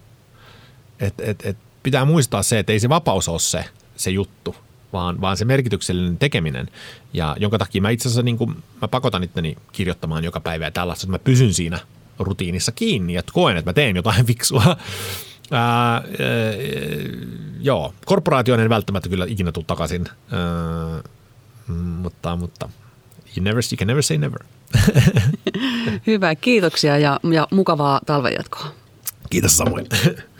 Et, 1.00 1.14
et, 1.20 1.46
et 1.46 1.58
pitää 1.84 2.06
muistaa 2.06 2.44
se, 2.44 2.60
että 2.60 2.74
ei 2.74 2.80
se 2.80 2.90
vapaus 2.90 3.30
ole 3.30 3.40
se, 3.40 3.66
se 3.96 4.12
juttu, 4.12 4.56
vaan, 4.94 5.22
vaan 5.22 5.38
se 5.38 5.46
merkityksellinen 5.46 6.18
tekeminen. 6.18 6.70
Ja 7.14 7.36
jonka 7.40 7.58
takia 7.58 7.82
mä 7.82 7.90
itse 7.90 8.08
asiassa 8.08 8.22
niin 8.22 8.38
kuin, 8.38 8.56
mä 8.82 8.88
pakotan 8.88 9.24
itteni 9.24 9.58
kirjoittamaan 9.72 10.24
joka 10.24 10.40
päivä 10.40 10.66
ja 10.66 10.72
tällaista, 10.72 11.04
että 11.04 11.12
mä 11.12 11.20
pysyn 11.20 11.54
siinä 11.54 11.80
rutiinissa 12.20 12.72
kiinni, 12.72 13.16
että 13.16 13.32
koen, 13.34 13.58
että 13.58 13.70
mä 13.70 13.74
teen 13.74 13.96
jotain 13.96 14.26
fiksua. 14.32 14.78
Ää, 15.52 15.94
ää, 15.94 16.04
joo, 17.60 17.94
korporaatioon 18.06 18.60
en 18.60 18.70
välttämättä 18.70 19.10
kyllä 19.10 19.26
ikinä 19.28 19.52
tule 19.52 19.66
takaisin, 19.68 20.06
ää, 20.32 21.04
mutta, 21.76 22.36
mutta 22.36 22.70
you, 23.38 23.44
never, 23.44 23.64
you 23.72 23.78
can 23.78 23.88
never 23.88 24.04
say 24.04 24.18
never. 24.18 24.40
Hyvä, 26.08 26.36
kiitoksia 26.36 26.98
ja, 26.98 27.20
ja 27.34 27.48
mukavaa 27.52 28.02
talvenjatkoa. 28.06 28.72
Kiitos 29.30 29.58
Samuel. 29.58 29.86